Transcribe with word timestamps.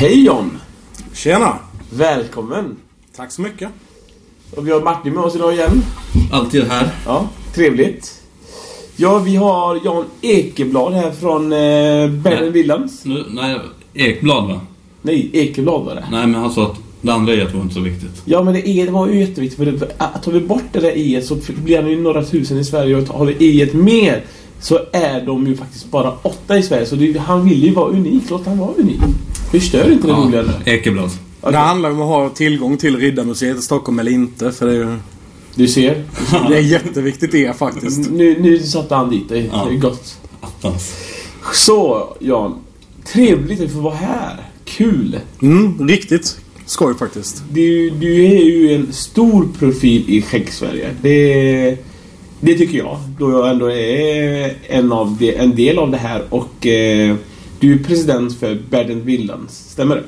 Hej 0.00 0.24
John! 0.26 0.58
Tjena! 1.14 1.58
Välkommen! 1.90 2.76
Tack 3.16 3.32
så 3.32 3.42
mycket. 3.42 3.68
Och 4.56 4.66
vi 4.66 4.72
har 4.72 4.80
Martin 4.80 5.14
med 5.14 5.24
oss 5.24 5.36
idag 5.36 5.52
igen. 5.54 5.82
Alltid 6.32 6.64
här. 6.64 6.90
Ja, 7.06 7.28
trevligt. 7.54 8.22
Ja, 8.96 9.18
vi 9.18 9.36
har 9.36 9.80
Jan 9.84 10.04
Ekeblad 10.20 10.92
här 10.92 11.10
från 11.10 11.52
eh, 11.52 12.22
Ben 12.22 12.52
Williams. 12.52 13.04
Nu, 13.04 13.24
nej, 13.30 13.58
Ekblad 13.94 14.48
va? 14.48 14.60
Nej, 15.02 15.30
Ekeblad 15.32 15.84
var 15.84 15.94
det. 15.94 16.04
Nej, 16.10 16.26
men 16.26 16.40
han 16.40 16.52
sa 16.52 16.66
att 16.66 16.76
det 17.00 17.12
andra 17.12 17.34
e 17.34 17.46
var 17.54 17.62
inte 17.62 17.74
så 17.74 17.80
viktigt. 17.80 18.22
Ja, 18.24 18.42
men 18.42 18.54
det, 18.54 18.68
e, 18.68 18.84
det 18.84 18.92
var 18.92 19.08
ju 19.08 19.20
jätteviktigt. 19.20 19.58
För 19.58 19.66
det, 19.66 19.94
att 19.98 20.22
tar 20.22 20.32
vi 20.32 20.40
bort 20.40 20.64
det 20.72 20.80
där 20.80 20.96
e 20.96 21.22
så 21.22 21.36
blir 21.64 21.82
han 21.82 21.90
ju 21.90 22.02
några 22.02 22.24
tusen 22.24 22.58
i 22.58 22.64
Sverige. 22.64 22.96
Och 22.96 23.08
har 23.08 23.26
vi 23.26 23.62
e 23.62 23.68
mer 23.72 24.24
så 24.60 24.78
är 24.92 25.26
de 25.26 25.46
ju 25.46 25.56
faktiskt 25.56 25.90
bara 25.90 26.12
åtta 26.22 26.58
i 26.58 26.62
Sverige. 26.62 26.86
Så 26.86 26.96
det, 26.96 27.18
han 27.18 27.48
vill 27.48 27.64
ju 27.64 27.74
vara 27.74 27.88
unik. 27.88 28.22
Låt 28.30 28.46
han 28.46 28.58
vara 28.58 28.72
unik. 28.78 29.00
Förstör 29.50 29.92
inte 29.92 30.06
det 30.06 30.12
Ja, 30.12 30.18
roliga 30.18 30.42
nu. 30.42 30.52
Ekeblad. 30.72 31.10
Okej. 31.40 31.52
Det 31.52 31.58
handlar 31.58 31.90
om 31.90 32.00
att 32.00 32.08
ha 32.08 32.28
tillgång 32.28 32.76
till 32.76 32.96
Riddarmuseet 32.96 33.58
i 33.58 33.62
Stockholm 33.62 33.98
eller 33.98 34.12
inte. 34.12 34.52
För 34.52 34.66
det 34.66 34.76
är, 34.76 34.98
Du 35.54 35.68
ser. 35.68 36.04
det 36.48 36.56
är 36.56 36.60
jätteviktigt 36.60 37.32
det 37.32 37.58
faktiskt. 37.58 38.10
Nu, 38.10 38.40
nu 38.40 38.58
satte 38.58 38.94
han 38.94 39.10
dit 39.10 39.28
dig. 39.28 39.50
Ja. 39.52 39.66
Det 39.70 39.74
är 39.76 39.78
gott. 39.78 40.16
Attans. 40.40 40.94
Så, 41.52 42.08
Jan. 42.20 42.54
Trevligt 43.12 43.60
att 43.60 43.72
få 43.72 43.78
vara 43.80 43.94
här. 43.94 44.36
Kul. 44.64 45.18
Mm, 45.42 45.88
riktigt 45.88 46.38
skoj 46.66 46.94
faktiskt. 46.98 47.42
Du, 47.52 47.90
du 47.90 48.24
är 48.24 48.40
ju 48.44 48.74
en 48.74 48.92
stor 48.92 49.48
profil 49.58 50.04
i 50.08 50.22
Skägg-Sverige. 50.22 50.90
Det, 51.02 51.76
det 52.40 52.54
tycker 52.58 52.78
jag. 52.78 52.98
Då 53.18 53.30
jag 53.30 53.50
ändå 53.50 53.70
är 53.70 54.54
en, 54.68 54.92
av 54.92 55.16
det, 55.20 55.36
en 55.36 55.56
del 55.56 55.78
av 55.78 55.90
det 55.90 55.96
här. 55.96 56.24
Och 56.30 56.66
eh, 56.66 57.16
du 57.60 57.74
är 57.74 57.78
president 57.78 58.38
för 58.38 58.58
Berdent 58.70 59.04
Villans. 59.04 59.70
Stämmer 59.70 59.96
det? 59.96 60.04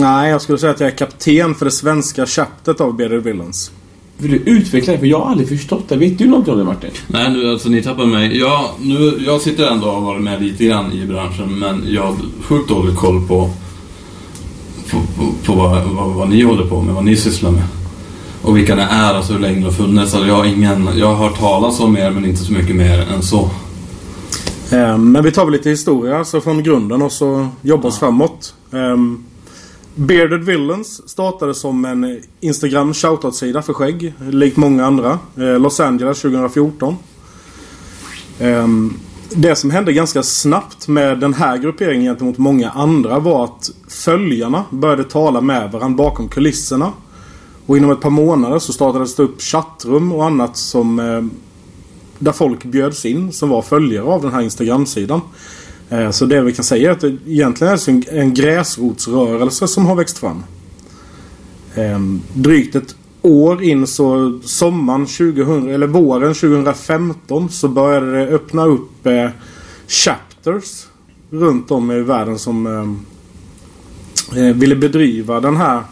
Nej, 0.00 0.30
jag 0.30 0.42
skulle 0.42 0.58
säga 0.58 0.72
att 0.72 0.80
jag 0.80 0.86
är 0.86 0.96
kapten 0.96 1.54
för 1.54 1.64
det 1.64 1.70
svenska 1.70 2.26
chaptet 2.26 2.80
av 2.80 2.96
Bearded 2.96 3.22
Villains. 3.22 3.70
Vill 4.16 4.30
du 4.30 4.36
utveckla 4.36 4.92
det? 4.92 4.98
För 4.98 5.06
jag 5.06 5.20
har 5.20 5.30
aldrig 5.30 5.48
förstått 5.48 5.88
det. 5.88 5.96
Vet 5.96 6.18
du 6.18 6.26
någonting 6.26 6.52
om 6.52 6.58
det 6.58 6.64
Martin? 6.64 6.90
Nej, 7.06 7.30
nu, 7.30 7.50
alltså 7.50 7.68
ni 7.68 7.82
tappar 7.82 8.06
mig. 8.06 8.38
Ja, 8.38 8.74
nu, 8.80 9.22
jag 9.26 9.40
sitter 9.40 9.66
ändå 9.66 9.86
och 9.86 9.92
har 9.92 10.00
varit 10.00 10.22
med 10.22 10.42
lite 10.42 10.64
grann 10.64 10.92
i 10.92 11.06
branschen, 11.06 11.58
men 11.58 11.84
jag 11.88 12.02
har 12.02 12.16
sjukt 12.42 12.68
dålig 12.68 12.96
koll 12.96 13.28
på, 13.28 13.50
på, 14.90 14.96
på, 15.16 15.32
på 15.44 15.52
vad, 15.52 15.82
vad, 15.82 16.14
vad 16.14 16.28
ni 16.28 16.42
håller 16.42 16.64
på 16.64 16.82
med, 16.82 16.94
vad 16.94 17.04
ni 17.04 17.16
sysslar 17.16 17.50
med. 17.50 17.64
Och 18.42 18.56
vilka 18.56 18.76
det 18.76 18.82
är, 18.90 19.14
alltså 19.14 19.32
hur 19.32 19.40
länge 19.40 19.58
det 19.58 19.64
har 19.64 19.72
funnits. 19.72 20.14
Alltså, 20.14 20.28
jag, 20.28 20.34
har 20.34 20.44
ingen, 20.44 20.88
jag 20.96 21.14
har 21.14 21.28
hört 21.28 21.38
talas 21.38 21.80
om 21.80 21.96
er, 21.96 22.10
men 22.10 22.24
inte 22.24 22.44
så 22.44 22.52
mycket 22.52 22.76
mer 22.76 22.98
än 23.14 23.22
så. 23.22 23.50
Eh, 24.72 24.98
Men 24.98 25.24
vi 25.24 25.32
tar 25.32 25.44
väl 25.44 25.52
lite 25.52 25.70
historia 25.70 26.24
så 26.24 26.40
från 26.40 26.62
grunden 26.62 27.02
och 27.02 27.12
så 27.12 27.48
jobbar 27.62 27.88
oss 27.88 27.98
framåt. 27.98 28.54
Um, 28.70 29.24
Bearded 29.94 30.44
Villains 30.44 31.08
startade 31.08 31.54
som 31.54 31.84
en 31.84 32.20
Instagram 32.40 32.94
shoutout-sida 32.94 33.62
för 33.62 33.72
skägg. 33.72 34.14
Likt 34.30 34.56
många 34.56 34.86
andra. 34.86 35.18
Eh, 35.36 35.58
Los 35.58 35.80
Angeles 35.80 36.20
2014. 36.20 36.96
Ehm, 38.38 38.94
det 39.34 39.56
som 39.56 39.70
hände 39.70 39.92
ganska 39.92 40.22
snabbt 40.22 40.88
med 40.88 41.18
den 41.18 41.34
här 41.34 41.56
grupperingen 41.58 42.04
gentemot 42.04 42.38
många 42.38 42.70
andra 42.70 43.18
var 43.18 43.44
att 43.44 43.70
följarna 43.88 44.64
började 44.70 45.04
tala 45.04 45.40
med 45.40 45.72
varandra 45.72 45.96
bakom 45.96 46.28
kulisserna. 46.28 46.92
Och 47.66 47.76
inom 47.76 47.90
ett 47.90 48.00
par 48.00 48.10
månader 48.10 48.58
så 48.58 48.72
startades 48.72 49.14
det 49.14 49.22
upp 49.22 49.42
chattrum 49.42 50.12
och 50.12 50.24
annat 50.24 50.56
som 50.56 51.00
där 52.20 52.32
folk 52.32 52.64
bjöds 52.64 53.04
in 53.04 53.32
som 53.32 53.48
var 53.48 53.62
följare 53.62 54.04
av 54.04 54.22
den 54.22 54.32
här 54.32 54.40
Instagram-sidan. 54.40 55.20
Eh, 55.90 56.10
så 56.10 56.26
det 56.26 56.40
vi 56.40 56.52
kan 56.52 56.64
säga 56.64 56.88
är 56.88 56.92
att 56.92 57.00
det 57.00 57.16
egentligen 57.26 57.72
är 57.72 58.18
en, 58.18 58.34
gräsrotsrörelse 58.34 59.68
som 59.68 59.86
har 59.86 59.94
växt 59.94 60.18
fram. 60.18 60.42
Ehm, 61.74 62.22
drygt 62.32 62.74
ett 62.74 62.94
år 63.22 63.62
in 63.62 63.86
så 63.86 64.40
sommaren 64.44 65.06
2000, 65.06 65.68
eller 65.68 65.86
våren 65.86 66.34
2015 66.34 67.48
så 67.48 67.68
började 67.68 68.12
det 68.12 68.26
öppna 68.26 68.66
upp 68.66 69.06
eh, 69.06 69.30
chapters 69.88 70.86
runt 71.30 71.70
om 71.70 71.90
i 71.90 72.00
världen 72.00 72.38
som 72.38 72.66
ehm, 72.66 73.00
eh, 74.36 74.56
ville 74.56 74.76
bedriva 74.76 75.40
den 75.40 75.56
här 75.56 75.82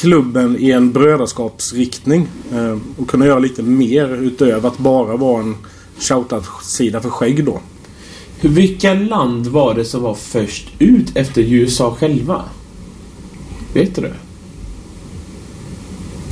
klubben 0.00 0.56
i 0.58 0.70
en 0.70 0.92
brödraskapsriktning. 0.92 2.28
Eh, 2.52 2.78
och 2.96 3.08
kunna 3.08 3.26
göra 3.26 3.38
lite 3.38 3.62
mer 3.62 4.08
utöver 4.22 4.68
att 4.68 4.78
bara 4.78 5.16
vara 5.16 5.42
en 5.42 5.56
shoutout-sida 5.98 7.00
för 7.00 7.10
skägg 7.10 7.44
då. 7.44 7.60
Vilka 8.40 8.94
land 8.94 9.46
var 9.46 9.74
det 9.74 9.84
som 9.84 10.02
var 10.02 10.14
först 10.14 10.68
ut 10.78 11.16
efter 11.16 11.42
USA 11.42 11.96
själva? 11.98 12.42
Vet 13.74 13.94
du 13.94 14.02
det? 14.02 14.14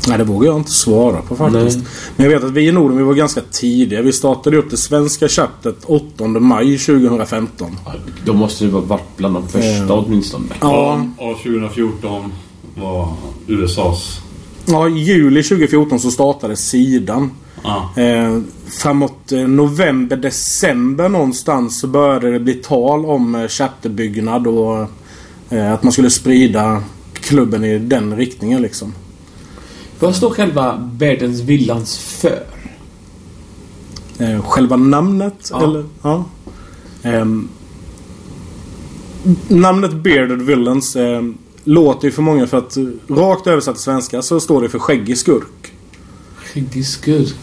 Nej, 0.09 0.19
det 0.19 0.25
vågar 0.25 0.51
jag 0.51 0.57
inte 0.61 0.71
svara 0.71 1.23
på 1.23 1.37
faktiskt. 1.37 1.77
Nej. 1.79 1.87
Men 2.17 2.31
jag 2.31 2.33
vet 2.39 2.45
att 2.45 2.51
vi 2.53 2.69
i 2.69 2.73
Norden 2.73 2.97
vi 2.99 3.03
var 3.05 3.15
ganska 3.15 3.41
tidiga. 3.51 4.03
Vi 4.03 4.13
startade 4.13 4.57
upp 4.57 4.71
det 4.71 4.77
svenska 4.77 5.29
chaptret 5.29 5.77
8 5.85 6.27
maj 6.29 6.79
2015. 6.79 7.77
Ja, 7.85 7.93
Då 8.25 8.33
måste 8.33 8.65
det 8.65 8.71
ha 8.73 8.81
varit 8.81 9.17
bland 9.17 9.35
de 9.35 9.49
första 9.49 9.69
Ja. 9.89 10.05
åtminstone. 10.07 10.45
Ja, 10.61 11.07
och 11.19 11.37
2014 11.43 12.33
var 12.75 13.13
USAs... 13.47 14.21
ja, 14.67 14.89
i 14.89 14.93
juli 14.93 15.43
2014 15.43 16.01
så 16.01 16.11
startade 16.11 16.57
sidan. 16.57 17.31
Ja. 17.63 18.03
Eh, 18.03 18.39
framåt 18.67 19.33
eh, 19.33 19.39
november, 19.49 20.17
december 20.17 21.09
någonstans 21.09 21.81
så 21.81 21.87
började 21.87 22.31
det 22.33 22.41
bli 22.41 22.55
tal 22.55 23.07
om 23.07 23.35
eh, 23.35 23.49
chapterbyggnad 23.49 24.47
och 24.47 24.87
eh, 25.51 25.73
att 25.73 25.83
man 25.83 25.93
skulle 25.93 26.11
sprida 26.11 26.83
klubben 27.15 27.65
i 27.65 27.79
den 27.79 28.17
riktningen 28.17 28.63
liksom. 28.63 28.95
Vad 30.01 30.17
står 30.17 30.31
själva 30.31 30.91
Berdens 30.93 31.41
Villans 31.41 31.99
för? 31.99 32.43
Eh, 34.19 34.43
själva 34.43 34.77
namnet 34.77 35.49
Ja. 35.51 35.65
eller? 35.65 35.85
Ja. 36.03 36.25
Ehm, 37.03 37.49
namnet 39.49 39.93
Bearded 39.95 40.43
Villains 40.43 40.97
eh, 40.97 41.23
låter 41.65 42.05
ju 42.09 42.13
för 42.13 42.23
många 42.23 42.47
för 42.47 42.59
att 42.59 42.77
eh, 42.77 42.85
rakt 43.09 43.47
översatt 43.47 43.75
till 43.75 43.85
svenska 43.85 44.23
så 44.23 44.41
står 44.41 44.63
det 44.63 44.69
för 44.69 44.79
skäggig 44.79 45.19
skurk. 45.19 45.73
Skäggig 46.37 46.87
skurk. 46.87 47.35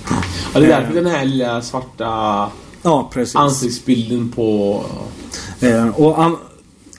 Ja, 0.53 0.59
det 0.59 0.65
är 0.65 0.81
därför 0.81 0.93
den 0.93 1.05
här 1.05 1.25
lilla 1.25 1.61
svarta 1.61 2.47
Ja, 2.83 3.09
precis. 3.13 3.35
ansiktsbilden 3.35 4.29
på... 4.35 4.81
Eh, 5.59 5.87
och 5.99 6.23
an- 6.23 6.37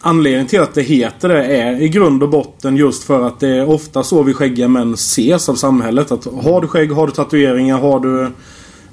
anledningen 0.01 0.47
till 0.47 0.61
att 0.61 0.75
det 0.75 0.83
heter 0.83 1.29
det 1.29 1.45
är 1.45 1.83
i 1.83 1.89
grund 1.89 2.23
och 2.23 2.29
botten 2.29 2.77
just 2.77 3.05
för 3.05 3.27
att 3.27 3.41
det 3.41 3.49
är 3.49 3.69
ofta 3.69 4.03
så 4.03 4.23
vi 4.23 4.35
skäggiga 4.35 4.69
män 4.69 4.95
ses 4.95 5.49
av 5.49 5.55
samhället. 5.55 6.13
Att 6.13 6.25
har 6.43 6.61
du 6.61 6.69
skägg, 6.69 6.93
har 6.93 7.07
du 7.07 7.13
tatueringar, 7.13 7.79
har 7.79 8.01
du 8.01 8.23
eh, 8.23 8.29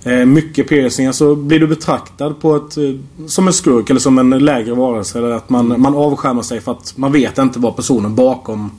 mycket 0.10 0.70
piercingar 0.70 1.12
så 1.12 1.36
blir 1.36 1.60
du 1.60 1.68
betraktad 1.68 2.34
på 2.42 2.56
ett, 2.56 2.78
eh, 2.78 2.84
som 3.28 3.48
en 3.48 3.54
skurk 3.54 3.90
eller 3.90 4.00
som 4.00 4.18
en 4.18 4.30
lägre 4.30 4.74
varelse. 4.74 5.18
Eller 5.18 5.30
att 5.30 5.50
man, 5.50 5.82
man 5.82 5.96
avskärmar 5.96 6.42
sig 6.42 6.62
för 6.62 6.72
att 6.72 6.98
man 6.98 7.12
vet 7.12 7.38
inte 7.38 7.60
vad 7.60 7.76
personen 7.76 8.16
bakom 8.16 8.72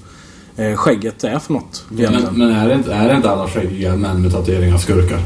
eh, 0.57 0.75
skägget 0.75 1.25
är 1.25 1.39
för 1.39 1.53
något. 1.53 1.85
Men, 1.89 2.23
men 2.33 2.51
är, 2.51 2.69
det 2.69 2.75
inte, 2.75 2.95
är 2.95 3.09
det 3.09 3.17
inte 3.17 3.31
alla 3.31 3.49
skäggiga 3.49 3.97
män 3.97 4.23
med 4.23 4.33
tatueringar 4.33 4.79
skurkar? 4.79 5.21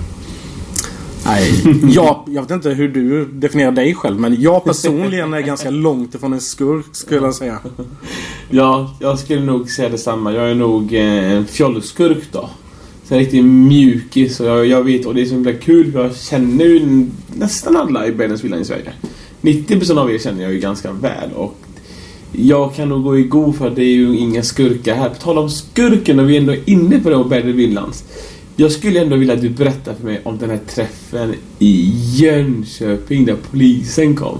Nej, 1.26 1.62
jag, 1.94 2.24
jag 2.26 2.42
vet 2.42 2.50
inte 2.50 2.70
hur 2.70 2.88
du 2.88 3.24
definierar 3.24 3.72
dig 3.72 3.94
själv 3.94 4.20
men 4.20 4.42
jag 4.42 4.64
personligen 4.64 5.34
är 5.34 5.40
ganska 5.40 5.70
långt 5.70 6.14
ifrån 6.14 6.32
en 6.32 6.40
skurk 6.40 6.86
skulle 6.92 7.20
jag 7.20 7.34
säga. 7.34 7.58
Ja, 8.50 8.96
jag 9.00 9.18
skulle 9.18 9.40
nog 9.40 9.70
säga 9.70 9.88
detsamma. 9.88 10.32
Jag 10.32 10.50
är 10.50 10.54
nog 10.54 10.94
eh, 10.94 11.32
en 11.32 11.46
fjollskurk 11.46 12.24
då. 12.32 12.50
Så 13.08 13.16
riktig 13.16 13.44
mjukis 13.44 14.40
och 14.40 14.46
jag, 14.46 14.66
jag 14.66 14.82
vet 14.84 15.06
och 15.06 15.14
det 15.14 15.20
är 15.20 15.24
så 15.24 15.34
himla 15.34 15.52
kul 15.52 15.92
för 15.92 16.04
jag 16.04 16.16
känner 16.16 16.64
ju 16.64 17.06
nästan 17.34 17.76
alla 17.76 18.06
i 18.06 18.12
Berdens 18.12 18.44
Villa 18.44 18.58
i 18.58 18.64
Sverige. 18.64 18.92
90% 19.40 19.98
av 19.98 20.10
er 20.10 20.18
känner 20.18 20.42
jag 20.42 20.52
ju 20.52 20.60
ganska 20.60 20.92
väl 20.92 21.32
och 21.34 21.56
jag 22.32 22.74
kan 22.74 22.88
nog 22.88 23.02
gå 23.02 23.18
i 23.18 23.22
god 23.22 23.56
för 23.56 23.68
att 23.68 23.76
det 23.76 23.82
är 23.82 23.94
ju 23.94 24.16
inga 24.16 24.42
skurkar 24.42 24.94
här. 24.94 25.08
På 25.08 25.14
tal 25.14 25.38
om 25.38 25.50
skurken 25.50 26.20
och 26.20 26.30
vi 26.30 26.36
är 26.36 26.40
ändå 26.40 26.54
inne 26.64 26.98
på 26.98 27.10
det 27.10 27.16
och 27.16 27.28
Berdens 27.28 27.56
Villans. 27.56 28.04
Jag 28.56 28.72
skulle 28.72 29.00
ändå 29.00 29.16
vilja 29.16 29.34
att 29.34 29.40
du 29.40 29.50
berättar 29.50 29.94
för 29.94 30.04
mig 30.04 30.20
om 30.24 30.38
den 30.38 30.50
här 30.50 30.60
träffen 30.68 31.34
i 31.58 31.92
Jönköping 32.14 33.24
där 33.24 33.36
polisen 33.50 34.16
kom. 34.16 34.38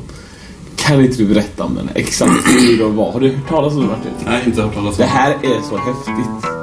Kan 0.76 1.04
inte 1.04 1.16
du 1.16 1.26
berätta 1.26 1.64
om 1.64 1.74
den? 1.74 1.88
Exakt 1.94 2.46
hur 2.46 2.78
det 2.78 2.84
var. 2.84 3.12
Har 3.12 3.20
du 3.20 3.28
hört 3.28 3.48
talas 3.48 3.74
om 3.74 3.80
det 3.80 3.86
Martin? 3.86 4.10
Nej, 4.26 4.42
inte 4.46 4.62
hört 4.62 4.74
talas 4.74 4.94
om 4.94 4.98
Det 4.98 5.04
här 5.04 5.30
är 5.30 5.68
så 5.70 5.76
häftigt. 5.76 6.53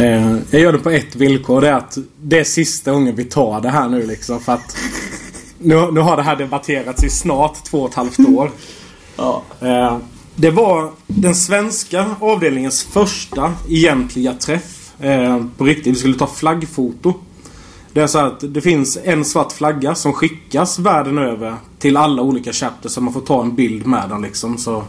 Eh, 0.00 0.36
jag 0.50 0.60
gör 0.60 0.72
det 0.72 0.78
på 0.78 0.90
ett 0.90 1.16
villkor. 1.16 1.60
Det 1.60 1.68
är 1.68 1.72
att 1.72 1.98
det 2.22 2.38
är 2.38 2.44
sista 2.44 2.92
gången 2.92 3.16
vi 3.16 3.24
tar 3.24 3.60
det 3.60 3.68
här 3.68 3.88
nu 3.88 4.06
liksom. 4.06 4.40
För 4.40 4.52
att 4.52 4.76
nu, 5.58 5.92
nu 5.92 6.00
har 6.00 6.16
det 6.16 6.22
här 6.22 6.36
debatterats 6.36 7.04
i 7.04 7.10
snart 7.10 7.64
två 7.64 7.82
och 7.82 7.88
ett 7.88 7.94
halvt 7.94 8.18
år. 8.18 8.50
Ja. 9.16 9.42
Eh, 9.60 9.98
det 10.34 10.50
var 10.50 10.90
den 11.06 11.34
svenska 11.34 12.06
avdelningens 12.20 12.82
första 12.82 13.54
egentliga 13.68 14.34
träff. 14.34 14.92
Eh, 15.00 15.44
på 15.56 15.64
riktigt. 15.64 15.94
Vi 15.94 15.98
skulle 15.98 16.18
ta 16.18 16.26
flaggfoto. 16.26 17.14
Det 17.92 18.00
är 18.00 18.06
så 18.06 18.18
att 18.18 18.54
det 18.54 18.60
finns 18.60 18.98
en 19.04 19.24
svart 19.24 19.52
flagga 19.52 19.94
som 19.94 20.12
skickas 20.12 20.78
världen 20.78 21.18
över 21.18 21.56
till 21.78 21.96
alla 21.96 22.22
olika 22.22 22.52
chapters 22.52 22.92
så 22.92 23.00
man 23.00 23.12
får 23.12 23.20
ta 23.20 23.42
en 23.42 23.54
bild 23.54 23.86
med 23.86 24.08
den 24.08 24.22
liksom. 24.22 24.58
Så, 24.58 24.84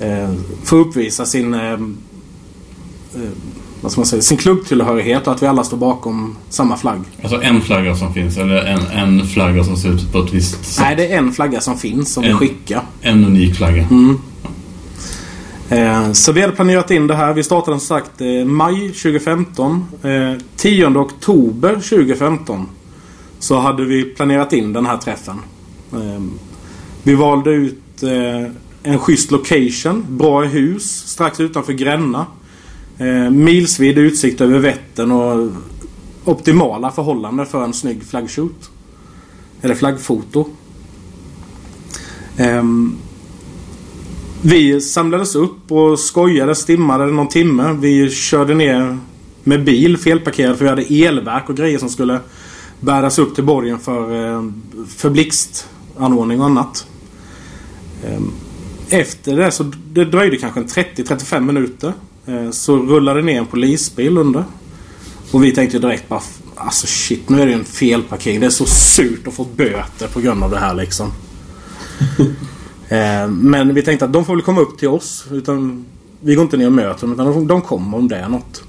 eh, 0.00 0.30
att 0.30 0.72
uppvisa 0.72 1.26
sin 1.26 1.54
eh, 1.54 1.72
eh, 1.72 3.30
vad 3.80 3.92
ska 3.92 4.00
man 4.00 4.06
säga, 4.06 4.22
sin 4.22 4.36
klubbtillhörighet 4.36 5.26
och 5.26 5.32
att 5.32 5.42
vi 5.42 5.46
alla 5.46 5.64
står 5.64 5.76
bakom 5.76 6.36
samma 6.48 6.76
flagg. 6.76 7.00
Alltså 7.22 7.42
en 7.42 7.60
flagga 7.60 7.96
som 7.96 8.14
finns 8.14 8.38
eller 8.38 8.56
en, 8.56 8.86
en 8.86 9.26
flagga 9.26 9.64
som 9.64 9.76
ser 9.76 9.88
ut 9.88 10.12
på 10.12 10.18
ett 10.18 10.32
visst 10.32 10.64
sätt? 10.64 10.84
Nej, 10.84 10.96
det 10.96 11.12
är 11.12 11.18
en 11.18 11.32
flagga 11.32 11.60
som 11.60 11.78
finns 11.78 12.12
som 12.12 12.24
En. 12.24 12.30
vi 12.30 12.36
skickar. 12.36 12.82
En 13.00 13.24
unik 13.24 13.56
flagga. 13.56 13.86
Eh, 15.68 16.12
så 16.12 16.32
vi 16.32 16.40
hade 16.40 16.52
planerat 16.52 16.90
in 16.90 17.06
det 17.06 17.14
här. 17.14 17.32
Vi 17.32 17.42
startade 17.42 17.78
som 17.78 17.86
sagt 17.86 18.20
eh, 18.20 18.44
maj 18.44 18.88
2015. 18.88 19.84
Eh, 20.02 20.42
10 20.56 20.86
oktober 20.86 21.74
2015 21.74 22.66
så 23.38 23.58
hade 23.58 23.84
vi 23.84 24.04
planerat 24.04 24.52
in 24.52 24.72
den 24.72 24.86
här 24.86 24.96
träffen. 24.96 25.38
Eh, 25.92 26.22
vi 27.02 27.14
valde 27.14 27.50
ut 27.50 28.02
eh, 28.02 28.52
en 28.82 28.98
schysst 28.98 29.30
location. 29.30 30.04
Bra 30.08 30.42
hus 30.42 30.84
strax 31.06 31.40
utanför 31.40 31.72
Gränna. 31.72 32.26
Eh, 33.00 33.30
milsvid 33.30 33.98
utsikt 33.98 34.40
över 34.40 34.58
Vättern 34.58 35.12
och 35.12 35.50
optimala 36.24 36.90
förhållanden 36.90 37.46
för 37.46 37.64
en 37.64 37.74
snygg 37.74 38.04
flaggshoot. 38.04 38.70
Eller 39.62 39.74
flaggfoto. 39.74 40.46
Ehm, 42.36 42.96
vi 44.42 44.80
samlades 44.80 45.34
upp 45.34 45.72
och 45.72 45.98
skojade, 45.98 46.54
stimmade 46.54 47.06
någon 47.06 47.28
timme. 47.28 47.76
Vi 47.80 48.10
körde 48.10 48.54
ner 48.54 48.98
med 49.44 49.64
bil 49.64 49.96
felparkerad 49.96 50.56
för 50.56 50.64
vi 50.64 50.70
hade 50.70 51.08
elverk 51.08 51.48
och 51.48 51.56
grejer 51.56 51.78
som 51.78 51.88
skulle 51.88 52.20
bäras 52.80 53.18
upp 53.18 53.34
till 53.34 53.44
borgen 53.44 53.78
för, 53.78 54.34
eh, 54.34 54.50
för 54.88 55.10
blixtanordning 55.10 56.40
och 56.40 56.46
annat. 56.46 56.86
Ehm, 58.06 58.30
efter 58.88 59.36
det 59.36 59.50
så 59.50 59.72
det 59.92 60.04
dröjde 60.04 60.36
kanske 60.36 60.60
30-35 60.60 61.46
minuter. 61.46 61.92
Eh, 62.26 62.50
Så 62.50 62.76
rullade 62.76 63.22
ner 63.22 63.38
en 63.38 63.46
polisbil 63.46 64.18
under. 64.18 64.44
Och 65.30 65.44
vi 65.44 65.52
tänkte 65.52 65.78
direkt 65.78 66.08
bara 66.08 66.20
Alltså 66.54 66.86
shit, 66.86 67.28
nu 67.28 67.40
är 67.42 67.46
det 67.46 67.52
ju 67.52 67.58
en 67.58 67.64
felparkering. 67.64 68.40
Det 68.40 68.46
är 68.46 68.50
så 68.50 68.66
surt 68.66 69.26
att 69.26 69.34
få 69.34 69.44
böter 69.56 70.08
på 70.12 70.20
grund 70.20 70.44
av 70.44 70.50
det 70.50 70.58
här 70.58 70.74
liksom. 70.74 71.12
Eh, 72.88 73.28
Men 73.28 73.74
vi 73.74 73.82
tänkte 73.82 74.04
att 74.04 74.12
de 74.12 74.24
får 74.24 74.34
väl 74.34 74.42
komma 74.44 74.60
upp 74.60 74.78
till 74.78 74.88
oss. 74.88 75.26
Utan 75.30 75.84
vi 76.20 76.34
går 76.34 76.42
inte 76.44 76.56
ner 76.56 76.66
och 76.66 76.72
möter 76.72 77.00
dem. 77.06 77.12
Utan 77.12 77.46
de- 77.46 77.62
kommer 77.62 77.98
om 77.98 78.08
det 78.08 78.16
är 78.16 78.28
något. 78.28 78.62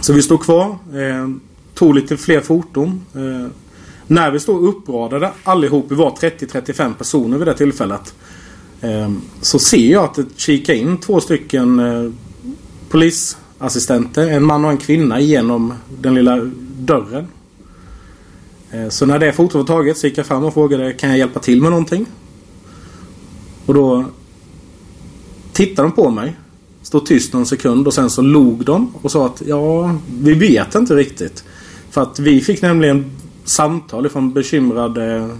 Så 0.00 0.12
vi 0.12 0.22
stod 0.22 0.40
kvar. 0.40 0.66
Eh, 0.70 1.28
tog 1.74 1.94
lite 1.94 2.16
fler 2.16 2.40
foton. 2.40 3.00
När 4.06 4.30
vi 4.30 4.40
stod 4.40 4.64
uppradade 4.68 5.30
allihop, 5.44 5.86
vi 5.88 5.94
var 5.94 6.10
30-35 6.10 6.94
personer 6.94 7.38
vid 7.38 7.46
det 7.46 7.54
tillfället. 7.56 8.14
Så 9.40 9.58
ser 9.58 9.92
jag 9.92 10.04
att 10.04 10.14
det 10.14 10.26
kikar 10.36 10.74
in 10.74 10.98
två 10.98 11.20
stycken 11.20 11.78
polisassistenter. 12.92 14.28
En 14.28 14.44
man 14.44 14.64
och 14.64 14.70
en 14.70 14.76
kvinna 14.76 15.20
genom 15.20 15.74
den 16.00 16.14
lilla 16.14 16.50
dörren. 16.78 17.26
Eh, 18.70 18.88
så 18.88 19.06
när 19.06 19.18
det 19.18 19.32
fotot 19.32 19.54
var 19.54 19.76
taget 19.76 19.98
så 19.98 20.06
gick 20.06 20.18
jag 20.18 20.26
fram 20.26 20.44
och 20.44 20.54
frågade 20.54 20.92
kan 20.92 21.08
jag 21.08 21.18
hjälpa 21.18 21.40
till 21.40 21.62
med 21.62 21.70
någonting? 21.70 22.06
Och 23.66 23.74
då 23.74 24.04
tittade 25.52 25.88
de 25.88 25.92
på 25.92 26.10
mig. 26.10 26.36
Stod 26.82 27.06
tyst 27.06 27.32
någon 27.32 27.46
sekund 27.46 27.86
och 27.86 27.94
sen 27.94 28.10
så 28.10 28.22
log 28.22 28.64
de 28.64 28.94
och 29.02 29.10
sa 29.10 29.26
att 29.26 29.42
ja, 29.46 29.96
vi 30.20 30.34
vet 30.34 30.74
inte 30.74 30.94
riktigt. 30.94 31.44
För 31.90 32.02
att 32.02 32.18
vi 32.18 32.40
fick 32.40 32.62
nämligen 32.62 33.10
samtal 33.44 34.08
från 34.08 34.32
bekymrade 34.32 35.30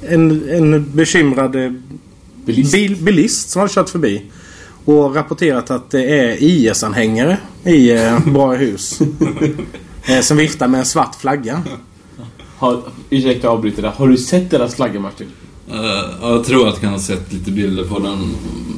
en, 0.00 0.48
en 0.48 0.96
bekymrad 0.96 1.56
Bilist. 2.44 2.72
bil, 2.72 2.96
bilist 2.96 3.50
som 3.50 3.60
hade 3.60 3.72
kört 3.72 3.88
förbi. 3.88 4.22
Och 4.84 5.14
rapporterat 5.14 5.70
att 5.70 5.90
det 5.90 6.04
är 6.20 6.36
IS-anhängare 6.42 7.36
i 7.64 7.90
eh, 7.90 8.18
Bra 8.26 8.52
hus. 8.54 8.98
eh, 10.06 10.20
som 10.20 10.36
viftar 10.36 10.68
med 10.68 10.80
en 10.80 10.86
svart 10.86 11.14
flagga. 11.14 11.62
Har, 12.56 12.82
ursäkta 13.10 13.46
jag 13.46 13.54
avbryter 13.54 13.82
där. 13.82 13.90
Har 13.90 14.08
du 14.08 14.16
sett 14.16 14.50
deras 14.50 14.74
flagga 14.74 15.00
Martin? 15.00 15.26
Eh, 15.70 15.76
jag 16.22 16.44
tror 16.44 16.68
att 16.68 16.74
jag 16.74 16.80
kan 16.80 16.92
ha 16.92 16.98
sett 16.98 17.32
lite 17.32 17.50
bilder 17.50 17.84
på 17.84 17.98
den. 17.98 18.34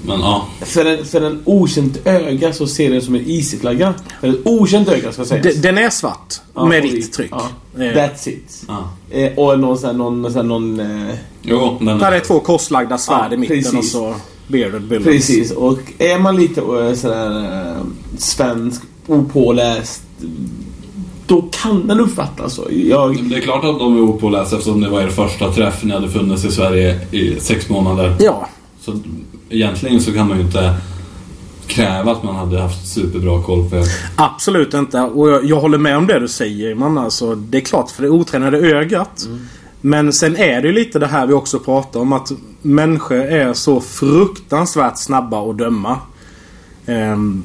Men 0.06 0.20
ja. 0.20 0.48
För 0.60 0.84
en, 0.84 1.04
för 1.04 1.20
en 1.20 1.42
okänt 1.44 2.06
öga 2.06 2.52
så 2.52 2.66
ser 2.66 2.90
den 2.90 3.02
som 3.02 3.14
en. 3.14 3.94
För 4.20 4.28
ett 4.28 4.40
okänt 4.44 4.88
öga 4.88 5.12
ska 5.12 5.24
sägas. 5.24 5.42
D- 5.54 5.60
Den 5.62 5.78
är 5.78 5.90
svart 5.90 6.34
Ja, 6.54 6.66
med 6.66 6.82
vitt 6.82 7.12
tryck. 7.12 7.32
Eh, 7.32 7.78
That's 7.78 8.28
it. 8.28 8.66
och 9.36 9.58
någon 9.60 9.78
sån 9.78 9.86
här, 9.86 9.94
någon, 9.96 10.32
sån 10.32 10.48
någon 10.48 10.82
Jo, 11.42 11.76
den 11.80 11.98
Där 11.98 12.12
är 12.12 12.20
två 12.20 12.40
korslagda 12.40 12.98
svärd 12.98 13.32
i 13.32 13.36
mitten 13.36 13.56
precis. 13.56 13.74
och 13.78 13.84
så 13.84 14.14
Bearded 14.46 14.82
Villains. 14.82 15.04
Precis, 15.04 15.50
och 15.50 15.78
är 15.98 16.18
man 16.18 16.36
lite 16.36 16.60
eh, 16.60 16.94
sådär 16.94 17.44
eh, 17.70 17.82
svensk, 18.18 18.82
opåläst, 19.06 20.02
då 21.26 21.48
kan 21.62 21.86
den 21.86 22.00
uppfattas 22.00 22.54
så. 22.54 22.66
Jag, 22.70 23.28
Det 23.30 23.36
är 23.36 23.40
klart 23.40 23.64
att 23.64 23.78
de 23.78 23.96
är 23.96 24.00
opålästa 24.00 24.56
eftersom 24.56 24.80
det 24.80 24.88
var 24.88 25.02
er 25.02 25.08
första 25.08 25.52
träff. 25.52 25.84
Ni 25.84 25.92
hade 25.92 26.08
funnits 26.08 26.44
i 26.44 26.50
Sverige 26.52 27.00
i 27.10 27.40
sex 27.40 27.68
månader. 27.68 28.16
Ja. 28.20 28.48
Så 28.80 28.98
egentligen 29.48 30.00
så 30.00 30.12
kan 30.12 30.28
man 30.28 30.38
ju 30.38 30.44
inte 30.44 30.74
kräva 31.66 32.12
att 32.12 32.22
man 32.22 32.36
hade 32.36 32.60
haft 32.60 32.88
superbra 32.88 33.42
koll 33.42 33.70
på 33.70 33.76
er. 33.76 33.84
Absolut 34.16 34.74
inte. 34.74 35.00
Och 35.00 35.30
jag, 35.30 35.44
jag 35.44 35.60
håller 35.60 35.78
med 35.78 35.96
om 35.96 36.06
det 36.06 36.18
du 36.20 36.28
säger 36.28 36.74
man 36.74 36.98
alltså, 36.98 37.34
Det 37.34 37.58
är 37.58 37.62
klart 37.62 37.90
för 37.90 38.02
det 38.02 38.08
otränade 38.08 38.58
ögat. 38.58 39.28
Men 39.86 40.12
sen 40.12 40.36
är 40.36 40.62
det 40.62 40.68
ju 40.68 40.74
lite 40.74 40.98
det 40.98 41.06
här 41.06 41.26
vi 41.26 41.32
också 41.32 41.58
pratar 41.58 42.00
om 42.00 42.12
att 42.12 42.32
människor 42.62 43.16
är 43.16 43.52
så 43.52 43.80
fruktansvärt 43.80 44.98
snabba 44.98 45.50
att 45.50 45.58
döma. 45.58 45.98
Ehm, 46.86 47.42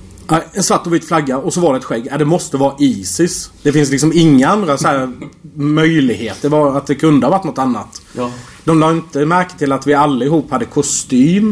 en 0.53 0.63
svart 0.63 0.87
och 0.87 0.93
vit 0.93 1.07
flagga 1.07 1.37
och 1.37 1.53
så 1.53 1.61
var 1.61 1.73
det 1.73 1.77
ett 1.79 1.83
skägg. 1.85 2.07
Ja, 2.11 2.17
det 2.17 2.25
måste 2.25 2.57
vara 2.57 2.75
Isis. 2.79 3.51
Det 3.63 3.71
finns 3.71 3.91
liksom 3.91 4.11
inga 4.15 4.49
andra 4.49 4.77
så 4.77 4.87
här 4.87 5.11
möjligheter. 5.53 6.49
Var 6.49 6.77
att 6.77 6.87
det 6.87 6.95
kunde 6.95 7.25
ha 7.25 7.31
varit 7.31 7.43
något 7.43 7.57
annat. 7.57 8.01
ja. 8.13 8.31
De 8.63 8.79
la 8.79 8.91
inte 8.91 9.25
märke 9.25 9.57
till 9.57 9.71
att 9.71 9.87
vi 9.87 9.93
allihop 9.93 10.51
hade 10.51 10.65
kostym. 10.65 11.51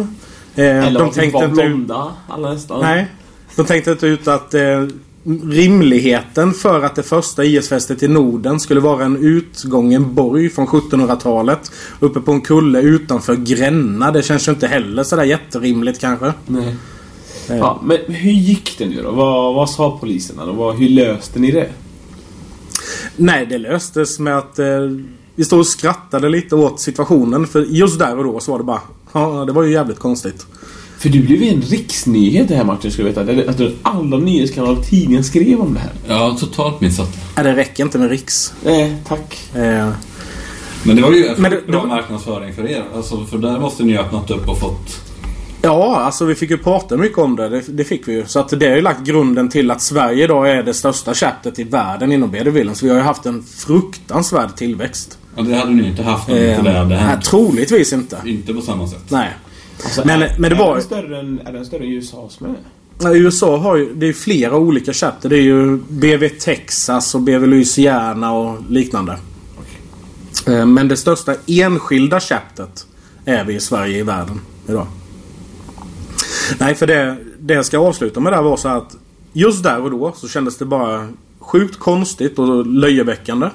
Eh, 0.55 0.65
Eller 0.65 0.81
de 0.81 0.87
att 0.87 1.01
var 1.01 1.09
tänkte 1.13 1.45
inte 1.45 1.61
ut, 1.61 1.67
blonda, 1.67 2.13
alla 2.27 2.53
nästan. 2.53 2.81
Nej. 2.81 3.07
De 3.55 3.65
tänkte 3.65 3.91
inte 3.91 4.07
ut 4.07 4.27
att 4.27 4.53
eh, 4.53 4.61
rimligheten 5.43 6.53
för 6.53 6.81
att 6.83 6.95
det 6.95 7.03
första 7.03 7.43
IS-fästet 7.43 8.03
i 8.03 8.07
Norden 8.07 8.59
skulle 8.59 8.79
vara 8.79 9.05
en 9.05 9.17
utgången 9.17 10.13
borg 10.13 10.49
från 10.49 10.67
1700-talet. 10.67 11.71
Uppe 11.99 12.19
på 12.19 12.31
en 12.31 12.41
kulle 12.41 12.81
utanför 12.81 13.35
Gränna. 13.35 14.11
Det 14.11 14.23
känns 14.23 14.47
ju 14.47 14.51
inte 14.51 14.67
heller 14.67 15.03
sådär 15.03 15.23
jätterimligt 15.23 15.99
kanske. 16.01 16.33
Nej. 16.45 16.75
Eh, 17.49 17.57
Ja, 17.57 17.81
men 17.83 17.97
hur 18.07 18.31
gick 18.31 18.77
det 18.77 18.85
nu 18.85 19.03
då? 19.03 19.11
Vad, 19.11 19.55
vad 19.55 19.69
sa 19.69 19.97
poliserna 19.99 20.45
då? 20.45 20.51
Vad, 20.53 20.75
hur 20.75 20.89
löste 20.89 21.39
ni 21.39 21.51
det? 21.51 21.69
Nej, 23.15 23.45
det 23.45 23.57
löstes 23.57 24.19
med 24.19 24.37
att 24.37 24.59
eh, 24.59 24.65
vi 25.35 25.45
stod 25.45 25.59
och 25.59 25.67
skrattade 25.67 26.29
lite 26.29 26.55
åt 26.55 26.79
situationen. 26.79 27.47
För 27.47 27.61
just 27.61 27.99
där 27.99 28.17
och 28.17 28.23
då 28.23 28.39
så 28.39 28.51
var 28.51 28.57
det 28.57 28.63
bara... 28.63 28.81
Ja, 29.13 29.43
det 29.45 29.51
var 29.53 29.63
ju 29.63 29.71
jävligt 29.71 29.99
konstigt. 29.99 30.45
För 30.99 31.09
du 31.09 31.19
blev 31.23 31.43
ju 31.43 31.49
en 31.49 31.61
riksnyhet 31.61 32.47
det 32.47 32.55
här 32.55 32.63
Martin, 32.63 32.91
ska 32.91 33.03
du 33.03 33.09
veta. 33.09 33.51
Att 33.51 33.61
alla 33.81 34.17
nyhetskanaler 34.17 34.79
och 34.79 34.85
tidningar 34.85 35.21
skrev 35.21 35.59
om 35.61 35.73
det 35.73 35.79
här. 35.79 36.19
Har 36.19 36.33
totalt 36.35 36.81
missat 36.81 37.13
det. 37.13 37.19
Nej, 37.43 37.43
det 37.53 37.59
räcker 37.59 37.83
inte 37.83 37.97
med 37.99 38.09
Riks. 38.09 38.53
Nej, 38.63 38.95
tack. 39.07 39.37
Eh, 39.55 39.89
Men 40.83 40.95
det 40.95 41.01
var 41.01 41.11
ju 41.11 41.29
Men 41.37 41.51
det- 41.51 41.67
bra 41.67 41.81
det 41.81 41.87
marknadsföring 41.87 42.53
för 42.53 42.69
er. 42.69 42.83
Alltså, 42.95 43.25
för 43.25 43.37
där 43.37 43.59
måste 43.59 43.83
ni 43.83 43.91
ju 43.91 43.99
öppnat 43.99 44.31
upp 44.31 44.49
och 44.49 44.59
fått... 44.59 45.01
Ja, 45.61 45.95
alltså 45.97 46.25
vi 46.25 46.35
fick 46.35 46.49
ju 46.49 46.57
prata 46.57 46.97
mycket 46.97 47.17
om 47.17 47.35
det. 47.35 47.49
Det, 47.49 47.61
det 47.67 47.83
fick 47.83 48.07
vi 48.07 48.13
ju. 48.13 48.25
Så 48.25 48.39
att 48.39 48.59
det 48.59 48.67
har 48.69 48.75
ju 48.75 48.81
lagt 48.81 49.05
grunden 49.05 49.49
till 49.49 49.71
att 49.71 49.81
Sverige 49.81 50.23
idag 50.23 50.49
är 50.51 50.63
det 50.63 50.73
största 50.73 51.13
chaptret 51.13 51.59
i 51.59 51.63
världen 51.63 52.11
inom 52.11 52.31
BD 52.31 52.47
Villains. 52.49 52.83
Vi 52.83 52.89
har 52.89 52.95
ju 52.95 53.01
haft 53.01 53.25
en 53.25 53.43
fruktansvärd 53.43 54.55
tillväxt. 54.55 55.17
Ja, 55.35 55.41
det 55.43 55.55
hade 55.55 55.71
ni 55.71 55.87
inte 55.87 56.03
haft 56.03 56.29
om 56.29 56.35
inte 56.35 56.47
Eh, 56.51 56.63
det 56.63 56.71
hade 56.71 56.89
nej, 56.89 56.97
hänt. 56.97 57.23
troligtvis 57.25 57.93
inte. 57.93 58.17
Inte 58.25 58.53
på 58.53 58.61
samma 58.61 58.87
sätt. 58.87 59.03
Nej. 59.09 59.29
Alltså, 59.83 60.01
Men- 60.05 60.21
är, 60.21 60.35
men 60.39 60.49
det 60.49 60.55
är 60.55 60.59
var- 60.59 60.73
Den 60.75 60.83
större 60.83 61.19
än, 61.19 61.41
är 61.45 61.51
den 61.53 61.65
större 61.65 61.83
än 61.83 61.91
USAs 61.91 62.39
med? 62.39 62.55
Ja, 62.99 63.13
USA 63.15 63.57
har 63.57 63.75
ju, 63.75 63.93
det 63.93 64.07
är 64.07 64.13
flera 64.13 64.57
olika 64.57 64.93
chapter. 64.93 65.29
Det 65.29 65.37
är 65.37 65.41
ju 65.41 65.77
BV 65.89 66.29
Texas 66.29 67.15
och 67.15 67.21
BV 67.21 67.45
Louisiana 67.47 68.31
och 68.33 68.57
liknande. 68.69 69.17
Eh, 70.47 70.65
Men 70.65 70.87
det 70.87 70.97
största 70.97 71.35
enskilda 71.47 72.19
chaptret 72.19 72.85
är 73.25 73.43
vi 73.43 73.55
i 73.55 73.59
Sverige 73.59 73.97
i 73.99 74.03
världen 74.03 74.39
idag. 74.67 74.87
Nej, 76.59 76.75
för 76.75 76.87
det, 76.87 77.17
det 77.39 77.53
jag 77.53 77.65
ska 77.65 77.77
avsluta 77.79 78.19
med 78.19 78.33
där 78.33 78.41
var 78.41 78.57
så 78.57 78.67
att 78.69 78.95
just 79.33 79.63
där 79.63 79.81
och 79.81 79.91
då 79.91 80.13
så 80.15 80.27
kändes 80.27 80.57
det 80.57 80.65
bara 80.65 81.07
sjukt 81.39 81.79
konstigt 81.79 82.39
och 82.39 82.65
löjeväckande. 82.67 83.49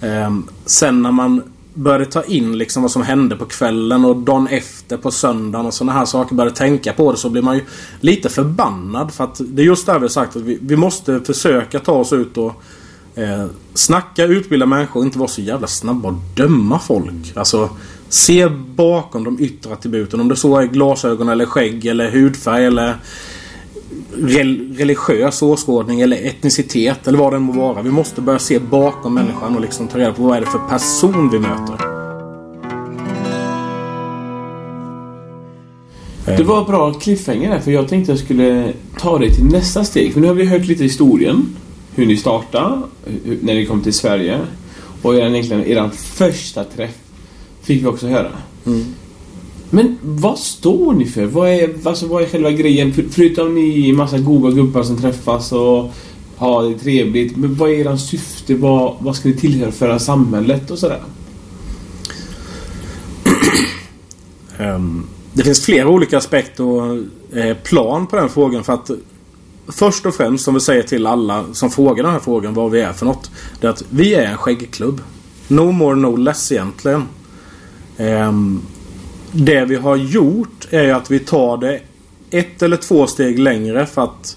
Eh, 0.00 0.36
sen 0.64 1.02
när 1.02 1.12
man 1.12 1.42
började 1.76 2.04
ta 2.04 2.22
in 2.22 2.58
liksom 2.58 2.82
vad 2.82 2.90
som 2.90 3.02
hände 3.02 3.36
på 3.36 3.44
kvällen 3.44 4.04
och 4.04 4.16
dagen 4.16 4.46
efter 4.46 4.96
på 4.96 5.10
söndagen 5.10 5.66
och 5.66 5.74
sådana 5.74 5.92
här 5.92 6.04
saker. 6.04 6.34
Började 6.34 6.56
tänka 6.56 6.92
på 6.92 7.12
det 7.12 7.18
så 7.18 7.30
blir 7.30 7.42
man 7.42 7.56
ju 7.56 7.64
lite 8.00 8.28
förbannad. 8.28 9.12
För 9.12 9.24
att 9.24 9.40
det 9.44 9.62
är 9.62 9.66
just 9.66 9.86
där 9.86 9.94
vi 9.94 10.00
har 10.00 10.08
sagt 10.08 10.36
att 10.36 10.42
vi, 10.42 10.58
vi 10.62 10.76
måste 10.76 11.20
försöka 11.20 11.78
ta 11.78 11.92
oss 11.92 12.12
ut 12.12 12.36
och 12.36 12.62
Eh, 13.16 13.46
snacka, 13.74 14.24
utbilda 14.24 14.66
människor 14.66 15.00
och 15.00 15.06
inte 15.06 15.18
vara 15.18 15.28
så 15.28 15.40
jävla 15.40 15.66
snabba 15.66 16.08
att 16.08 16.36
döma 16.36 16.78
folk. 16.78 17.32
Alltså, 17.34 17.70
se 18.08 18.48
bakom 18.74 19.24
de 19.24 19.40
yttre 19.40 19.72
attributen. 19.72 20.20
Om 20.20 20.28
det 20.28 20.36
så 20.36 20.56
är 20.56 20.64
glasögon 20.64 21.28
eller 21.28 21.46
skägg 21.46 21.86
eller 21.86 22.10
hudfärg 22.10 22.64
eller 22.64 22.96
religiös 24.76 25.42
åskådning 25.42 26.00
eller 26.00 26.26
etnicitet 26.26 27.08
eller 27.08 27.18
vad 27.18 27.32
det 27.32 27.36
än 27.36 27.42
må 27.42 27.52
vara. 27.52 27.82
Vi 27.82 27.90
måste 27.90 28.20
börja 28.20 28.38
se 28.38 28.58
bakom 28.58 29.14
människan 29.14 29.54
och 29.54 29.60
liksom 29.60 29.88
ta 29.88 29.98
reda 29.98 30.12
på 30.12 30.22
vad 30.22 30.36
är 30.36 30.40
det 30.40 30.46
för 30.46 30.58
person 30.58 31.30
vi 31.30 31.38
möter. 31.38 31.96
Det 36.26 36.42
var 36.42 36.64
bra 36.64 36.94
cliffhanger 36.94 37.50
där, 37.50 37.60
för 37.60 37.70
jag 37.70 37.88
tänkte 37.88 38.12
jag 38.12 38.18
skulle 38.18 38.72
ta 38.98 39.18
det 39.18 39.30
till 39.30 39.44
nästa 39.44 39.84
steg. 39.84 40.12
För 40.12 40.20
nu 40.20 40.26
har 40.26 40.34
vi 40.34 40.44
hört 40.44 40.66
lite 40.66 40.82
historien. 40.82 41.56
Hur 41.94 42.06
ni 42.06 42.16
startade, 42.16 42.82
när 43.40 43.54
ni 43.54 43.66
kom 43.66 43.82
till 43.82 43.92
Sverige. 43.92 44.40
Och 45.02 45.14
er, 45.14 45.26
egentligen 45.26 45.64
er 45.64 45.90
första 45.94 46.64
träff 46.64 46.94
fick 47.62 47.82
vi 47.82 47.86
också 47.86 48.06
höra. 48.06 48.30
Mm. 48.66 48.84
Men 49.70 49.98
vad 50.02 50.38
står 50.38 50.94
ni 50.94 51.06
för? 51.06 51.24
Vad 51.24 51.48
är, 51.48 51.74
alltså, 51.84 52.06
vad 52.06 52.22
är 52.22 52.26
själva 52.26 52.50
grejen? 52.50 52.92
För, 52.92 53.04
förutom 53.10 53.54
ni 53.54 53.92
massa 53.92 54.18
goda 54.18 54.50
gubbar 54.50 54.82
som 54.82 54.96
träffas 54.96 55.52
och 55.52 55.92
har 56.36 56.62
det 56.62 56.78
trevligt. 56.78 57.36
Men 57.36 57.54
vad 57.54 57.70
är 57.70 57.94
ert 57.94 58.00
syfte? 58.00 58.54
Vad, 58.54 58.96
vad 58.98 59.16
ska 59.16 59.28
ni 59.28 59.34
tillföra 59.34 59.98
samhället 59.98 60.70
och 60.70 60.78
sådär? 60.78 61.02
Um, 64.58 65.06
det 65.32 65.42
finns 65.42 65.64
flera 65.64 65.88
olika 65.88 66.18
aspekter 66.18 66.64
och 66.64 66.96
eh, 67.36 67.56
plan 67.56 68.06
på 68.06 68.16
den 68.16 68.28
frågan 68.28 68.64
för 68.64 68.72
att 68.72 68.90
Först 69.68 70.06
och 70.06 70.14
främst 70.14 70.44
som 70.44 70.54
vi 70.54 70.60
säger 70.60 70.82
till 70.82 71.06
alla 71.06 71.44
som 71.52 71.70
frågar 71.70 72.02
den 72.02 72.12
här 72.12 72.18
frågan 72.18 72.54
vad 72.54 72.70
vi 72.70 72.80
är 72.80 72.92
för 72.92 73.06
något. 73.06 73.30
Det 73.60 73.66
är 73.66 73.70
att 73.70 73.84
vi 73.90 74.14
är 74.14 74.24
en 74.24 74.36
skäggklubb. 74.36 75.00
No 75.48 75.72
more 75.72 75.96
no 75.96 76.16
less 76.16 76.52
egentligen. 76.52 77.02
Um, 77.96 78.62
det 79.32 79.64
vi 79.64 79.76
har 79.76 79.96
gjort 79.96 80.66
är 80.70 80.94
att 80.94 81.10
vi 81.10 81.18
tar 81.18 81.56
det 81.56 81.80
ett 82.30 82.62
eller 82.62 82.76
två 82.76 83.06
steg 83.06 83.38
längre 83.38 83.86
för 83.86 84.02
att 84.02 84.36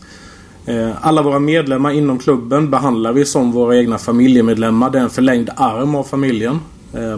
eh, 0.66 0.92
alla 1.02 1.22
våra 1.22 1.40
medlemmar 1.40 1.92
inom 1.92 2.20
klubben 2.20 2.70
behandlar 2.70 3.14
vi 3.14 3.26
som 3.26 3.52
våra 3.52 3.78
egna 3.78 3.98
familjemedlemmar. 3.98 4.90
Det 4.90 5.00
är 5.00 5.04
en 5.04 5.10
förlängd 5.10 5.50
arm 5.56 5.96
av 5.96 6.04
familjen. 6.04 6.60
Eh, 6.94 7.18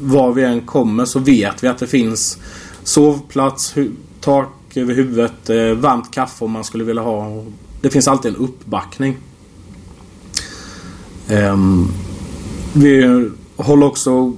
var 0.00 0.32
vi 0.32 0.44
än 0.44 0.60
kommer 0.60 1.04
så 1.04 1.18
vet 1.18 1.64
vi 1.64 1.68
att 1.68 1.78
det 1.78 1.86
finns 1.86 2.38
sovplats, 2.82 3.74
tak 4.20 4.76
över 4.76 4.94
huvudet, 4.94 5.50
eh, 5.50 5.72
varmt 5.72 6.10
kaffe 6.10 6.44
om 6.44 6.50
man 6.50 6.64
skulle 6.64 6.84
vilja 6.84 7.02
ha. 7.02 7.44
Det 7.80 7.90
finns 7.90 8.08
alltid 8.08 8.34
en 8.34 8.36
uppbackning. 8.36 9.16
Ehm, 11.28 11.88
vi 12.72 13.30
håller 13.56 13.86
också 13.86 14.32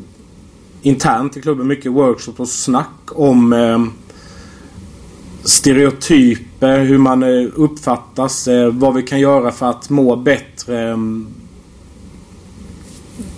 internt 0.82 1.36
i 1.36 1.40
klubben 1.40 1.66
mycket 1.66 1.92
workshop 1.92 2.34
och 2.36 2.48
snack 2.48 2.88
om 3.06 3.52
eh, 3.52 3.84
stereotyper, 5.44 6.78
hur 6.78 6.98
man 6.98 7.22
eh, 7.22 7.48
uppfattas, 7.54 8.48
eh, 8.48 8.70
vad 8.70 8.94
vi 8.94 9.02
kan 9.02 9.20
göra 9.20 9.52
för 9.52 9.70
att 9.70 9.90
må 9.90 10.16
bättre 10.16 10.90
eh, 10.90 10.96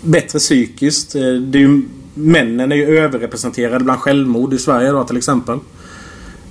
bättre 0.03 0.39
psykiskt. 0.39 1.15
Eh, 1.15 1.21
det 1.23 1.59
är 1.59 1.61
ju, 1.61 1.83
männen 2.15 2.73
är 2.73 2.77
ju 2.77 2.99
överrepresenterade 2.99 3.85
bland 3.85 4.01
självmord 4.01 4.55
i 4.55 4.59
Sverige 4.59 4.91
då 4.91 5.05
till 5.05 5.17
exempel. 5.17 5.59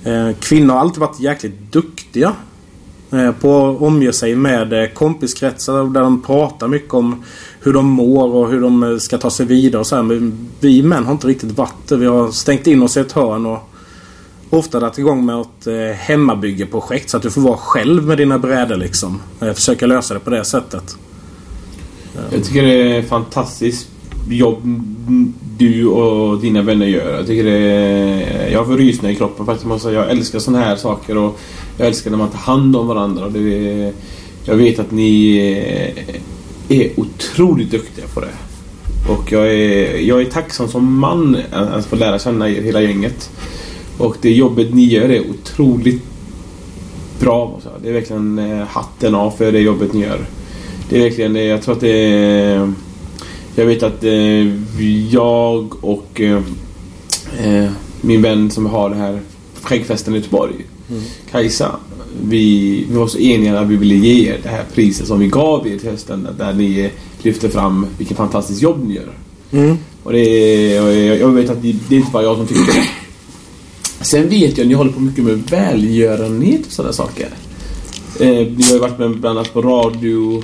Eh, 0.04 0.30
kvinnor 0.40 0.74
har 0.74 0.80
alltid 0.80 1.00
varit 1.00 1.20
jäkligt 1.20 1.72
duktiga 1.72 2.32
Eh, 3.14 3.32
på 3.32 3.70
att 3.70 3.82
omge 3.82 4.12
sig 4.12 4.36
med 4.36 4.72
eh, 4.72 4.88
kompiskretsar 4.88 5.84
där 5.84 6.00
de 6.00 6.22
pratar 6.22 6.68
mycket 6.68 6.94
om 6.94 7.24
hur 7.60 7.72
de 7.72 7.86
mår 7.86 8.34
och 8.34 8.50
hur 8.50 8.60
de 8.60 8.82
eh, 8.82 8.98
ska 8.98 9.18
ta 9.18 9.30
sig 9.30 9.46
vidare 9.46 9.80
och 9.80 9.86
så 9.86 9.96
här. 9.96 10.02
Men 10.02 10.48
vi 10.60 10.82
män 10.82 11.04
har 11.04 11.12
inte 11.12 11.26
riktigt 11.26 11.58
varit 11.58 11.88
det. 11.88 11.96
Vi 11.96 12.06
har 12.06 12.30
stängt 12.30 12.66
in 12.66 12.82
oss 12.82 12.96
i 12.96 13.00
ett 13.00 13.12
hörn 13.12 13.46
och 13.46 13.70
ofta 14.50 14.80
dragit 14.80 14.98
igång 14.98 15.26
med 15.26 15.40
ett 15.40 15.98
hemmabyggeprojekt 15.98 17.10
så 17.10 17.16
att 17.16 17.22
du 17.22 17.30
får 17.30 17.40
vara 17.40 17.56
själv 17.56 18.06
med 18.06 18.18
dina 18.18 18.38
brädor 18.38 18.76
liksom. 18.76 19.20
Försöka 19.38 19.86
lösa 19.86 20.14
det 20.14 20.20
på 20.20 20.30
det 20.30 20.44
sättet. 20.44 20.96
Jag 22.30 22.44
tycker 22.44 22.62
det 22.62 22.96
är 22.96 23.02
fantastiskt 23.02 23.88
jobb 24.28 24.58
du 25.58 25.86
och 25.86 26.40
dina 26.40 26.62
vänner 26.62 26.86
gör. 26.86 27.16
Jag 27.16 27.26
tycker 27.26 27.44
det 27.44 27.58
är, 27.58 28.50
Jag 28.52 28.66
får 28.66 28.76
rysningar 28.76 29.14
i 29.14 29.16
kroppen 29.16 29.46
faktiskt. 29.46 29.84
Jag 29.84 30.10
älskar 30.10 30.38
sådana 30.38 30.64
här 30.64 30.76
saker 30.76 31.16
och 31.16 31.40
jag 31.78 31.86
älskar 31.86 32.10
när 32.10 32.18
man 32.18 32.30
tar 32.30 32.38
hand 32.38 32.76
om 32.76 32.86
varandra. 32.86 33.28
Det 33.28 33.38
är, 33.38 33.92
jag 34.44 34.56
vet 34.56 34.78
att 34.78 34.90
ni 34.90 35.36
är 36.68 37.00
otroligt 37.00 37.70
duktiga 37.70 38.04
på 38.14 38.20
det. 38.20 38.34
Och 39.08 39.32
jag 39.32 39.54
är, 39.54 39.98
jag 39.98 40.20
är 40.20 40.24
tacksam 40.24 40.68
som 40.68 40.98
man 40.98 41.36
att 41.52 41.86
få 41.86 41.96
lära 41.96 42.18
känna 42.18 42.48
er, 42.48 42.62
hela 42.62 42.82
gänget. 42.82 43.30
Och 43.98 44.16
det 44.20 44.32
jobbet 44.32 44.74
ni 44.74 44.84
gör 44.84 45.08
är 45.08 45.22
otroligt 45.30 46.02
bra. 47.20 47.60
Det 47.82 47.88
är 47.88 47.92
verkligen 47.92 48.38
eh, 48.38 48.66
hatten 48.66 49.14
av 49.14 49.30
för 49.30 49.52
det 49.52 49.60
jobbet 49.60 49.92
ni 49.92 50.00
gör. 50.00 50.20
Det 50.88 50.96
är 50.96 51.02
verkligen, 51.02 51.36
jag 51.36 51.62
tror 51.62 51.74
att 51.74 51.80
det 51.80 51.88
är... 51.88 52.72
Jag 53.54 53.66
vet 53.66 53.82
att 53.82 54.04
eh, 54.04 54.80
jag 55.10 55.84
och 55.84 56.20
eh, 56.20 57.70
min 58.00 58.22
vän 58.22 58.50
som 58.50 58.66
har 58.66 58.90
det 58.90 58.96
här 58.96 59.20
skäggfesten 59.62 60.14
i 60.14 60.18
Göteborg, 60.18 60.54
mm. 60.90 61.02
Kajsa 61.30 61.76
vi, 62.22 62.84
vi 62.88 62.94
var 62.94 63.06
så 63.06 63.18
eniga 63.18 63.60
att 63.60 63.68
vi 63.68 63.76
ville 63.76 63.94
ge 63.94 64.28
er 64.28 64.38
det 64.42 64.48
här 64.48 64.64
priset 64.74 65.06
som 65.06 65.18
vi 65.18 65.26
gav 65.26 65.68
er 65.68 65.78
till 65.78 65.90
hösten. 65.90 66.28
Där 66.38 66.52
ni 66.52 66.90
lyfter 67.22 67.48
fram 67.48 67.86
vilket 67.98 68.16
fantastiskt 68.16 68.62
jobb 68.62 68.84
ni 68.88 68.94
gör. 68.94 69.12
Mm. 69.52 69.76
Och 70.02 70.12
det 70.12 70.72
jag, 70.72 71.18
jag 71.18 71.28
vet 71.28 71.50
att 71.50 71.62
det, 71.62 71.76
det 71.88 71.94
är 71.94 71.98
inte 71.98 72.12
bara 72.12 72.22
jag 72.22 72.36
som 72.36 72.46
tycker 72.46 72.72
det. 72.72 72.88
Sen 74.04 74.28
vet 74.28 74.58
jag 74.58 74.64
att 74.64 74.68
ni 74.68 74.74
håller 74.74 74.92
på 74.92 75.00
mycket 75.00 75.24
med 75.24 75.38
välgörenhet 75.50 76.66
och 76.66 76.72
sådana 76.72 76.92
saker. 76.92 77.28
Eh, 78.20 78.28
ni 78.28 78.62
har 78.64 78.72
ju 78.72 78.78
varit 78.78 78.98
med 78.98 79.10
bland 79.10 79.38
annat 79.38 79.52
på 79.52 79.62
radio... 79.62 80.42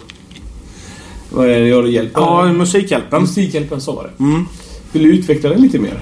Vad 1.30 1.50
är 1.50 1.58
det 1.58 1.64
ni 1.64 1.72
håller 1.72 1.88
hjälp 1.88 2.10
Ja, 2.14 2.52
Musikhjälpen. 2.52 3.22
Musikhjälpen, 3.22 3.80
så 3.80 3.92
var 3.92 4.02
det. 4.04 4.24
Mm. 4.24 4.46
Vill 4.92 5.02
du 5.02 5.08
utveckla 5.08 5.50
det 5.50 5.56
lite 5.56 5.78
mer? 5.78 6.00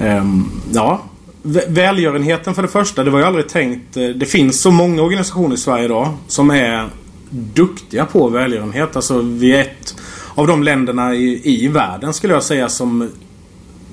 Um, 0.00 0.50
ja, 0.72 1.02
Välgörenheten 1.68 2.54
för 2.54 2.62
det 2.62 2.68
första, 2.68 3.04
det 3.04 3.10
var 3.10 3.18
ju 3.18 3.24
aldrig 3.24 3.48
tänkt... 3.48 3.96
Eh, 3.96 4.08
det 4.08 4.26
finns 4.26 4.60
så 4.60 4.70
många 4.70 5.02
organisationer 5.02 5.54
i 5.54 5.58
Sverige 5.58 5.84
idag 5.84 6.14
som 6.26 6.50
är 6.50 6.88
duktiga 7.30 8.04
på 8.04 8.28
välgörenhet. 8.28 8.96
Alltså 8.96 9.18
vi 9.22 9.54
är 9.54 9.60
ett 9.60 9.96
av 10.34 10.46
de 10.46 10.62
länderna 10.62 11.14
i, 11.14 11.64
i 11.64 11.68
världen 11.68 12.14
skulle 12.14 12.34
jag 12.34 12.42
säga 12.42 12.68
som... 12.68 13.10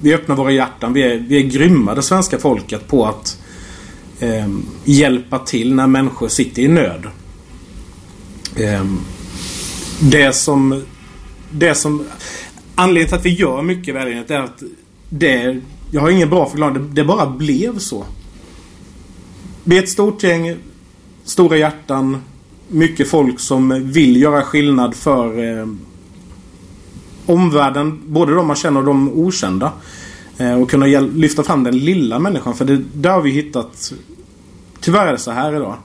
Vi 0.01 0.13
öppnar 0.13 0.35
våra 0.35 0.51
hjärtan. 0.51 0.93
Vi 0.93 1.03
är, 1.03 1.17
vi 1.17 1.37
är 1.37 1.41
grymma 1.41 1.95
det 1.95 2.01
svenska 2.01 2.37
folket 2.37 2.87
på 2.87 3.05
att 3.05 3.41
eh, 4.19 4.47
hjälpa 4.83 5.39
till 5.39 5.73
när 5.73 5.87
människor 5.87 6.27
sitter 6.27 6.61
i 6.61 6.67
nöd. 6.67 7.07
Eh, 8.55 8.85
det 9.99 10.35
som... 10.35 10.83
Det 11.51 11.75
som... 11.75 12.05
Anledningen 12.75 13.07
till 13.07 13.17
att 13.17 13.25
vi 13.25 13.33
gör 13.33 13.61
mycket 13.61 13.95
välgörenhet 13.95 14.31
är 14.31 14.39
att 14.39 14.63
det 15.09 15.61
jag 15.91 16.01
har 16.01 16.09
ingen 16.09 16.29
bra 16.29 16.49
förklaring. 16.49 16.73
Det, 16.73 17.01
det 17.01 17.03
bara 17.03 17.29
blev 17.29 17.79
så. 17.79 18.05
Vi 19.63 19.77
är 19.77 19.83
ett 19.83 19.89
stort 19.89 20.23
gäng. 20.23 20.57
Stora 21.23 21.57
hjärtan. 21.57 22.21
Mycket 22.67 23.09
folk 23.09 23.39
som 23.39 23.91
vill 23.91 24.21
göra 24.21 24.41
skillnad 24.41 24.95
för 24.95 25.59
eh, 25.59 25.67
omvärlden. 27.25 28.01
Både 28.05 28.35
de 28.35 28.47
man 28.47 28.55
känner 28.55 28.79
och 28.79 28.85
de 28.85 29.09
okända. 29.09 29.71
Eh, 30.37 30.61
och 30.61 30.69
kunna 30.69 30.85
lyfta 30.99 31.43
fram 31.43 31.63
den 31.63 31.77
lilla 31.77 32.19
människan. 32.19 32.55
För 32.55 32.65
det, 32.65 32.81
där 32.93 33.11
har 33.11 33.21
vi 33.21 33.31
hittat... 33.31 33.93
Tyvärr 34.79 35.07
är 35.07 35.11
det 35.11 35.17
så 35.17 35.31
här 35.31 35.55
idag. 35.55 35.75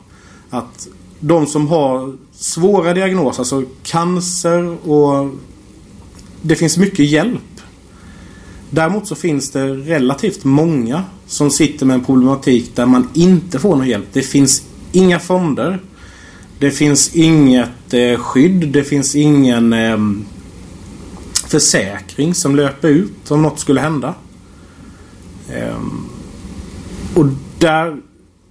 Att 0.51 0.89
de 1.21 1.47
som 1.47 1.69
har 1.69 2.17
svåra 2.33 2.95
diagnoser, 2.95 3.41
alltså 3.41 3.65
cancer 3.83 4.89
och... 4.91 5.31
Det 6.43 6.57
finns 6.57 6.79
mycket 6.79 7.07
hjälp 7.07 7.41
Däremot 8.71 9.07
så 9.07 9.15
finns 9.15 9.51
det 9.51 9.67
relativt 9.75 10.45
många 10.45 11.05
som 11.27 11.51
sitter 11.51 11.87
med 11.87 11.95
en 11.95 12.05
problematik 12.05 12.77
där 12.77 12.87
man 12.87 13.09
inte 13.15 13.59
får 13.59 13.77
någon 13.77 13.89
hjälp. 13.89 14.07
Det 14.13 14.23
finns 14.23 14.63
inga 14.93 15.19
fonder. 15.19 15.81
Det 16.59 16.71
finns 16.71 17.15
inget 17.15 17.95
eh, 17.95 18.19
skydd. 18.19 18.69
Det 18.69 18.85
finns 18.85 19.17
ingen 19.17 19.73
eh, 19.73 19.99
försäkring 21.49 22.35
som 22.35 22.57
löper 22.57 22.89
ut 22.89 23.31
om 23.31 23.43
något 23.43 23.61
skulle 23.61 23.81
hända. 23.81 24.15
Eh, 25.49 25.81
och 27.15 27.27
där 27.59 27.97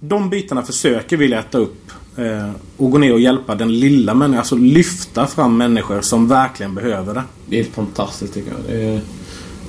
de 0.00 0.30
bitarna 0.30 0.62
försöker 0.62 1.16
vi 1.16 1.28
leta 1.28 1.58
upp 1.58 1.92
eh, 2.20 2.50
och 2.76 2.90
gå 2.90 2.98
ner 2.98 3.12
och 3.12 3.20
hjälpa 3.20 3.54
den 3.54 3.80
lilla 3.80 4.14
människan. 4.14 4.38
Alltså 4.38 4.56
lyfta 4.56 5.26
fram 5.26 5.56
människor 5.56 6.00
som 6.00 6.28
verkligen 6.28 6.74
behöver 6.74 7.14
det. 7.14 7.22
Det 7.48 7.60
är 7.60 7.64
fantastiskt 7.64 8.34
tycker 8.34 8.50
jag. 8.50 8.60
Det 8.68 8.82
är 8.84 9.00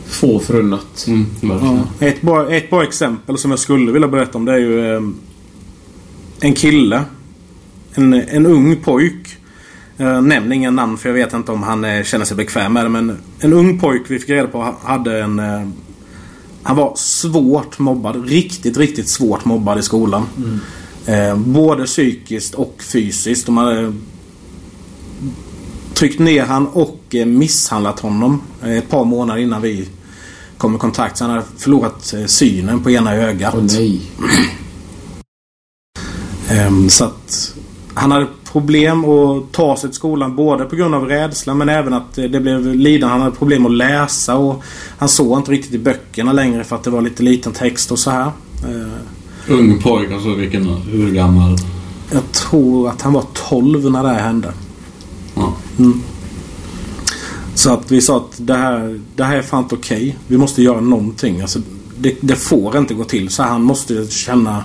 få 0.08 0.40
förunnat. 0.40 1.06
Mm, 1.08 1.26
ja. 1.42 1.84
ett, 2.00 2.22
bra, 2.22 2.52
ett 2.52 2.70
bra 2.70 2.84
exempel 2.84 3.38
som 3.38 3.52
jag 3.52 3.60
skulle 3.60 3.92
vilja 3.92 4.08
berätta 4.08 4.38
om 4.38 4.46
det 4.46 4.52
är 4.54 4.58
ju 4.58 4.96
eh, 4.96 5.02
en 6.40 6.54
kille. 6.54 7.04
En, 7.94 8.14
en 8.14 8.46
ung 8.46 8.76
pojk. 8.76 9.38
Jag 9.98 10.24
nämner 10.24 10.56
inga 10.56 10.72
namn 10.72 10.98
för 10.98 11.10
jag 11.10 11.14
vet 11.14 11.34
inte 11.34 11.52
om 11.52 11.64
han 11.64 11.86
eh, 11.86 12.04
känner 12.04 12.26
sig 12.26 12.38
bekväm 12.38 12.74
med 12.74 12.86
det. 12.86 12.90
Men 12.90 13.18
en 13.40 13.54
ung 13.54 13.80
pojk 13.80 14.02
vi 14.08 14.20
fick 14.20 14.30
reda 14.30 14.48
på 14.48 14.58
ha- 14.58 14.80
hade 14.84 15.20
en... 15.22 15.40
Eh, 15.40 15.68
han 16.64 16.76
var 16.76 16.94
svårt 16.96 17.80
mobbad. 17.80 18.26
Riktigt, 18.26 18.78
riktigt 18.78 19.08
svårt 19.08 19.46
mobbad 19.46 19.80
i 19.80 19.82
skolan. 19.82 20.24
Eh, 21.06 21.38
både 21.38 21.86
psykiskt 21.86 22.54
och 22.56 22.84
fysiskt. 22.84 23.46
De 23.46 23.58
hade 23.58 23.94
tryckt 25.94 26.20
ner 26.20 26.46
han 26.46 26.68
och 26.68 27.16
eh, 27.16 27.26
misshandlat 27.26 28.00
honom 28.00 28.42
eh, 28.64 28.78
ett 28.78 28.90
par 28.90 29.06
månader 29.06 29.42
innan 29.42 29.62
vi 29.62 29.90
kom 30.58 30.76
i 30.76 30.78
kontakt. 30.78 31.18
Så 31.18 31.24
han 31.24 31.32
hade 31.32 31.46
förlorat 31.58 32.14
eh, 32.14 32.26
synen 32.26 32.84
på 32.84 32.92
ena 32.92 33.16
ögat. 33.16 33.54
Åh 33.58 33.64
nej. 33.64 34.02
Ehm, 36.50 36.90
Så 36.90 37.06
att 37.06 37.56
han 37.94 38.12
hade 38.12 38.28
problem 38.52 39.06
att 39.06 39.52
ta 39.52 39.78
sig 39.78 39.90
till 39.90 39.96
skolan 39.98 40.36
både 40.36 40.66
på 40.66 40.76
grund 40.76 40.96
av 40.96 41.06
rädsla 41.06 41.54
men 41.54 41.70
även 41.70 41.94
att 41.94 42.16
det 42.16 42.40
blev 42.40 42.76
lidande. 42.76 43.12
Han 43.12 43.22
hade 43.22 43.36
problem 43.36 43.66
att 43.66 43.72
läsa 43.72 44.36
och 44.36 44.64
han 44.98 45.10
såg 45.10 45.40
inte 45.40 45.52
riktigt 45.52 45.74
i 45.74 45.80
böckerna 45.80 46.34
längre 46.34 46.64
för 46.64 46.76
att 46.76 46.84
det 46.84 46.90
var 46.90 47.02
lite 47.02 47.24
liten 47.24 47.54
text 47.54 47.92
och 47.92 48.00
så 48.00 48.12
här. 48.12 48.32
Ung 49.48 49.80
pojk, 49.80 50.12
alltså 50.12 50.36
vilken, 50.36 50.68
hur 50.68 51.12
gammal? 51.12 51.58
Jag 52.12 52.32
tror 52.32 52.90
att 52.90 53.02
han 53.02 53.14
var 53.14 53.26
12 53.34 53.92
när 53.92 54.04
det 54.04 54.10
här 54.10 54.20
hände. 54.20 54.54
Ja. 55.36 55.54
Så 57.56 57.74
att 57.74 57.92
vi 57.92 58.02
sa 58.02 58.18
att 58.18 58.34
det 58.38 58.54
här, 58.54 59.00
det 59.16 59.24
här 59.24 59.38
är 59.38 59.42
fan 59.42 59.64
inte 59.64 59.76
okej. 59.76 60.18
Vi 60.28 60.38
måste 60.38 60.64
göra 60.64 60.82
någonting. 60.82 61.42
Alltså, 61.42 61.60
det, 61.98 62.16
det 62.22 62.36
får 62.36 62.78
inte 62.78 62.94
gå 62.94 63.04
till 63.04 63.30
så. 63.30 63.44
Han 63.44 63.64
måste 63.64 64.08
känna 64.08 64.64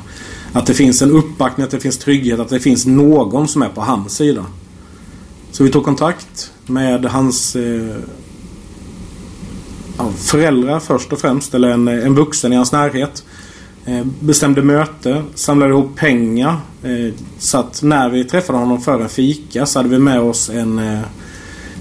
att 0.53 0.67
det 0.67 0.75
finns 0.75 1.03
en 1.03 1.11
uppbackning, 1.11 1.65
att 1.65 1.71
det 1.71 1.81
finns 1.81 1.99
trygghet, 1.99 2.41
att 2.41 2.49
det 2.49 2.61
finns 2.61 2.87
någon 2.87 3.49
som 3.49 3.63
är 3.63 3.69
på 3.69 3.81
hans 3.81 4.17
sida. 4.17 4.47
Så 5.53 5.65
vi 5.65 5.71
tog 5.71 5.85
kontakt 5.85 6.53
med 6.67 7.05
hans 7.05 7.57
eh, 7.57 7.97
föräldrar 10.17 10.81
först 10.81 11.13
och 11.13 11.19
främst. 11.19 11.55
Eller 11.55 11.69
en, 11.69 11.89
en 11.89 12.15
vuxen 12.15 12.53
i 12.53 12.57
hans 12.57 12.73
närhet. 12.73 13.25
Eh, 13.89 14.05
bestämde 14.21 14.63
möte, 14.63 15.23
samlade 15.35 15.73
ihop 15.73 15.97
pengar. 15.97 16.57
Eh, 16.83 17.15
så 17.39 17.59
att 17.59 17.83
när 17.83 18.09
vi 18.09 18.25
träffade 18.25 18.59
honom 18.59 18.81
för 18.81 19.01
en 19.01 19.09
fika 19.09 19.67
så 19.67 19.79
hade 19.79 19.89
vi 19.89 19.99
med 19.99 20.21
oss 20.21 20.51
en 20.51 20.79
eh, 20.79 21.01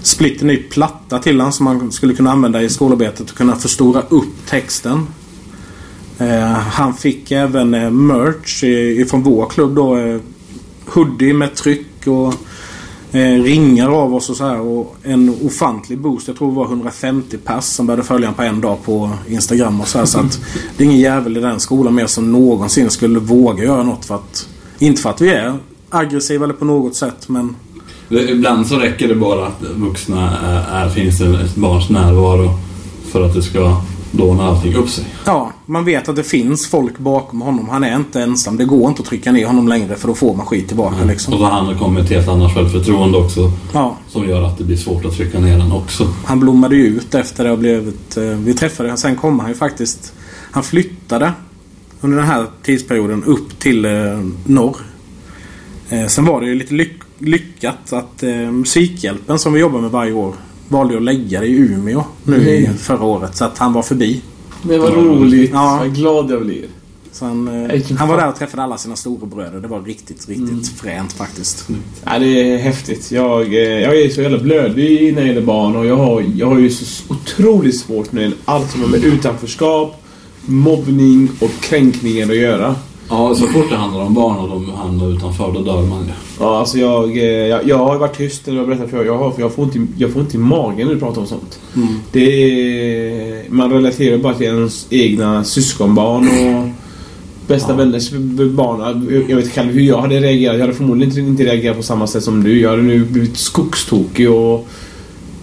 splitter 0.02 0.46
ny 0.46 0.56
platta 0.56 1.18
till 1.18 1.40
honom 1.40 1.52
som 1.52 1.64
man 1.64 1.92
skulle 1.92 2.14
kunna 2.14 2.32
använda 2.32 2.62
i 2.62 2.68
skolarbetet 2.68 3.30
och 3.30 3.36
kunna 3.36 3.56
förstora 3.56 4.02
upp 4.08 4.46
texten. 4.48 5.06
Han 6.70 6.94
fick 6.94 7.30
även 7.30 7.70
merch 8.06 8.64
ifrån 8.64 9.22
vår 9.22 9.46
klubb 9.46 9.74
då. 9.74 10.18
Hoodie 10.86 11.32
med 11.32 11.54
tryck 11.54 12.06
och 12.06 12.34
eh, 13.16 13.42
ringar 13.42 13.88
av 13.88 14.14
oss 14.14 14.30
och 14.30 14.36
så 14.36 14.44
här. 14.44 14.60
Och 14.60 14.96
en 15.02 15.36
ofantlig 15.44 15.98
boost. 15.98 16.28
Jag 16.28 16.36
tror 16.36 16.48
det 16.48 16.56
var 16.56 16.64
150 16.64 17.36
pass 17.36 17.74
som 17.74 17.86
började 17.86 18.02
följa 18.02 18.26
honom 18.26 18.36
på 18.36 18.42
en 18.42 18.60
dag 18.60 18.84
på 18.84 19.10
Instagram 19.28 19.80
och 19.80 19.88
så 19.88 19.98
här. 19.98 20.06
Så 20.06 20.20
att 20.20 20.40
det 20.76 20.84
är 20.84 20.86
ingen 20.86 21.00
jävel 21.00 21.36
i 21.36 21.40
den 21.40 21.60
skolan 21.60 21.94
mer 21.94 22.06
som 22.06 22.32
någonsin 22.32 22.90
skulle 22.90 23.18
våga 23.18 23.64
göra 23.64 23.82
något 23.82 24.04
för 24.04 24.14
att... 24.14 24.48
Inte 24.78 25.02
för 25.02 25.10
att 25.10 25.20
vi 25.20 25.30
är 25.30 25.58
aggressiva 25.90 26.44
eller 26.44 26.54
på 26.54 26.64
något 26.64 26.96
sätt 26.96 27.28
men... 27.28 27.56
Ibland 28.08 28.66
så 28.66 28.76
räcker 28.76 29.08
det 29.08 29.14
bara 29.14 29.46
att 29.46 29.62
vuxna 29.62 30.38
är, 30.38 30.84
är, 30.84 30.90
finns 30.90 31.18
det 31.18 31.40
ett 31.40 31.54
barns 31.54 31.90
närvaro 31.90 32.50
för 33.12 33.22
att 33.22 33.34
det 33.34 33.42
ska 33.42 33.80
dåna 34.10 34.44
allting 34.44 34.74
upp 34.74 34.88
sig. 34.88 35.04
Ja, 35.24 35.52
man 35.66 35.84
vet 35.84 36.08
att 36.08 36.16
det 36.16 36.22
finns 36.22 36.66
folk 36.68 36.98
bakom 36.98 37.40
honom. 37.40 37.68
Han 37.68 37.84
är 37.84 37.96
inte 37.96 38.22
ensam. 38.22 38.56
Det 38.56 38.64
går 38.64 38.88
inte 38.88 39.02
att 39.02 39.08
trycka 39.08 39.32
ner 39.32 39.46
honom 39.46 39.68
längre 39.68 39.94
för 39.96 40.08
då 40.08 40.14
får 40.14 40.34
man 40.34 40.46
skit 40.46 40.68
tillbaka 40.68 41.00
Och 41.00 41.06
liksom. 41.06 41.34
har 41.42 41.50
han 41.50 41.78
kommit 41.78 42.04
ett 42.04 42.10
helt 42.10 42.28
annat 42.28 42.54
självförtroende 42.54 43.18
också 43.18 43.52
Ja, 43.72 43.96
som 44.08 44.28
gör 44.28 44.42
att 44.42 44.58
det 44.58 44.64
blir 44.64 44.76
svårt 44.76 45.04
att 45.04 45.16
trycka 45.16 45.38
ner 45.38 45.58
den 45.58 45.72
också. 45.72 46.08
han 46.24 46.40
blommade 46.40 46.76
ju 46.76 46.86
ut 46.86 47.14
efter 47.14 47.44
det 47.44 47.50
och 47.50 47.58
blev 47.58 47.88
ett, 47.88 48.16
eh, 48.16 48.22
Vi 48.24 48.54
träffade 48.54 48.88
honom. 48.88 48.98
Sen 48.98 49.16
kom 49.16 49.40
han 49.40 49.48
ju 49.48 49.54
faktiskt... 49.54 50.12
Han 50.50 50.62
flyttade 50.62 51.32
under 52.00 52.16
den 52.18 52.26
här 52.26 52.46
tidsperioden 52.62 53.24
upp 53.24 53.58
till 53.58 53.84
eh, 53.84 53.90
norr. 54.46 54.76
Eh, 55.88 56.06
sen 56.06 56.24
var 56.24 56.40
det 56.40 56.46
ju 56.46 56.54
lite 56.54 56.74
lyck, 56.74 56.92
lyckat 57.18 57.92
att 57.92 58.22
eh, 58.22 58.30
Musikhjälpen 58.30 59.38
som 59.38 59.52
vi 59.52 59.60
jobbar 59.60 59.80
med 59.80 59.90
varje 59.90 60.12
år 60.12 60.34
valde 60.68 60.96
att 60.96 61.02
lägga 61.02 61.40
det 61.40 61.46
i 61.46 61.56
Umeå 61.56 62.04
nu 62.24 62.38
Nej. 62.38 62.70
förra 62.78 63.04
året. 63.04 63.36
Så 63.36 63.44
att 63.44 63.58
han 63.58 63.72
var 63.72 63.82
förbi. 63.82 64.22
Men 64.62 64.80
vad 64.80 64.94
roligt. 64.94 65.50
Ja. 65.52 65.78
Vad 65.80 65.94
glad 65.94 66.30
jag 66.30 66.42
blir. 66.42 66.64
Han, 67.20 67.48
eh, 67.70 67.82
han 67.98 68.08
var 68.08 68.16
där 68.16 68.28
och 68.28 68.36
träffade 68.36 68.62
alla 68.62 68.78
sina 68.78 68.96
storebröder. 68.96 69.60
Det 69.60 69.68
var 69.68 69.82
riktigt, 69.82 70.28
riktigt 70.28 70.68
fränt 70.68 71.12
faktiskt. 71.12 71.68
Ja, 72.04 72.18
det 72.18 72.52
är 72.52 72.58
häftigt. 72.58 73.10
Jag, 73.10 73.54
eh, 73.54 73.60
jag 73.60 74.00
är 74.00 74.08
så 74.08 74.22
jävla 74.22 74.38
blödig 74.38 75.14
när 75.14 75.22
det 75.22 75.28
gäller 75.28 75.42
barn 75.42 75.76
och 75.76 75.86
jag 75.86 75.96
har, 75.96 76.24
jag 76.36 76.46
har 76.46 76.58
ju 76.58 76.70
så 76.70 77.14
otroligt 77.14 77.76
svårt 77.76 78.12
med 78.12 78.32
allt 78.44 78.70
som 78.70 78.80
har 78.80 78.88
med 78.88 79.04
utanförskap, 79.04 80.02
mobbning 80.46 81.30
och 81.40 81.50
kränkningar 81.60 82.28
att 82.28 82.36
göra. 82.36 82.74
Ja, 83.10 83.34
så 83.34 83.46
fort 83.46 83.70
det 83.70 83.76
handlar 83.76 84.00
om 84.00 84.14
barn 84.14 84.36
och 84.36 84.48
de 84.48 84.70
hamnar 84.70 85.12
utanför, 85.16 85.52
då 85.52 85.60
dör 85.62 85.82
man 85.82 85.98
ju. 86.06 86.12
Ja, 86.40 86.58
alltså 86.58 86.78
jag, 86.78 87.18
eh, 87.18 87.24
jag, 87.24 87.68
jag 87.68 87.78
har 87.78 87.98
varit 87.98 88.16
tyst 88.16 88.46
när 88.46 88.54
jag 88.56 88.66
berättat 88.66 88.90
för 88.90 89.04
jag 89.04 89.18
har, 89.18 89.30
för 89.30 89.40
jag 89.42 89.52
får 89.54 89.62
ont 89.62 89.76
i, 89.76 89.86
jag 89.98 90.10
får 90.10 90.20
ont 90.20 90.34
i 90.34 90.38
magen 90.38 90.86
när 90.86 90.94
du 90.94 91.00
pratar 91.00 91.20
om 91.20 91.26
sånt. 91.26 91.58
Det 92.12 92.20
är, 92.42 93.44
man 93.50 93.70
relaterar 93.72 94.18
bara 94.18 94.34
till 94.34 94.46
ens 94.46 94.86
egna 94.90 95.44
syskonbarn 95.44 96.28
och 96.28 96.68
bästa 97.46 97.72
Ja. 97.72 97.76
vänners 97.76 98.10
barn. 98.50 99.24
Jag 99.28 99.36
vet 99.36 99.52
själv 99.54 99.72
hur 99.72 99.80
jag 99.82 99.98
hade 100.00 100.20
reagerat. 100.20 100.54
Jag 100.56 100.60
hade 100.60 100.74
förmodligen 100.74 101.08
inte, 101.18 101.20
inte 101.20 101.44
reagerat 101.44 101.76
på 101.76 101.82
samma 101.82 102.06
sätt 102.06 102.22
som 102.22 102.42
du. 102.44 102.60
Jag 102.60 102.70
hade 102.70 102.82
nu 102.82 103.04
blivit 103.04 103.36
skogstokig 103.36 104.30
och... 104.30 104.66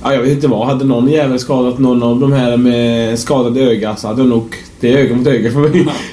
Ja, 0.04 0.14
jag 0.14 0.22
vet 0.22 0.32
inte 0.32 0.48
vad. 0.48 0.68
Hade 0.68 0.86
någon 0.86 1.08
jävel 1.12 1.40
skadat 1.40 1.80
någon 1.80 2.04
av 2.04 2.20
de 2.20 2.32
här 2.34 2.58
med 2.58 3.20
skadade 3.20 3.62
öga 3.62 3.96
så 3.96 4.08
hade 4.08 4.22
jag 4.22 4.30
nog... 4.30 4.56
Det 4.80 4.94
är 4.94 4.98
öga 4.98 5.16
mot 5.16 5.28
öga 5.28 5.52
för 5.52 5.60
mig. 5.60 5.88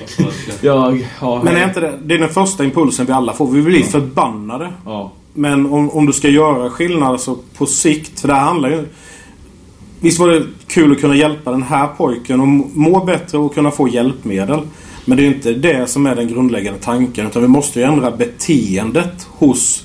Jag... 0.60 1.08
Ja, 1.20 1.40
Men 1.44 1.56
är 1.56 1.64
inte 1.64 1.80
det, 1.80 1.98
det 2.04 2.14
är 2.14 2.18
den 2.18 2.28
första 2.28 2.64
impulsen 2.64 3.06
vi 3.06 3.12
alla 3.12 3.32
får. 3.32 3.50
Vi 3.50 3.62
blir 3.62 3.82
förbannade. 3.82 4.72
Ja. 4.84 5.12
Men 5.34 5.66
om, 5.66 5.90
om 5.90 6.06
du 6.06 6.12
ska 6.12 6.28
göra 6.28 6.70
skillnad 6.70 7.20
så 7.20 7.36
på 7.56 7.66
sikt. 7.66 8.20
För 8.20 8.28
det 8.28 8.34
här 8.34 8.44
handlar 8.44 8.70
ju... 8.70 8.84
Visst 10.00 10.18
var 10.18 10.28
det 10.28 10.42
kul 10.66 10.92
att 10.92 11.00
kunna 11.00 11.16
hjälpa 11.16 11.50
den 11.50 11.62
här 11.62 11.86
pojken 11.86 12.40
och 12.40 12.48
må 12.78 13.04
bättre 13.04 13.38
och 13.38 13.54
kunna 13.54 13.70
få 13.70 13.88
hjälpmedel. 13.88 14.60
Men 15.04 15.16
det 15.16 15.24
är 15.24 15.26
inte 15.26 15.52
det 15.52 15.86
som 15.86 16.06
är 16.06 16.14
den 16.14 16.28
grundläggande 16.28 16.80
tanken. 16.80 17.26
Utan 17.26 17.42
vi 17.42 17.48
måste 17.48 17.78
ju 17.78 17.84
ändra 17.84 18.10
beteendet 18.10 19.28
hos 19.30 19.84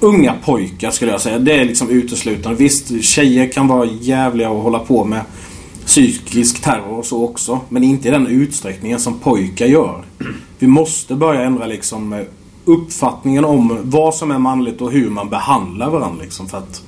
unga 0.00 0.34
pojkar 0.44 0.90
skulle 0.90 1.10
jag 1.10 1.20
säga. 1.20 1.38
Det 1.38 1.52
är 1.52 1.64
liksom 1.64 1.90
uteslutande. 1.90 2.58
Visst, 2.58 3.04
tjejer 3.04 3.52
kan 3.52 3.68
vara 3.68 3.88
jävliga 4.00 4.50
och 4.50 4.62
hålla 4.62 4.78
på 4.78 5.04
med 5.04 5.20
psykisk 5.86 6.62
terror 6.62 6.98
och 6.98 7.06
så 7.06 7.24
också. 7.24 7.60
Men 7.68 7.84
inte 7.84 8.08
i 8.08 8.10
den 8.10 8.26
utsträckningen 8.26 9.00
som 9.00 9.18
pojkar 9.18 9.66
gör. 9.66 10.04
Vi 10.58 10.66
måste 10.66 11.14
börja 11.14 11.42
ändra 11.42 11.66
liksom 11.66 12.12
eh, 12.12 12.20
uppfattningen 12.64 13.44
om 13.44 13.78
vad 13.82 14.14
som 14.14 14.30
är 14.30 14.38
manligt 14.38 14.80
och 14.80 14.92
hur 14.92 15.10
man 15.10 15.28
behandlar 15.28 15.90
varandra. 15.90 16.22
Liksom, 16.22 16.48
för 16.48 16.58
att, 16.58 16.82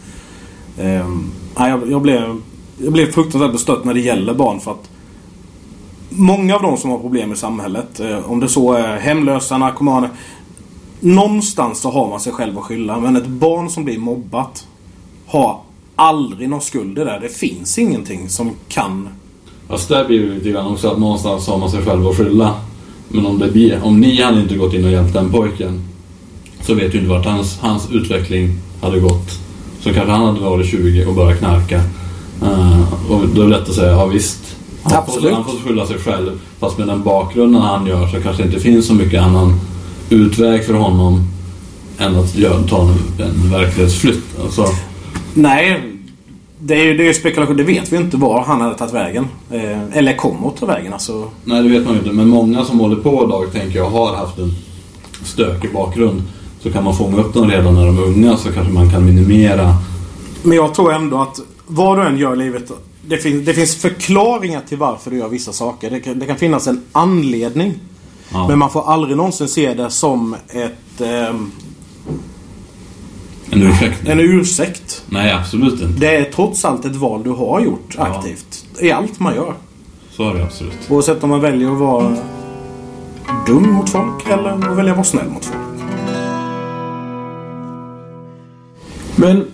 eh, 0.78 1.08
jag, 1.56 1.90
jag, 1.90 2.02
blev, 2.02 2.40
jag 2.76 2.92
blev 2.92 3.12
fruktansvärt 3.12 3.52
bestört 3.52 3.84
när 3.84 3.94
det 3.94 4.00
gäller 4.00 4.34
barn. 4.34 4.60
för 4.60 4.70
att 4.70 4.90
Många 6.08 6.56
av 6.56 6.62
de 6.62 6.76
som 6.76 6.90
har 6.90 6.98
problem 6.98 7.32
i 7.32 7.36
samhället, 7.36 8.00
eh, 8.00 8.30
om 8.30 8.40
det 8.40 8.48
så 8.48 8.72
är 8.72 8.96
hemlösa, 8.96 9.58
narkomaner. 9.58 10.10
Någonstans 11.00 11.78
så 11.78 11.90
har 11.90 12.08
man 12.08 12.20
sig 12.20 12.32
själv 12.32 12.58
att 12.58 12.64
skylla. 12.64 13.00
Men 13.00 13.16
ett 13.16 13.26
barn 13.26 13.70
som 13.70 13.84
blir 13.84 13.98
mobbat 13.98 14.66
har 15.26 15.60
aldrig 15.96 16.48
någon 16.48 16.60
skuld 16.60 16.98
i 16.98 17.04
det. 17.04 17.18
Det 17.22 17.28
finns 17.28 17.78
ingenting 17.78 18.28
som 18.28 18.50
kan... 18.68 19.08
Fast 19.68 19.88
där 19.88 20.04
blir 20.04 20.20
det 20.20 20.34
lite 20.34 20.50
grann 20.50 20.66
också 20.66 20.88
att 20.88 20.98
någonstans 20.98 21.46
har 21.46 21.58
man 21.58 21.70
sig 21.70 21.82
själv 21.82 22.08
att 22.08 22.16
skylla. 22.16 22.54
Men 23.08 23.26
om, 23.26 23.38
det 23.38 23.50
blir, 23.50 23.80
om 23.82 24.00
ni 24.00 24.22
hade 24.22 24.40
inte 24.40 24.56
gått 24.56 24.74
in 24.74 24.84
och 24.84 24.90
hjälpt 24.90 25.12
den 25.12 25.30
pojken 25.30 25.84
så 26.62 26.74
vet 26.74 26.92
du 26.92 26.98
inte 26.98 27.10
vart 27.10 27.26
hans, 27.26 27.58
hans 27.58 27.88
utveckling 27.92 28.58
hade 28.82 29.00
gått. 29.00 29.38
Så 29.80 29.92
kanske 29.92 30.12
han 30.12 30.26
hade 30.26 30.40
varit 30.40 30.66
20 30.66 31.06
och 31.06 31.14
börjat 31.14 31.38
knarka. 31.38 31.80
Eh, 32.42 33.10
och 33.10 33.28
då 33.34 33.40
är 33.40 33.44
det 33.44 33.50
lätt 33.50 33.68
att 33.68 33.74
säga, 33.74 33.90
ja 33.90 34.06
visst. 34.06 34.56
Han 34.82 34.92
får, 34.92 34.98
Absolut. 34.98 35.34
han 35.34 35.44
får 35.44 35.68
skylla 35.68 35.86
sig 35.86 35.98
själv. 35.98 36.40
Fast 36.58 36.78
med 36.78 36.88
den 36.88 37.02
bakgrunden 37.02 37.62
han 37.62 37.86
gör 37.86 38.08
så 38.08 38.20
kanske 38.20 38.42
det 38.42 38.46
inte 38.46 38.60
finns 38.60 38.86
så 38.86 38.94
mycket 38.94 39.22
annan 39.22 39.60
utväg 40.10 40.64
för 40.64 40.74
honom 40.74 41.28
än 41.98 42.16
att 42.16 42.36
göra, 42.36 42.62
ta 42.62 42.82
en, 42.82 43.26
en 43.26 43.50
verklighetsflytt. 43.50 44.24
Alltså, 44.42 44.66
Nej, 45.34 45.82
det 46.58 46.74
är 46.74 46.84
ju 46.84 46.96
det 46.96 47.08
är 47.08 47.12
spekulation. 47.12 47.56
Det 47.56 47.62
vet 47.62 47.92
vi 47.92 47.96
inte 47.96 48.16
var 48.16 48.42
han 48.44 48.60
hade 48.60 48.74
tagit 48.74 48.94
vägen. 48.94 49.26
Eh, 49.50 49.96
eller 49.98 50.16
kommer 50.16 50.48
att 50.48 50.56
ta 50.56 50.66
vägen. 50.66 50.92
Alltså, 50.92 51.30
Nej, 51.44 51.62
det 51.62 51.68
vet 51.68 51.84
man 51.84 51.92
ju 51.92 51.98
inte. 51.98 52.12
Men 52.12 52.28
många 52.28 52.64
som 52.64 52.80
håller 52.80 52.96
på 52.96 53.24
idag, 53.28 53.52
tänker 53.52 53.78
jag, 53.78 53.90
har 53.90 54.16
haft 54.16 54.38
en 54.38 54.52
stökig 55.24 55.72
bakgrund. 55.72 56.22
Så 56.60 56.70
kan 56.72 56.84
man 56.84 56.96
fånga 56.96 57.16
upp 57.16 57.34
dem 57.34 57.50
redan 57.50 57.74
när 57.74 57.86
de 57.86 57.98
är 57.98 58.02
unga 58.02 58.36
så 58.36 58.52
kanske 58.52 58.72
man 58.72 58.90
kan 58.90 59.04
minimera. 59.06 59.74
Men 60.42 60.56
jag 60.56 60.74
tror 60.74 60.92
ändå 60.92 61.18
att 61.20 61.40
vad 61.66 61.98
du 61.98 62.02
än 62.02 62.18
gör 62.18 62.32
i 62.32 62.36
livet. 62.36 62.70
Det, 63.06 63.16
fin- 63.16 63.44
det 63.44 63.54
finns 63.54 63.76
förklaringar 63.76 64.60
till 64.68 64.78
varför 64.78 65.10
du 65.10 65.16
gör 65.18 65.28
vissa 65.28 65.52
saker. 65.52 65.90
Det 65.90 66.00
kan, 66.00 66.18
det 66.18 66.26
kan 66.26 66.36
finnas 66.36 66.66
en 66.66 66.82
anledning. 66.92 67.74
Ja. 68.32 68.48
Men 68.48 68.58
man 68.58 68.70
får 68.70 68.90
aldrig 68.92 69.16
någonsin 69.16 69.48
se 69.48 69.74
det 69.74 69.90
som 69.90 70.36
ett... 70.48 71.00
ehm, 71.00 71.50
En 73.54 73.62
ursäkt? 73.62 74.08
en 74.08 74.20
ursäkt. 74.20 75.02
Nej, 75.08 75.32
absolut 75.32 75.72
inte. 75.82 76.00
Det 76.00 76.16
är 76.16 76.24
trots 76.24 76.64
allt 76.64 76.84
ett 76.84 76.96
val 76.96 77.22
du 77.22 77.30
har 77.30 77.60
gjort 77.60 77.94
Ja. 77.98 78.02
aktivt. 78.06 78.64
I 78.80 78.90
allt 78.92 79.20
man 79.20 79.34
gör. 79.34 79.54
Så 80.10 80.30
är 80.30 80.34
det 80.34 80.44
absolut. 80.44 80.78
Oavsett 80.90 81.24
om 81.24 81.30
man 81.30 81.40
väljer 81.40 81.72
att 81.72 81.78
vara 81.78 82.16
dum 83.46 83.72
mot 83.72 83.90
folk 83.90 84.28
eller 84.30 84.50
att 84.50 84.76
välja 84.76 84.92
att 84.92 84.96
vara 84.98 85.04
snäll 85.04 85.28
mot 85.28 85.44
folk. 85.44 85.58
Men... 89.16 89.44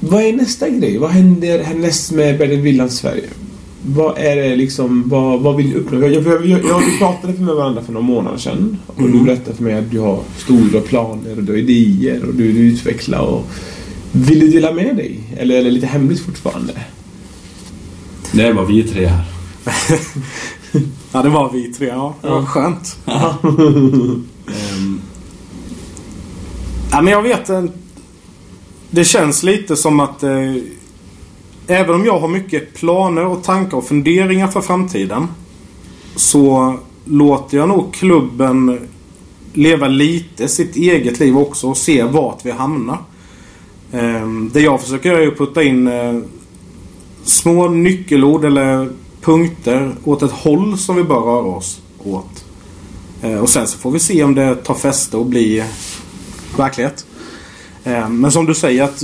Vad 0.00 0.22
är 0.22 0.32
nästa 0.32 0.68
grej? 0.68 0.98
Vad 0.98 1.10
händer 1.10 1.62
härnäst 1.62 2.12
med 2.12 2.38
Bertil 2.38 2.60
Willands 2.60 2.96
Sverige? 2.96 3.28
Vad 3.86 4.18
är 4.18 4.36
det 4.36 4.56
liksom, 4.56 5.08
vad, 5.08 5.40
vad 5.40 5.56
vill 5.56 5.70
du 5.70 5.76
uppnå? 5.76 6.00
Jag, 6.00 6.12
jag, 6.12 6.46
jag, 6.46 6.64
jag, 6.64 6.80
vi 6.80 6.98
pratade 6.98 7.32
med 7.32 7.54
varandra 7.54 7.82
för 7.82 7.92
några 7.92 8.06
månader 8.06 8.38
sedan. 8.38 8.78
Och 8.86 9.10
du 9.10 9.20
berättade 9.20 9.56
för 9.56 9.64
mig 9.64 9.74
att 9.74 9.90
du 9.90 9.98
har 9.98 10.20
stora 10.36 10.80
planer 10.80 11.36
och 11.36 11.42
du 11.42 11.52
har 11.52 11.58
idéer 11.58 12.24
och 12.24 12.34
du 12.34 12.46
vill 12.46 12.58
utveckla 12.58 13.20
och... 13.20 13.46
Vill 14.12 14.40
du 14.40 14.48
dela 14.48 14.72
med 14.72 14.96
dig? 14.96 15.20
Eller 15.36 15.58
är 15.58 15.64
det 15.64 15.70
lite 15.70 15.86
hemligt 15.86 16.20
fortfarande? 16.20 16.72
Det 18.32 18.42
är 18.42 18.54
bara 18.54 18.66
vi 18.66 18.82
tre 18.82 19.06
här. 19.06 19.24
Ja, 21.12 21.22
det 21.22 21.28
var 21.28 21.52
vi 21.52 21.72
tre. 21.72 21.86
Ja, 21.86 22.14
det 22.20 22.28
var 22.28 22.44
skönt. 22.44 22.98
Ehm. 24.46 25.00
ja, 26.90 27.02
men 27.02 27.12
jag 27.12 27.22
vet 27.22 27.48
inte. 27.48 27.72
Det 28.90 29.04
känns 29.04 29.42
lite 29.42 29.76
som 29.76 30.00
att 30.00 30.22
eh, 30.22 30.54
även 31.72 31.94
om 31.94 32.04
jag 32.04 32.18
har 32.18 32.28
mycket 32.28 32.74
planer 32.74 33.26
och 33.26 33.44
tankar 33.44 33.76
och 33.76 33.86
funderingar 33.86 34.48
för 34.48 34.60
framtiden 34.60 35.28
så 36.16 36.76
låter 37.04 37.56
jag 37.56 37.68
nog 37.68 37.94
klubben 37.94 38.88
leva 39.52 39.88
lite 39.88 40.48
sitt 40.48 40.76
eget 40.76 41.20
liv 41.20 41.38
också 41.38 41.68
och 41.68 41.76
se 41.76 42.02
vart 42.02 42.46
vi 42.46 42.50
hamnar. 42.50 42.98
Ehm, 43.92 44.50
det 44.52 44.60
jag 44.60 44.80
försöker 44.80 45.08
göra 45.08 45.22
är 45.22 45.28
att 45.28 45.38
putta 45.38 45.62
in 45.62 45.86
eh, 45.86 46.18
små 47.24 47.68
nyckelord 47.68 48.44
eller 48.44 48.88
punkter 49.20 49.94
åt 50.04 50.22
ett 50.22 50.30
håll 50.30 50.78
som 50.78 50.96
vi 50.96 51.04
bör 51.04 51.20
röra 51.20 51.56
oss 51.56 51.80
åt. 52.04 52.44
Eh, 53.22 53.38
och 53.38 53.48
sen 53.48 53.66
så 53.66 53.78
får 53.78 53.90
vi 53.90 53.98
se 53.98 54.24
om 54.24 54.34
det 54.34 54.54
tar 54.54 54.74
fäste 54.74 55.16
och 55.16 55.26
blir 55.26 55.64
verklighet. 56.56 57.06
Ehm, 57.84 58.20
men 58.20 58.32
som 58.32 58.46
du 58.46 58.54
säger 58.54 58.82
att 58.82 59.02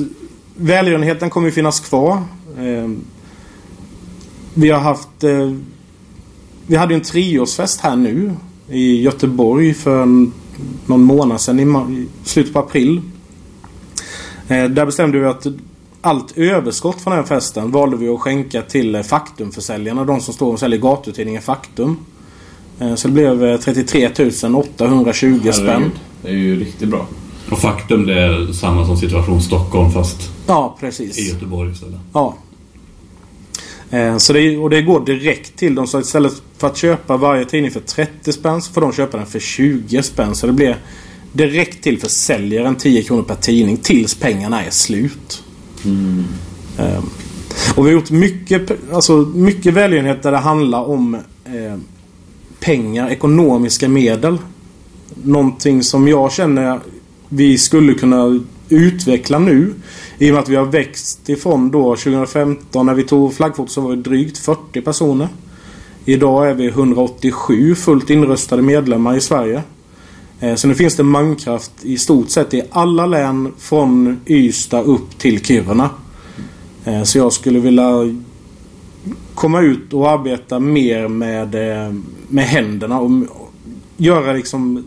välgörenheten 0.57 1.31
kommer 1.31 1.49
att 1.49 1.55
finnas 1.55 1.81
kvar. 1.81 2.23
Eh, 2.59 2.91
vi 4.55 4.71
har 4.71 4.81
haft... 4.81 5.25
Eh, 5.25 5.53
vi 6.67 6.77
hade 6.77 6.95
en 6.95 7.01
treårsfest 7.01 7.81
här 7.81 7.97
nu 7.97 8.33
i 8.71 9.03
Göteborg 9.03 9.75
för 9.75 10.07
någon 10.87 11.03
månad 11.03 11.41
sedan 11.41 11.61
i, 11.61 11.93
i 11.95 12.07
slutet 12.25 12.53
på 12.53 12.59
april. 12.59 13.01
Eh, 14.49 14.65
där 14.65 14.87
bestämde 14.87 15.19
vi 15.19 15.27
att 15.27 15.47
allt 16.01 16.39
överskott 16.39 17.01
från 17.01 17.11
den 17.11 17.21
här 17.21 17.27
festen 17.29 17.71
valde 17.71 17.97
vi 17.97 18.09
att 18.09 18.21
skänka 18.21 18.63
till 18.63 18.95
eh, 18.95 19.03
Faktumförsäljarna. 19.03 20.05
De 20.05 20.21
som 20.21 20.35
står 20.35 20.53
och 20.53 20.61
säljer 20.61 20.81
gatutidningen 20.81 21.43
Faktum. 21.43 21.97
Så 22.97 23.09
det 23.09 23.15
blev 23.15 23.45
eh, 23.45 23.61
33 23.61 24.11
820 24.55 25.51
spänn. 25.53 25.91
Det 26.23 26.29
är 26.29 26.33
ju 26.33 26.61
riktigt 26.61 26.89
bra. 26.89 27.07
Och 27.51 27.59
faktum 27.59 28.07
det 28.07 28.21
är 28.21 28.53
samma 28.53 28.87
som 28.87 28.97
situation 28.97 29.43
Stockholm 29.43 29.91
fast 29.91 30.31
Ja, 30.47 30.77
i 30.77 30.81
precis. 30.81 31.33
Göteborg 31.33 31.73
istället. 31.73 32.01
Ja. 32.13 32.35
Eh, 33.91 34.17
Så 34.17 34.33
det, 34.33 34.57
och 34.57 34.71
det 34.71 34.83
går 34.83 35.05
direkt 35.07 35.57
till 35.57 35.75
dem. 35.75 35.87
Så 35.87 36.01
istället 36.01 36.33
för 36.59 36.67
att 36.67 36.77
köpa 36.77 37.17
varje 37.17 37.45
tidning 37.45 37.71
för 37.71 37.81
30 37.81 38.33
spänn 38.33 38.63
så 38.63 38.73
får 38.73 38.81
de 38.81 38.93
köpa 38.93 39.17
den 39.17 39.27
för 39.27 39.39
20 39.41 40.03
spänn. 40.03 40.35
Så 40.35 40.47
det 40.47 40.53
blir 40.53 40.77
direkt 41.33 41.83
till 41.83 42.01
försäljaren 42.01 42.75
10 42.77 43.03
kronor 43.03 43.23
per 43.23 43.35
tidning 43.35 43.77
tills 43.77 44.15
pengarna 44.15 44.65
är 44.65 44.71
slut. 44.71 45.43
Eh, 46.79 47.03
Och 47.77 47.87
vi 47.87 47.91
har 47.91 47.95
gjort 47.95 48.11
mycket, 48.11 48.71
alltså 48.93 49.17
mycket 49.17 49.75
välgörenhet 49.75 50.23
där 50.23 50.33
det 50.33 50.39
handlar 50.39 50.85
om 50.89 51.15
eh, 51.45 51.79
pengar, 52.61 53.11
ekonomiska 53.11 53.89
medel. 53.89 54.39
Någonting 55.23 55.83
som 55.83 56.09
jag 56.09 56.33
känner 56.33 56.81
vi 57.29 57.59
skulle 57.59 57.95
kunna 57.95 58.41
utveckla 58.69 59.39
nu. 59.39 59.75
I 60.19 60.31
och 60.31 60.35
med 60.35 60.43
att 60.43 60.49
vi 60.49 60.57
har 60.57 60.65
växt 60.65 61.29
ifrån 61.29 61.71
då 61.71 61.97
2015 61.97 62.87
när 62.87 62.95
vi 62.95 63.05
tog 63.05 63.35
flaggfoto 63.35 63.69
så 63.69 63.81
var 63.81 63.91
vi 63.91 63.97
drygt 63.97 64.39
40 64.39 64.81
personer. 64.81 65.29
Idag 66.05 66.51
är 66.51 66.55
vi 66.55 66.69
187 66.69 67.75
fullt 67.75 68.11
inröstade 68.11 68.63
medlemmar 68.63 69.17
i 69.17 69.21
Sverige. 69.21 69.63
Eh, 70.41 70.55
så 70.55 70.69
nu 70.69 70.75
finns 70.75 70.97
det 70.97 71.03
mankraft 71.03 71.73
i 71.83 71.99
stort 71.99 72.31
sett 72.31 72.55
i 72.55 72.63
alla 72.71 73.07
län 73.07 73.53
från 73.59 74.21
Ystad 74.27 74.83
upp 74.83 75.19
till 75.19 75.45
Kiruna. 75.45 75.91
Eh, 76.85 77.03
så 77.03 77.19
jag 77.19 77.33
skulle 77.33 77.59
vilja 77.59 78.15
komma 79.35 79.61
ut 79.61 79.93
och 79.93 80.11
arbeta 80.11 80.59
mer 80.59 81.09
med, 81.09 81.55
eh, 81.55 81.95
med 82.29 82.45
händerna 82.45 83.01
och 83.01 83.11
och 83.99 84.05
göra 84.05 84.33
liksom 84.33 84.85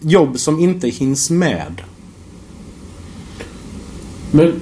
jobb 0.00 0.38
som 0.38 0.60
inte 0.60 0.88
hinns 0.88 1.30
med. 1.30 1.82
Men... 4.30 4.52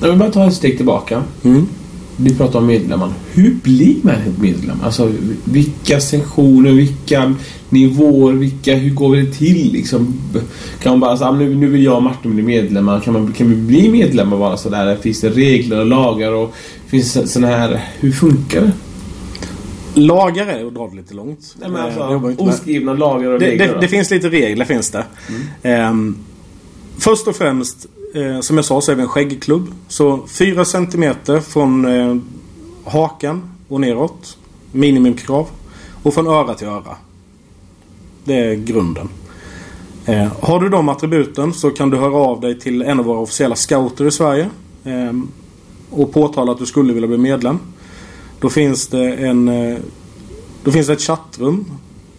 Jag 0.00 0.08
vill 0.08 0.18
bara 0.18 0.30
ta 0.30 0.46
ett 0.46 0.54
steg 0.54 0.76
tillbaka. 0.76 1.22
Mm. 1.44 1.66
Vi 2.16 2.34
pratar 2.34 2.58
om 2.58 2.66
medlemmar. 2.66 3.12
Hur 3.32 3.54
blir 3.54 3.96
man 4.02 4.14
medlem? 4.40 4.76
Alltså 4.84 5.12
vilka 5.44 6.00
sektioner, 6.00 6.72
vilka 6.72 7.34
nivåer, 7.68 8.32
vilka, 8.32 8.74
hur 8.74 8.90
går 8.90 9.16
det 9.16 9.32
till 9.32 9.72
liksom? 9.72 10.14
Kan 10.82 10.92
man 10.92 11.00
bara 11.00 11.16
säga 11.16 11.32
nu, 11.32 11.54
nu 11.54 11.66
vill 11.66 11.84
jag 11.84 11.96
och 11.96 12.02
Martin 12.02 12.34
bli 12.34 12.42
medlemmar. 12.42 13.00
Kan, 13.00 13.12
man, 13.12 13.32
kan 13.32 13.48
vi 13.50 13.56
bli 13.56 13.88
medlemmar 13.88 14.36
bara 14.36 14.56
sådär? 14.56 14.96
Finns 14.96 15.20
det 15.20 15.30
regler 15.30 15.80
och 15.80 15.86
lagar 15.86 16.32
och 16.32 16.54
finns 16.86 17.14
det 17.14 17.26
sådana 17.26 17.56
här... 17.56 17.84
Hur 18.00 18.12
funkar 18.12 18.60
det? 18.60 18.72
Lagar 20.00 20.46
är 20.46 20.66
att 20.66 20.74
dra 20.74 20.88
det 20.88 20.96
lite 20.96 21.14
långt. 21.14 21.56
Nej, 21.60 21.70
men 21.70 21.86
Eh, 21.86 22.24
alltså, 22.24 22.42
oskrivna 22.44 22.94
lagar 22.94 23.30
och 23.30 23.38
det, 23.38 23.46
regler 23.46 23.66
det, 23.74 23.80
det 23.80 23.88
finns 23.88 24.10
lite 24.10 24.28
regler 24.28 24.64
finns 24.64 24.90
det. 24.90 25.04
Ehm, 25.62 26.16
först 26.98 27.28
och 27.28 27.36
främst, 27.36 27.86
eh, 28.16 28.40
som 28.40 28.56
jag 28.56 28.64
sa, 28.64 28.80
så 28.80 28.92
är 28.92 28.96
vi 28.96 29.02
en 29.02 29.08
skäggklubb. 29.08 29.74
Så 29.88 30.26
4 30.26 30.64
centimeter 30.64 31.40
från 31.40 31.84
eh, 31.84 32.16
hakan 32.84 33.42
och 33.68 33.80
neråt. 33.80 34.38
Minimumkrav. 34.72 35.46
Och 36.02 36.14
från 36.14 36.26
öra 36.26 36.54
till 36.54 36.66
öra. 36.66 36.96
Det 38.24 38.34
är 38.34 38.54
grunden. 38.54 39.08
Eh, 40.06 40.32
har 40.40 40.60
du 40.60 40.68
de 40.68 40.88
attributen 40.88 41.54
så 41.54 41.70
kan 41.70 41.90
du 41.90 41.96
höra 41.96 42.14
av 42.16 42.40
dig 42.40 42.60
till 42.60 42.82
en 42.82 42.98
av 42.98 43.04
våra 43.04 43.18
officiella 43.18 43.56
scouter 43.56 44.06
i 44.06 44.10
Sverige. 44.10 44.50
Eh, 44.84 45.12
och 45.90 46.12
påtala 46.12 46.52
att 46.52 46.58
du 46.58 46.66
skulle 46.66 46.92
vilja 46.92 47.08
bli 47.08 47.18
medlem. 47.18 47.58
Då 48.40 48.48
finns 48.50 48.86
det 48.86 49.14
en 49.14 49.48
eh, 49.48 49.78
då 50.64 50.72
finns 50.72 50.86
det 50.86 50.92
ett 50.92 51.02
chattrum 51.02 51.64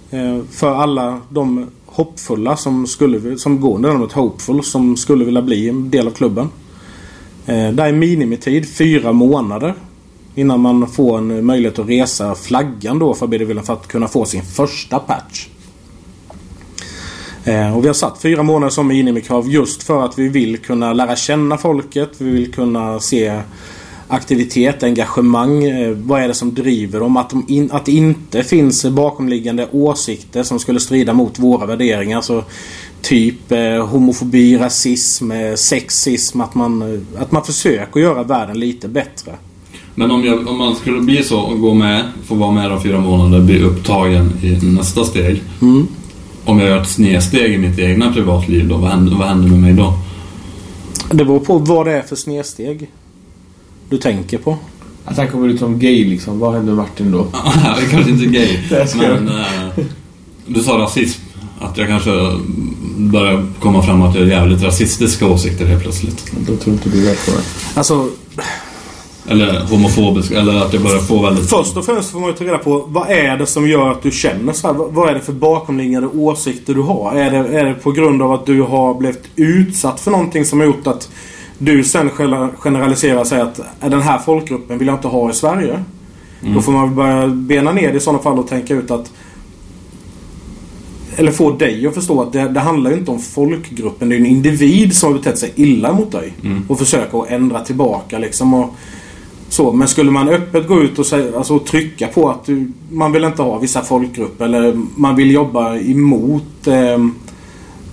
eh, 0.10 0.40
för 0.52 0.76
alla 0.76 1.22
de 1.30 1.66
hoppfulla 1.98 2.58
som, 2.58 2.88
skulle, 2.88 3.38
som 3.38 3.62
går 3.62 3.76
under 3.76 3.90
namnet 3.90 4.12
Hopeful 4.12 4.64
som 4.64 4.98
skulle 4.98 5.26
vilja 5.26 5.42
bli 5.42 5.70
en 5.70 5.90
del 5.90 6.08
av 6.08 6.12
klubben. 6.12 6.50
Eh, 7.46 7.72
där 7.72 7.86
är 7.86 7.92
minimitid 7.92 8.70
fyra 8.70 9.12
månader 9.12 9.74
innan 10.36 10.60
man 10.60 10.88
får 10.88 11.18
en 11.18 11.46
möjlighet 11.46 11.80
att 11.80 11.90
resa 11.90 12.36
flaggan 12.36 13.00
då 13.00 13.14
för 13.14 13.28
BD 13.28 13.66
för 13.66 13.74
att 13.74 13.88
kunna 13.88 14.08
få 14.08 14.26
sin 14.26 14.44
första 14.44 15.00
patch. 15.00 15.48
Eh, 17.44 17.78
och 17.78 17.84
vi 17.84 17.88
har 17.88 17.94
satt 17.94 18.22
fyra 18.22 18.44
månader 18.44 18.70
som 18.70 18.88
minimikrav 18.88 19.50
just 19.50 19.84
för 19.84 20.06
att 20.06 20.20
vi 20.20 20.28
vill 20.28 20.58
kunna 20.58 20.94
lära 20.94 21.16
känna 21.16 21.58
folket. 21.58 22.10
Vi 22.18 22.30
vill 22.30 22.54
kunna 22.54 23.00
se 23.00 23.42
aktivitet, 24.08 24.84
engagemang. 24.84 25.64
Eh, 25.64 25.92
vad 25.92 26.22
är 26.22 26.28
det 26.28 26.34
som 26.34 26.54
driver 26.54 27.00
dem? 27.00 27.18
Att, 27.18 27.30
de 27.30 27.46
in, 27.48 27.72
att 27.72 27.86
det 27.86 27.92
inte 27.92 28.44
finns 28.44 28.86
bakomliggande 28.86 29.68
åsikter 29.72 30.44
som 30.44 30.60
skulle 30.60 30.80
strida 30.80 31.14
mot 31.14 31.40
våra 31.40 31.66
värderingar. 31.66 32.22
Så 32.22 32.44
typ 33.02 33.52
eh, 33.52 33.88
homofobi, 33.88 34.58
rasism, 34.58 35.32
eh, 35.32 35.56
sexism. 35.56 36.42
Att 36.42 36.56
man, 36.56 36.82
eh, 36.82 37.22
att 37.22 37.32
man 37.32 37.44
försöker 37.44 38.00
göra 38.00 38.24
världen 38.24 38.60
lite 38.60 38.88
bättre. 38.88 39.32
Men 39.96 40.12
om, 40.12 40.24
jag, 40.26 40.48
om 40.48 40.58
man 40.58 40.76
skulle 40.76 41.02
bli 41.02 41.24
så 41.24 41.40
och 41.40 41.60
gå 41.60 41.74
med, 41.74 42.04
få 42.26 42.36
vara 42.36 42.52
med 42.52 42.70
de 42.70 42.84
fyra 42.84 43.00
månaderna, 43.00 43.46
bli 43.46 43.64
upptagen 43.64 44.32
i 44.44 44.66
nästa 44.66 45.04
steg. 45.04 45.44
Mm. 45.62 45.88
Om 46.46 46.60
jag 46.60 46.70
gör 46.70 46.82
ett 46.82 46.90
snedsteg 46.90 47.54
i 47.54 47.58
mitt 47.58 47.80
egna 47.80 48.14
privatliv 48.14 48.68
då, 48.68 48.78
vad 48.78 48.90
händer, 48.90 49.16
vad 49.16 49.28
händer 49.28 49.50
med 49.50 49.60
mig 49.60 49.74
då? 49.74 49.94
Det 51.10 51.26
beror 51.26 51.40
på 51.40 51.58
vad 51.58 51.86
det 51.86 51.92
är 51.92 52.02
för 52.02 52.16
snedsteg 52.16 52.90
du 53.90 53.98
tänker 53.98 54.38
på. 54.38 54.58
Att 55.06 55.18
han 55.18 55.28
kommer 55.28 55.48
ut 55.48 55.60
som 55.60 55.80
gay 55.80 56.06
liksom. 56.06 56.40
Vad 56.40 56.54
händer 56.54 56.74
med 56.74 56.84
Martin 56.84 57.12
då? 57.12 57.28
jag 57.66 57.84
är 57.84 57.90
kanske 57.90 58.12
inte 58.12 58.26
gay, 58.26 58.60
men 58.96 59.28
eh, 59.28 59.86
du 60.46 60.64
sa 60.64 60.78
rasism. 60.78 61.22
Att 61.60 61.78
jag 61.78 61.88
kanske 61.88 62.12
börjar 62.98 63.46
komma 63.60 63.84
fram 63.84 64.02
att 64.02 64.16
jag 64.16 64.22
har 64.22 64.28
jävligt 64.28 64.64
rasistiska 64.64 65.28
åsikter 65.28 65.66
helt 65.66 65.82
plötsligt. 65.84 66.32
Då 66.48 66.56
tror 66.56 66.74
inte 66.74 66.90
du 66.90 67.06
rätt 67.10 67.26
på 67.26 67.32
det. 67.32 67.44
Alltså... 67.74 68.10
Eller 69.30 69.60
homofobisk, 69.60 70.32
eller 70.32 70.56
att 70.56 70.74
jag 70.74 70.84
börjar 70.84 71.00
få 71.00 71.22
väldigt... 71.22 71.50
Först 71.50 71.78
och 71.78 71.86
främst 71.86 72.12
får 72.12 72.20
man 72.20 72.30
ju 72.30 72.36
ta 72.36 72.44
reda 72.44 72.58
på 72.58 72.86
vad 72.88 73.10
är 73.10 73.38
det 73.38 73.46
som 73.46 73.70
gör 73.70 73.92
att 73.92 74.04
du 74.04 74.12
känner 74.12 74.54
så 74.54 74.68
här? 74.68 74.74
Vad 74.74 74.94
vad 74.94 75.10
är 75.10 75.14
det 75.14 75.20
för 75.20 75.34
bakomliggande 75.34 76.08
åsikter 76.08 76.74
du 76.74 76.82
har? 76.82 77.16
Är 77.16 77.32
det, 77.32 77.60
är 77.60 77.66
det 77.66 77.74
på 77.74 77.92
grund 77.92 78.22
av 78.22 78.32
att 78.32 78.46
du 78.46 78.62
har 78.62 78.94
blivit 78.94 79.24
utsatt 79.36 80.00
för 80.00 80.12
någonting 80.12 80.46
som 80.46 80.60
har 80.60 80.66
gjort 80.66 80.88
att 80.88 81.10
du 81.58 81.84
sen 81.84 82.10
gener- 82.10 82.50
generaliserar 82.58 83.20
och 83.20 83.28
säger 83.28 83.44
att 83.44 83.60
"Är 83.80 83.90
den 83.90 84.02
här 84.02 84.18
folkgruppen 84.18 84.78
vill 84.78 84.88
jag 84.88 84.98
inte 84.98 85.08
ha 85.08 85.30
i 85.30 85.34
Sverige? 85.34 85.84
Då 86.54 86.62
får 86.62 86.72
man 86.72 86.96
börja 86.96 87.28
bena 87.28 87.72
ner 87.72 87.92
det 87.92 87.98
i 87.98 88.00
sådana 88.00 88.24
fall 88.24 88.40
och 88.40 88.48
tänka 88.48 88.74
ut 88.74 88.92
att 88.92 89.12
eller 91.16 91.32
få 91.32 91.52
dig 91.52 91.88
att 91.88 91.94
förstå 91.94 92.22
att 92.22 92.34
det, 92.34 92.48
det 92.50 92.60
handlar 92.60 92.92
ju 92.92 92.98
inte 92.98 93.12
om 93.12 93.20
folkgruppen. 93.20 94.10
Det 94.10 94.16
är 94.16 94.20
en 94.20 94.26
individ 94.26 94.96
som 94.96 95.12
har 95.12 95.20
betett 95.20 95.38
sig 95.38 95.52
illa 95.56 95.94
mot 95.94 96.12
dig. 96.12 96.34
Och 96.68 96.80
försöka 96.80 97.18
att 97.18 97.30
ändra 97.30 97.60
tillbaka 97.60 98.18
liksom. 98.20 98.54
Och, 98.54 98.74
så, 99.50 99.72
men 99.74 99.88
skulle 99.88 100.12
man 100.12 100.30
öppet 100.30 100.68
gå 100.68 100.82
ut 100.82 101.00
och, 101.00 101.06
säga, 101.06 101.38
alltså, 101.38 101.56
och 101.56 101.66
trycka 101.66 102.08
på 102.08 102.30
att 102.30 102.46
du, 102.46 102.72
man 102.92 103.12
vill 103.12 103.24
inte 103.24 103.42
ha 103.42 103.58
vissa 103.58 103.82
folkgrupper 103.82 104.46
eller 104.46 104.80
man 104.96 105.16
vill 105.16 105.32
jobba 105.32 105.78
emot 105.78 106.68
eh, 106.68 106.98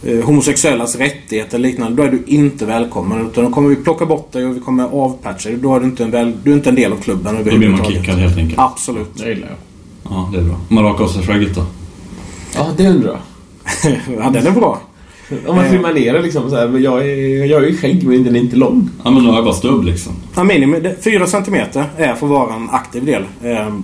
eh, 0.06 0.24
homosexuellas 0.24 0.96
rättigheter 0.96 1.56
eller 1.58 1.68
liknande. 1.68 1.96
Då 1.96 2.02
är 2.02 2.10
du 2.10 2.22
inte 2.26 2.66
välkommen. 2.66 3.26
Utan 3.26 3.44
då 3.44 3.50
kommer 3.50 3.68
vi 3.68 3.76
plocka 3.76 4.06
bort 4.06 4.32
dig 4.32 4.46
och 4.46 4.56
vi 4.56 4.60
kommer 4.60 4.84
avpatcha 4.84 5.48
dig. 5.48 5.58
Då 5.58 5.74
är 5.74 5.80
du 5.80 5.86
inte 5.86 6.04
en, 6.04 6.10
väl, 6.10 6.32
du 6.44 6.50
är 6.50 6.54
inte 6.54 6.68
en 6.68 6.74
del 6.74 6.92
av 6.92 6.96
klubben 6.96 7.36
Då 7.44 7.56
blir 7.56 7.68
man 7.68 7.84
kickad 7.84 8.18
helt 8.18 8.36
enkelt. 8.38 8.58
Absolut. 8.58 9.10
Det 9.18 9.28
gillar 9.28 9.48
jag. 9.48 9.56
Ja, 10.12 10.30
det 10.32 10.38
är 10.38 10.42
bra. 10.42 10.54
Om 10.68 10.74
man 10.74 10.84
rakar 10.84 11.04
av 11.04 11.08
sig 11.08 11.26
skägget 11.26 11.54
då? 11.54 11.64
Ja, 12.54 12.66
det 12.76 12.88
undrar 12.88 13.10
jag. 13.10 13.20
ja, 14.18 14.30
den 14.30 14.46
är 14.46 14.50
bra. 14.50 14.80
Om 15.46 15.56
man 15.56 15.64
Eh. 15.64 15.70
filmar 15.70 15.92
ner 15.92 16.22
liksom 16.22 16.50
så 16.50 16.56
här, 16.56 16.68
men 16.68 16.82
jag 16.82 17.00
är, 17.08 17.44
jag 17.44 17.64
är 17.64 17.68
ju 17.68 17.76
skägg 17.76 18.06
men 18.06 18.24
den 18.24 18.36
är 18.36 18.40
inte 18.40 18.56
lång. 18.56 18.90
Ja, 19.04 19.10
men 19.10 19.24
då 19.24 19.30
har 19.30 19.36
jag 19.36 19.44
bara 19.44 19.54
stubb 19.54 19.84
liksom. 19.84 20.12
Ja, 20.34 20.44
minimum, 20.44 20.82
det- 20.82 20.96
4 21.04 21.26
centimeter 21.26 21.84
är 21.96 22.14
för 22.14 22.26
att 22.26 22.30
vara 22.32 22.54
en 22.54 22.70
aktiv 22.70 23.04
del. 23.04 23.22
Eh, 23.42 23.74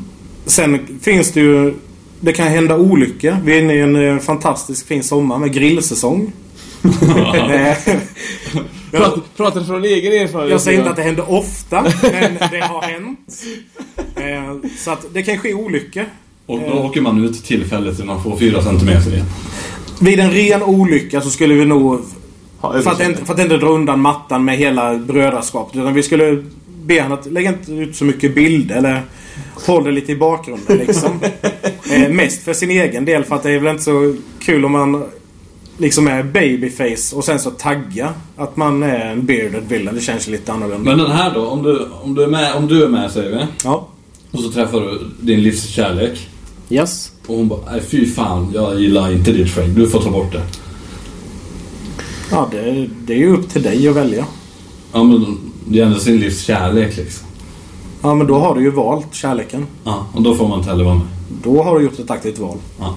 sen 0.46 0.78
finns 1.02 1.33
det 1.33 1.40
ju... 1.40 1.74
Det 2.20 2.33
kan 2.33 2.48
hända 2.48 2.76
olyckor. 2.76 3.37
Vi 3.44 3.56
är 3.56 3.62
inne 3.62 3.74
i 3.74 3.80
en 3.80 3.96
eh, 3.96 4.18
fantastisk 4.18 4.87
fin 4.87 5.02
sommar 5.02 5.38
med 5.38 5.52
grillsäsong. 5.52 6.33
Eh, 8.92 8.98
Prat, 8.98 9.37
pratar 9.37 9.64
från 9.64 9.85
egen 9.85 10.12
erfarenhet. 10.12 10.50
Jag 10.50 10.61
säger 10.61 10.78
inte 10.78 10.90
att 10.90 10.96
det 10.96 11.02
händer 11.02 11.30
ofta, 11.33 11.83
men 12.02 12.35
det 12.50 12.61
har 12.61 12.83
hänt. 12.83 13.44
Eh, 14.16 14.70
så 14.78 14.90
att 14.90 15.06
det 15.14 15.22
kan 15.22 15.38
ske 15.38 15.54
olyckor. 15.54 16.04
Och 16.46 16.61
då 16.61 16.72
åker 16.72 17.00
man 17.00 17.24
ut 17.24 17.44
tillfälligt 17.44 17.98
när 17.98 18.06
man 18.06 18.22
får 18.22 18.37
fyra 18.37 18.62
centimeter 18.62 19.12
igen. 19.12 19.26
Vid 20.00 20.20
en 20.20 20.30
ren 20.30 20.62
olycka 20.62 21.20
så 21.20 21.30
skulle 21.30 21.54
vi 21.54 21.64
nog... 21.64 22.00
För 22.61 22.90
att, 22.90 23.00
inte, 23.00 23.24
för 23.24 23.35
att 23.35 23.40
inte 23.40 23.56
dra 23.56 23.68
undan 23.68 24.00
mattan 24.00 24.44
med 24.44 24.56
hela 24.56 24.94
brödraskapet. 24.94 25.76
Utan 25.76 25.94
vi 25.94 26.02
skulle 26.02 26.44
be 26.85 27.00
han 27.00 27.12
att 27.12 27.26
lägga 27.26 27.48
inte 27.48 27.72
ut 27.72 27.96
så 27.96 28.04
mycket 28.04 28.35
bilder. 28.35 28.76
Eller 28.76 29.02
håll 29.55 29.85
det 29.85 29.93
lite 29.93 30.12
i 30.12 30.16
bakgrunden 30.16 30.79
liksom. 30.79 31.21
eh, 31.93 32.09
mest 32.09 32.43
för 32.43 32.53
sin 32.53 32.71
egen 32.71 33.05
del. 33.05 33.25
För 33.25 33.37
att 33.37 33.43
det 33.43 33.51
är 33.51 33.59
väl 33.59 33.71
inte 33.71 33.85
så 33.85 34.14
kul 34.40 34.64
om 34.64 34.73
man 34.73 35.05
liksom 35.79 36.09
är 36.09 36.23
babyface 36.23 37.16
och 37.16 37.25
sen 37.25 37.38
så 37.38 37.51
tagga 37.51 38.14
att 38.37 38.57
man 38.57 38.83
är 38.83 39.07
en 39.07 39.27
bearded 39.27 39.62
villain. 39.69 39.95
Det 39.95 40.01
känns 40.01 40.27
lite 40.27 40.53
annorlunda. 40.53 40.90
Men 40.90 40.99
den 40.99 41.11
här 41.11 41.35
då, 41.35 41.47
om 41.47 41.62
du, 41.62 41.88
om 42.03 42.14
du, 42.14 42.23
är, 42.23 42.27
med, 42.27 42.55
om 42.55 42.66
du 42.66 42.85
är 42.85 42.88
med 42.88 43.11
säger 43.11 43.31
vi. 43.31 43.47
Ja. 43.64 43.88
Och 44.31 44.40
så 44.40 44.51
träffar 44.51 44.81
du 44.81 45.11
din 45.21 45.43
livs 45.43 45.69
kärlek. 45.69 46.29
Yes. 46.69 47.12
Och 47.27 47.37
hon 47.37 47.49
bara, 47.49 47.61
nej 47.71 47.81
fy 47.81 48.07
fan, 48.07 48.51
jag 48.55 48.81
gillar 48.81 49.12
inte 49.12 49.33
ditt 49.33 49.51
skägg. 49.51 49.71
Du 49.71 49.88
får 49.88 50.03
ta 50.03 50.11
bort 50.11 50.33
det. 50.33 50.43
Ja, 52.31 52.49
det, 52.51 52.88
det 53.07 53.12
är 53.12 53.19
ju 53.19 53.37
upp 53.37 53.49
till 53.49 53.62
dig 53.62 53.88
att 53.88 53.97
välja. 53.97 54.27
Ja 54.93 55.05
men 55.05 55.38
det 55.64 55.81
är 55.81 55.85
ändå 55.85 55.99
sin 55.99 56.21
livs 56.21 56.43
kärlek 56.43 56.97
liksom. 56.97 57.27
Ja, 58.03 58.15
men 58.15 58.27
då 58.27 58.39
har 58.39 58.55
du 58.55 58.61
ju 58.61 58.71
valt 58.71 59.15
kärleken. 59.15 59.67
Ja, 59.85 60.07
och 60.15 60.23
då 60.23 60.35
får 60.35 60.49
man 60.49 60.59
inte 60.59 60.71
heller 60.71 60.85
vara 60.85 60.95
med. 60.95 61.07
Då 61.43 61.63
har 61.63 61.79
du 61.79 61.85
gjort 61.85 61.99
ett 61.99 62.11
aktivt 62.11 62.39
val. 62.39 62.59
Ja. 62.79 62.95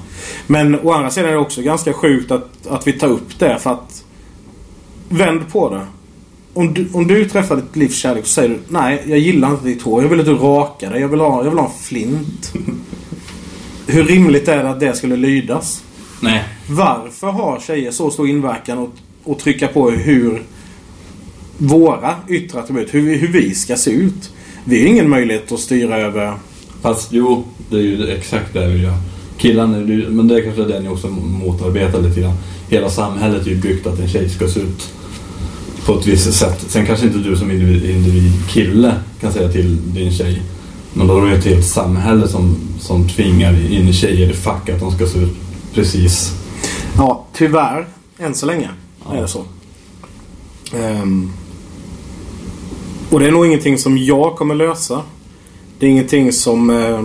Men 0.47 0.79
å 0.79 0.91
andra 0.91 1.09
sidan 1.09 1.29
är 1.29 1.33
det 1.33 1.39
också 1.39 1.61
ganska 1.61 1.93
sjukt 1.93 2.31
att, 2.31 2.67
att 2.67 2.87
vi 2.87 2.93
tar 2.93 3.07
upp 3.07 3.39
det 3.39 3.59
för 3.59 3.69
att... 3.69 4.03
Vänd 5.09 5.51
på 5.51 5.69
det. 5.69 5.85
Om 6.53 6.73
du, 6.73 6.89
om 6.93 7.07
du 7.07 7.25
träffar 7.29 7.55
ditt 7.55 7.75
livs 7.75 7.95
kärlek 7.95 8.25
så 8.25 8.31
säger 8.31 8.49
du 8.49 8.59
Nej, 8.67 9.03
jag 9.07 9.19
gillar 9.19 9.51
inte 9.51 9.65
ditt 9.65 9.81
hår. 9.81 10.01
Jag 10.01 10.09
vill 10.09 10.19
att 10.19 10.25
du 10.25 10.35
rakar 10.35 10.91
det. 10.91 10.99
Jag 10.99 11.07
vill 11.07 11.19
ha, 11.19 11.43
jag 11.43 11.49
vill 11.49 11.59
ha 11.59 11.65
en 11.65 11.79
flint. 11.81 12.53
Hur 13.87 14.03
rimligt 14.03 14.47
är 14.47 14.63
det 14.63 14.69
att 14.69 14.79
det 14.79 14.93
skulle 14.93 15.15
lydas? 15.15 15.83
Nej. 16.19 16.43
Varför 16.69 17.27
har 17.27 17.59
tjejer 17.59 17.91
så 17.91 18.09
stor 18.09 18.29
inverkan 18.29 18.77
och, 18.77 18.89
och 19.23 19.39
trycka 19.39 19.67
på 19.67 19.89
hur 19.89 20.43
våra 21.57 22.15
yttre 22.29 22.59
attribut, 22.59 22.93
hur, 22.93 23.17
hur 23.17 23.27
vi 23.27 23.55
ska 23.55 23.75
se 23.75 23.91
ut? 23.91 24.31
Vi 24.65 24.81
har 24.81 24.87
ingen 24.87 25.09
möjlighet 25.09 25.51
att 25.51 25.59
styra 25.59 25.97
över... 25.97 26.33
Fast 26.81 27.07
jo, 27.11 27.43
det 27.69 27.75
är 27.77 27.81
ju 27.81 28.07
exakt 28.07 28.53
det 28.53 28.67
vi 28.67 28.81
gör. 28.81 28.97
Killarna, 29.37 29.77
men 30.09 30.27
det 30.27 30.35
är 30.35 30.43
kanske 30.43 30.63
det 30.63 30.79
ni 30.79 30.87
också 30.89 31.07
motarbetar 31.07 32.01
lite 32.01 32.21
grann. 32.21 32.37
Hela 32.69 32.89
samhället 32.89 33.45
är 33.45 33.49
ju 33.49 33.55
byggt 33.61 33.87
att 33.87 33.99
en 33.99 34.07
tjej 34.07 34.29
ska 34.29 34.47
se 34.47 34.59
ut 34.59 34.89
på 35.85 35.99
ett 35.99 36.07
visst 36.07 36.33
sätt. 36.33 36.65
Sen 36.67 36.85
kanske 36.85 37.05
inte 37.05 37.17
du 37.19 37.35
som 37.37 37.51
individ, 37.51 37.89
individ 37.89 38.31
kille 38.49 38.95
kan 39.21 39.33
säga 39.33 39.51
till 39.51 39.93
din 39.93 40.11
tjej. 40.11 40.41
Men 40.93 41.07
då 41.07 41.17
är 41.25 41.29
det 41.31 41.37
ett 41.37 41.45
helt 41.45 41.65
samhälle 41.65 42.27
som, 42.27 42.55
som 42.79 43.09
tvingar 43.09 43.71
in 43.71 43.93
tjejer 43.93 44.29
i 44.29 44.33
fack 44.33 44.69
att 44.69 44.79
de 44.79 44.91
ska 44.91 45.07
se 45.07 45.19
ut 45.19 45.35
precis. 45.73 46.31
Ja, 46.97 47.25
tyvärr. 47.33 47.87
Än 48.19 48.35
så 48.35 48.45
länge 48.45 48.69
Ja. 49.05 49.15
är 49.17 49.21
det 49.21 49.27
så. 49.27 49.45
Ehm, 50.75 51.31
och 53.13 53.19
det 53.19 53.27
är 53.27 53.31
nog 53.31 53.45
ingenting 53.45 53.77
som 53.77 53.97
jag 53.97 54.35
kommer 54.35 54.55
lösa. 54.55 55.01
Det 55.79 55.85
är 55.85 55.89
ingenting 55.89 56.31
som 56.31 56.69
eh, 56.69 57.03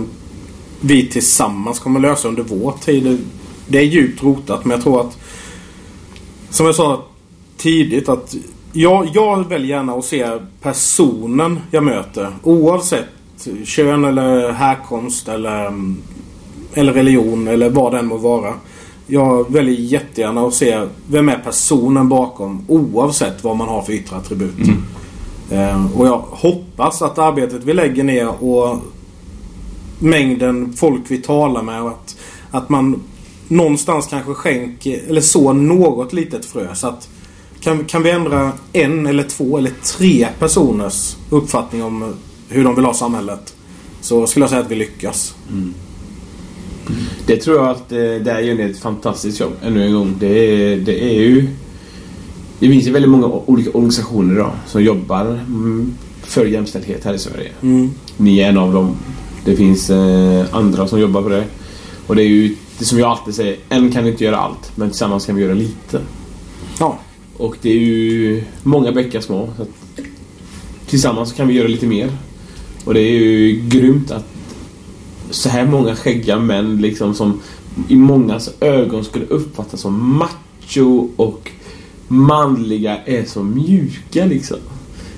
vi 0.81 1.07
tillsammans 1.07 1.79
kommer 1.79 1.99
lösa 1.99 2.27
under 2.27 2.43
vår 2.43 2.73
tid. 2.81 3.19
Det, 3.67 3.77
är 3.77 3.83
djupt 3.83 4.23
rotat 4.23 4.65
men 4.65 4.71
jag 4.71 4.83
tror 4.83 5.01
att 5.01 5.17
som 6.49 6.65
jag 6.65 6.75
sa 6.75 7.03
tidigt 7.57 8.09
att 8.09 8.35
jag, 8.73 9.09
jag 9.13 9.49
väljer 9.49 9.77
gärna 9.77 9.93
att 9.93 10.05
se 10.05 10.27
personen 10.61 11.59
jag 11.71 11.83
möter 11.83 12.35
oavsett 12.43 13.05
kön 13.65 14.03
eller 14.03 14.51
härkomst 14.51 15.27
eller, 15.27 15.73
eller 16.73 16.93
religion 16.93 17.47
eller 17.47 17.69
vad 17.69 17.93
den 17.93 18.05
må 18.05 18.17
vara. 18.17 18.53
Jag 19.07 19.53
väljer 19.53 19.75
jättegärna 19.75 20.41
att 20.41 20.53
se 20.53 20.87
vem 21.07 21.29
är 21.29 21.37
personen 21.37 22.09
bakom 22.09 22.65
oavsett 22.67 23.43
vad 23.43 23.57
man 23.57 23.67
har 23.67 23.81
för 23.81 23.93
yttre 23.93 24.15
attribut. 24.15 24.57
Mm. 24.57 24.83
Ehm, 25.51 25.87
och 25.87 26.07
jag 26.07 26.17
hoppas 26.17 27.01
att 27.01 27.17
arbetet 27.17 27.63
vi 27.63 27.73
lägger 27.73 28.03
ner 28.03 28.43
och 28.43 28.77
mängden 29.99 30.73
folk 30.73 31.01
vi 31.07 31.17
talar 31.17 31.61
med 31.63 31.81
och 31.81 31.89
att, 31.89 32.17
att 32.51 32.69
man 32.69 33.01
någonstans 33.47 34.07
kanske 34.07 34.33
skänker 34.33 35.01
eller 35.09 35.21
så 35.21 35.53
något 35.53 36.13
litet 36.13 36.45
frö. 36.45 36.75
Så 36.75 36.87
att 36.87 37.09
kan, 37.59 37.85
kan 37.85 38.03
vi 38.03 38.09
ändra 38.09 38.51
en 38.73 39.07
eller 39.07 39.23
två 39.23 39.57
eller 39.57 39.71
tre 39.97 40.27
personers 40.39 41.17
uppfattning 41.29 41.83
om 41.83 42.13
hur 42.49 42.63
de 42.63 42.75
vill 42.75 42.85
ha 42.85 42.93
samhället 42.93 43.55
så 44.01 44.27
skulle 44.27 44.43
jag 44.43 44.49
säga 44.49 44.61
att 44.61 44.71
vi 44.71 44.75
lyckas. 44.75 45.35
Mm. 45.51 45.73
Det 47.25 47.37
tror 47.37 47.57
jag 47.57 47.69
att 47.69 47.91
eh, 47.91 47.97
det 47.97 48.31
är 48.31 48.39
ju 48.39 48.71
ett 48.71 48.79
fantastiskt 48.79 49.39
jobb 49.39 49.51
ännu 49.63 49.85
en 49.85 49.93
gång. 49.93 50.15
Det 50.19 50.27
är, 50.27 50.77
det 50.77 51.03
är 51.03 51.19
ju... 51.21 51.47
Det 52.59 52.69
finns 52.69 52.87
ju 52.87 52.91
väldigt 52.91 53.11
många 53.11 53.27
olika 53.27 53.69
organisationer 53.69 54.33
idag 54.33 54.51
som 54.67 54.83
jobbar 54.83 55.25
mm, 55.25 55.93
för 56.21 56.45
jämställdhet 56.45 57.05
här 57.05 57.13
i 57.13 57.19
Sverige. 57.19 57.51
Mm. 57.61 57.91
Ni 58.17 58.39
är 58.39 58.49
en 58.49 58.57
av 58.57 58.73
dem. 58.73 58.95
Det 59.45 59.55
finns 59.55 59.89
eh, 59.89 60.45
andra 60.51 60.87
som 60.87 60.99
jobbar 60.99 61.21
på 61.21 61.29
det. 61.29 61.43
Och 62.07 62.15
det 62.15 62.23
är 62.23 62.27
ju 62.27 62.55
det 62.79 62.85
som 62.85 62.99
jag 62.99 63.09
alltid 63.09 63.35
säger, 63.35 63.57
en 63.69 63.91
kan 63.91 64.07
inte 64.07 64.23
göra 64.23 64.37
allt, 64.37 64.71
men 64.75 64.89
tillsammans 64.89 65.25
kan 65.25 65.35
vi 65.35 65.43
göra 65.43 65.53
lite. 65.53 66.01
Ja. 66.79 66.99
Och 67.37 67.55
det 67.61 67.69
är 67.69 67.79
ju 67.79 68.43
många 68.63 68.91
bäckar 68.91 69.21
små. 69.21 69.49
Så 69.57 69.65
tillsammans 70.87 71.33
kan 71.33 71.47
vi 71.47 71.53
göra 71.53 71.67
lite 71.67 71.87
mer. 71.87 72.11
Och 72.85 72.93
det 72.93 72.99
är 72.99 73.19
ju 73.19 73.61
grymt 73.67 74.11
att 74.11 74.25
så 75.29 75.49
här 75.49 75.65
många 75.65 75.95
skäggiga 75.95 76.39
män 76.39 76.81
liksom 76.81 77.13
som 77.13 77.39
i 77.87 77.95
mångas 77.95 78.49
ögon 78.59 79.05
skulle 79.05 79.25
uppfattas 79.25 79.81
som 79.81 80.17
macho 80.17 81.09
och 81.15 81.51
manliga 82.11 82.97
är 83.05 83.25
så 83.25 83.43
mjuka 83.43 84.25
liksom. 84.25 84.57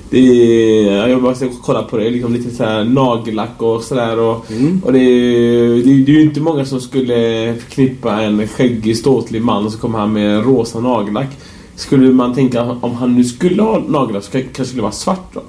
Det 0.09 0.19
är, 0.19 1.07
jag 1.07 1.21
bara 1.23 1.35
kolla 1.63 1.83
på 1.83 1.97
det, 1.97 2.09
liksom 2.09 2.33
lite 2.33 2.55
så 2.55 2.63
här 2.63 2.83
nagellack 2.83 3.61
och 3.61 3.83
sådär. 3.83 4.19
Och, 4.19 4.51
Mm. 4.51 4.81
och 4.85 4.93
det, 4.93 4.99
är, 4.99 5.69
det, 5.69 5.91
är- 5.91 6.05
det 6.05 6.11
är 6.11 6.15
ju 6.15 6.21
inte 6.21 6.41
många 6.41 6.65
som 6.65 6.81
skulle 6.81 7.55
förknippa 7.59 8.21
en 8.21 8.47
skäggig 8.47 8.97
ståtlig 8.97 9.41
man 9.41 9.65
och 9.65 9.71
så 9.71 9.77
kommer 9.79 9.99
han 9.99 10.13
med 10.13 10.45
rosa 10.45 10.79
nagellack. 10.79 11.27
Skulle 11.75 12.11
man 12.13 12.33
tänka 12.33 12.61
om 12.81 12.93
han 12.95 13.15
nu 13.15 13.23
skulle 13.23 13.61
ha 13.61 13.83
nagellack 13.87 14.23
så 14.23 14.31
kanske 14.31 14.49
det 14.57 14.65
skulle 14.65 14.81
vara 14.81 14.91
svart 14.91 15.33
då. 15.33 15.39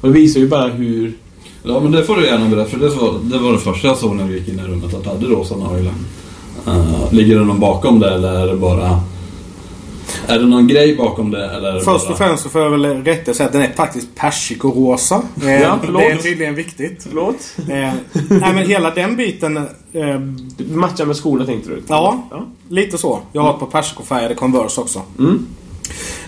Och 0.00 0.08
det 0.08 0.14
visar 0.14 0.40
ju 0.40 0.48
bara 0.48 0.68
hur... 0.68 1.12
Ja 1.62 1.80
men 1.80 1.92
det 1.92 2.04
får 2.04 2.16
du 2.16 2.24
gärna 2.26 2.48
berätta 2.48 2.70
för 2.70 2.78
det 2.78 2.88
var, 2.88 3.14
det 3.22 3.38
var 3.38 3.52
det 3.52 3.58
första 3.58 3.88
jag 3.88 3.96
såg 3.96 4.14
när 4.16 4.24
vi 4.24 4.38
gick 4.38 4.48
in 4.48 4.58
i 4.58 4.62
rummet 4.62 4.94
att 4.94 5.02
du 5.04 5.08
hade 5.10 5.26
rosa 5.26 5.56
naglar. 5.56 5.94
Uh, 6.68 7.12
ligger 7.12 7.38
det 7.38 7.44
någon 7.44 7.60
bakom 7.60 7.98
det 8.00 8.10
eller 8.10 8.32
är 8.42 8.46
det 8.46 8.56
bara... 8.56 9.00
Är 10.28 10.38
det 10.38 10.46
någon 10.46 10.66
grej 10.66 10.96
bakom 10.96 11.30
det? 11.30 11.50
Eller 11.50 11.80
Först 11.80 12.10
och 12.10 12.18
främst 12.18 12.42
så 12.42 12.48
får 12.48 12.60
jag 12.62 12.70
väl 12.70 12.84
rätta 13.04 13.30
och 13.30 13.36
säga 13.36 13.46
att 13.46 13.52
den 13.52 13.62
är 13.62 13.72
faktiskt 13.72 14.14
persikorosa. 14.14 15.22
Eh, 15.42 15.62
Ja, 15.62 15.78
förlåt. 15.84 16.02
det 16.02 16.10
är 16.10 16.16
tydligen 16.16 16.54
viktigt. 16.54 17.02
Förlåt? 17.08 17.54
Eh, 17.58 17.64
nej 17.68 18.54
men 18.54 18.58
hela 18.58 18.90
den 18.90 19.16
biten. 19.16 19.56
Eh, 19.56 20.20
Du 20.56 20.76
matchar 20.76 21.06
med 21.06 21.16
skorna 21.16 21.46
tänkte 21.46 21.70
du? 21.70 21.82
Ja. 21.88 22.26
ja. 22.30 22.46
lite 22.68 22.98
så. 22.98 23.20
Jag 23.32 23.42
har 23.42 23.52
ett 23.54 23.58
par 23.60 23.66
persikofärgade 23.66 24.34
Converse 24.34 24.80
också. 24.80 25.02
Mm. 25.18 25.46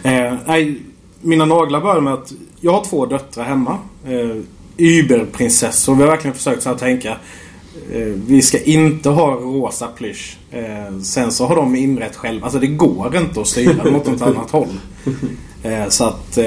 Eh, 0.02 0.34
nej, 0.46 0.78
mina 1.20 1.44
naglar 1.44 1.80
börjar 1.80 2.00
med 2.00 2.12
att 2.14 2.32
jag 2.60 2.72
har 2.72 2.84
två 2.84 3.06
döttrar 3.06 3.44
hemma. 3.44 3.78
Eh, 4.06 4.36
Überprinsessor. 4.76 5.94
Vi 5.94 6.02
har 6.02 6.08
verkligen 6.10 6.34
försökt 6.36 6.62
så 6.62 6.68
här 6.68 6.76
tänka. 6.76 7.16
Eh, 7.92 8.00
vi 8.26 8.42
ska 8.42 8.58
inte 8.62 9.08
ha 9.08 9.30
rosa 9.30 9.86
plysch. 9.86 10.36
Eh, 10.50 10.98
sen 11.02 11.32
så 11.32 11.46
har 11.46 11.56
de 11.56 11.76
inrätt 11.76 12.16
själva. 12.16 12.44
Alltså 12.44 12.58
det 12.58 12.66
går 12.66 13.16
inte 13.16 13.40
att 13.40 13.46
styra 13.46 13.84
dem 13.84 13.94
åt 13.94 14.06
något 14.06 14.22
annat 14.36 14.50
håll. 14.50 14.68
Eh, 15.62 15.88
så 15.88 16.04
att 16.04 16.38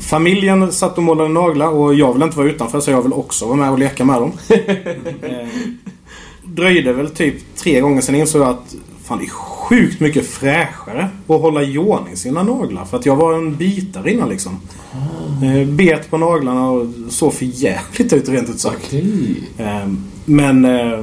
familjen 0.00 0.72
satt 0.72 0.98
och 0.98 1.04
målade 1.04 1.28
naglar 1.28 1.68
och 1.68 1.94
jag 1.94 2.12
vill 2.12 2.22
inte 2.22 2.36
vara 2.36 2.48
utanför 2.48 2.80
så 2.80 2.90
jag 2.90 3.02
vill 3.02 3.12
också 3.12 3.46
vara 3.46 3.56
med 3.56 3.70
och 3.70 3.78
leka 3.78 4.04
med 4.04 4.20
dem. 4.20 4.32
dröjde 6.44 6.92
väl 6.92 7.10
typ 7.10 7.34
tre 7.56 7.80
gånger 7.80 8.00
sen 8.00 8.14
insåg 8.14 8.42
jag 8.42 8.48
att 8.48 8.74
fan 9.04 9.18
det 9.18 9.24
är 9.24 9.28
sjukt 9.28 10.00
mycket 10.00 10.26
fräschare 10.26 11.08
att 11.26 11.40
hålla 11.40 11.62
i 11.62 11.78
ordning 11.78 12.16
sina 12.16 12.42
naglar. 12.42 12.84
För 12.84 12.96
att 12.96 13.06
jag 13.06 13.16
var 13.16 13.34
en 13.34 13.56
bitare 13.56 14.12
innan 14.12 14.28
liksom. 14.28 14.60
Eh, 15.42 15.68
bet 15.68 16.10
på 16.10 16.18
naglarna 16.18 16.70
och 16.70 16.86
såg 17.08 17.34
för 17.34 17.44
jävligt 17.44 18.12
ut 18.12 18.28
rent 18.28 18.50
ut 18.50 18.60
sagt. 18.60 18.84
Okej. 18.86 19.36
Men 20.24 20.64
eh, 20.64 21.00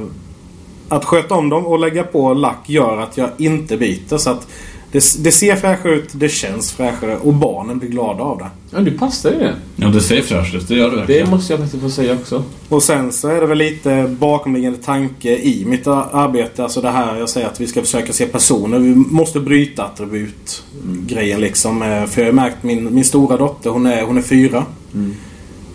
att 0.88 1.04
sköta 1.04 1.34
om 1.34 1.48
dem 1.48 1.66
och 1.66 1.78
lägga 1.78 2.02
på 2.02 2.34
lack 2.34 2.68
gör 2.68 2.98
att 2.98 3.16
jag 3.16 3.30
inte 3.38 3.76
biter. 3.76 4.18
Så 4.18 4.30
att 4.30 4.46
det, 4.92 5.04
det 5.24 5.32
ser 5.32 5.56
fräschare 5.56 5.94
ut, 5.94 6.08
det 6.12 6.28
känns 6.28 6.72
fräschare 6.72 7.16
och 7.18 7.34
barnen 7.34 7.78
blir 7.78 7.88
glada 7.88 8.22
av 8.22 8.38
det. 8.38 8.46
Ja, 8.70 8.80
du 8.80 8.90
passar 8.90 9.30
ju 9.30 9.38
det. 9.38 9.54
Ja, 9.76 9.88
det 9.88 10.00
ser 10.00 10.22
fräscht 10.22 10.54
ut. 10.54 10.68
Det 10.68 10.74
gör 10.74 10.90
det 10.90 10.96
verkligen. 10.96 11.24
Det 11.24 11.30
måste 11.30 11.52
jag 11.52 11.60
faktiskt 11.60 11.82
få 11.82 11.90
säga 11.90 12.12
också. 12.14 12.44
Och 12.68 12.82
sen 12.82 13.12
så 13.12 13.28
är 13.28 13.40
det 13.40 13.46
väl 13.46 13.58
lite 13.58 14.16
bakomliggande 14.20 14.78
tanke 14.78 15.36
i 15.36 15.64
mitt 15.64 15.86
ar- 15.86 16.08
arbete. 16.12 16.62
Alltså 16.62 16.80
det 16.80 16.90
här 16.90 17.16
jag 17.18 17.28
säger 17.28 17.46
att 17.46 17.60
vi 17.60 17.66
ska 17.66 17.80
försöka 17.82 18.12
se 18.12 18.26
personer. 18.26 18.78
Vi 18.78 18.94
måste 18.94 19.40
bryta 19.40 19.84
attribut-grejen 19.84 21.40
liksom. 21.40 21.82
Eh, 21.82 22.04
För 22.06 22.20
jag 22.20 22.28
har 22.28 22.32
märkt 22.32 22.62
min, 22.62 22.94
min 22.94 23.04
stora 23.04 23.36
dotter, 23.36 23.70
hon 23.70 23.86
är, 23.86 24.02
hon 24.02 24.18
är 24.18 24.22
fyra. 24.22 24.64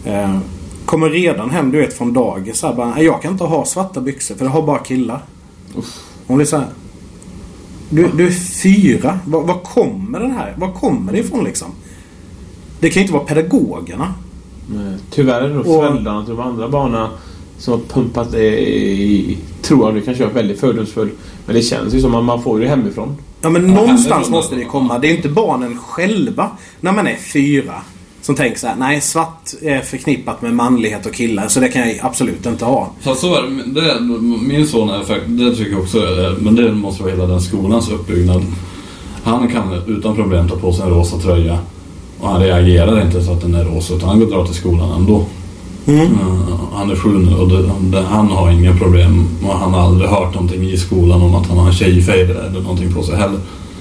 Eh, 0.05 0.37
Kommer 0.87 1.09
redan 1.09 1.49
hem 1.49 1.71
du 1.71 1.77
vet 1.77 1.93
från 1.97 2.13
dagis. 2.13 2.57
Så 2.59 2.67
här, 2.67 2.73
bara, 2.75 2.89
"Nej, 2.95 3.05
jag 3.05 3.21
kan 3.21 3.31
inte 3.31 3.43
ha 3.43 3.65
svarta 3.65 4.01
byxor 4.01 4.35
för 4.35 4.45
det 4.45 4.51
har 4.51 4.61
bara 4.61 4.79
killar. 4.79 5.19
Hon 6.27 6.37
blir 6.37 6.47
så 6.47 6.57
här. 6.57 6.65
Du, 7.89 8.09
du 8.13 8.27
är 8.27 8.31
fyra. 8.63 9.19
Var, 9.25 9.41
var 9.43 9.59
kommer 9.59 10.19
den 10.19 10.31
här? 10.31 10.55
Var 10.57 10.71
kommer 10.71 11.11
det 11.11 11.19
ifrån 11.19 11.43
liksom? 11.43 11.67
Det 12.79 12.89
kan 12.89 13.01
ju 13.01 13.01
inte 13.01 13.13
vara 13.13 13.23
pedagogerna. 13.23 14.13
Men 14.69 14.99
Tyvärr 15.11 15.41
är 15.41 15.47
det 15.49 15.55
nog 15.55 15.65
föräldrarna 15.65 16.25
till 16.25 16.35
de 16.35 16.39
andra 16.43 16.69
barnen 16.69 17.09
som 17.57 17.73
har 17.73 17.79
pumpat 17.87 18.31
det 18.31 18.59
i... 18.59 19.37
Tror 19.61 19.85
jag 19.85 19.93
nu 19.93 20.01
kanske 20.01 20.23
jag 20.23 20.29
är 20.29 20.35
väldigt 20.35 20.59
fördomsfull. 20.59 21.09
Men 21.45 21.55
det 21.55 21.61
känns 21.61 21.93
ju 21.93 22.01
som 22.01 22.15
att 22.15 22.23
man 22.23 22.43
får 22.43 22.59
det 22.59 22.67
hemifrån. 22.67 23.17
Ja 23.41 23.49
men 23.49 23.69
Ja, 23.69 23.75
någonstans 23.75 24.29
måste 24.29 24.55
det 24.55 24.63
komma. 24.65 24.99
Det 24.99 25.07
är 25.11 25.15
inte 25.15 25.29
barnen 25.29 25.77
själva 25.77 26.49
när 26.81 26.91
man 26.91 27.07
är 27.07 27.15
fyra 27.15 27.73
som 28.27 28.35
tänker 28.35 28.59
så 28.59 28.67
här: 28.67 28.75
nej 28.75 29.01
svart 29.01 29.53
är 29.61 29.81
förknippat 29.81 30.41
med 30.41 30.53
manlighet 30.53 31.05
och 31.05 31.13
killar 31.13 31.47
så 31.47 31.59
det 31.59 31.67
kan 31.67 31.81
jag 31.81 31.99
absolut 32.01 32.45
inte 32.45 32.65
ha. 32.65 32.89
Fast 33.01 33.21
så 33.21 33.35
är 33.35 33.41
det, 33.41 33.81
det. 33.81 33.99
Min 34.41 34.67
son 34.67 34.89
är 34.89 35.03
faktiskt, 35.03 35.37
det 35.37 35.55
tycker 35.55 35.71
jag 35.71 35.79
också 35.79 35.97
är, 35.97 36.35
men 36.39 36.55
det 36.55 36.71
måste 36.71 37.03
vara 37.03 37.13
hela 37.13 37.27
den 37.27 37.41
skolans 37.41 37.89
uppbyggnad. 37.89 38.43
Han 39.23 39.47
kan 39.47 39.81
utan 39.87 40.15
problem 40.15 40.49
ta 40.49 40.55
på 40.55 40.73
sig 40.73 40.85
en 40.85 40.89
rosa 40.89 41.17
tröja. 41.17 41.59
Och 42.19 42.29
han 42.29 42.41
reagerar 42.41 43.01
inte 43.01 43.23
så 43.23 43.31
att 43.31 43.41
den 43.41 43.55
är 43.55 43.63
rosa 43.63 43.93
utan 43.93 44.09
han 44.09 44.19
går 44.19 44.27
drar 44.27 44.45
till 44.45 44.55
skolan 44.55 44.91
ändå. 44.91 45.25
Mm. 45.85 46.01
Eh, 46.01 46.59
han 46.73 46.91
är 46.91 46.95
sju 46.95 47.09
nu 47.09 47.35
och 47.35 47.49
det, 47.91 48.01
han 48.01 48.27
har 48.27 48.51
inga 48.51 48.77
problem. 48.77 49.27
Och 49.43 49.53
han 49.53 49.73
har 49.73 49.81
aldrig 49.81 50.09
hört 50.09 50.33
någonting 50.33 50.63
i 50.63 50.77
skolan 50.77 51.21
om 51.21 51.35
att 51.35 51.47
han 51.47 51.57
har 51.57 51.71
tjejfejder 51.71 52.35
eller 52.35 52.61
någonting 52.61 52.93
på 52.93 53.03
sig 53.03 53.15
heller. 53.15 53.39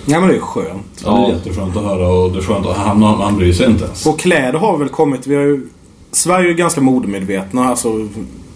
Ja 0.09 0.21
men 0.21 0.29
det 0.29 0.37
är 0.37 0.40
skönt. 0.40 0.87
Så 0.97 1.16
Det 1.16 1.33
är 1.33 1.37
jätteskönt 1.37 1.77
att 1.77 1.83
höra 1.83 2.09
och 2.09 2.33
det 2.33 2.38
är 2.38 2.42
skönt 2.42 2.66
att 2.66 2.77
han, 2.77 3.03
han 3.03 3.37
bryr 3.37 3.53
sig 3.53 3.71
inte 3.71 3.85
ens. 3.85 4.07
Och 4.07 4.19
kläder 4.19 4.59
har 4.59 4.79
väl 4.79 4.88
kommit. 4.88 5.27
Vi 5.27 5.35
har 5.35 5.42
ju, 5.42 5.69
Sverige 6.12 6.51
är 6.51 6.55
ganska 6.55 6.81
modemedvetna. 6.81 7.69
Alltså, 7.69 8.09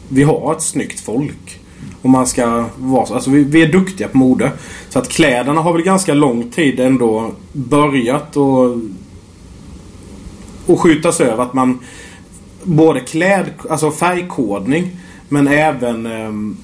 vi 0.09 0.23
har 0.23 0.53
ett 0.53 0.63
snyggt 0.63 1.01
folk. 1.01 1.61
Och 2.03 2.11
man 2.11 2.27
ska 2.27 2.65
vara 2.77 3.07
så. 3.07 3.15
Alltså, 3.15 3.31
vi, 3.31 3.45
vi 3.45 3.63
är 3.63 3.73
duktiga 3.73 4.09
på 4.09 4.19
mode. 4.19 4.53
Så 4.89 4.99
att 4.99 5.09
kläderna 5.09 5.61
har 5.61 5.73
väl 5.73 5.83
ganska 5.83 6.15
lång 6.15 6.51
tid 6.51 6.81
ändå 6.81 7.31
börjat 7.53 8.37
och, 8.37 8.81
och 10.67 10.81
skjutas 10.81 11.21
över. 11.21 11.43
Att 11.43 11.55
man 11.55 11.79
både 12.63 13.01
kläd, 13.01 13.45
alltså 13.71 13.91
färgkodning 13.91 14.91
men 15.29 15.49
även 15.49 16.07
ehm, 16.07 16.57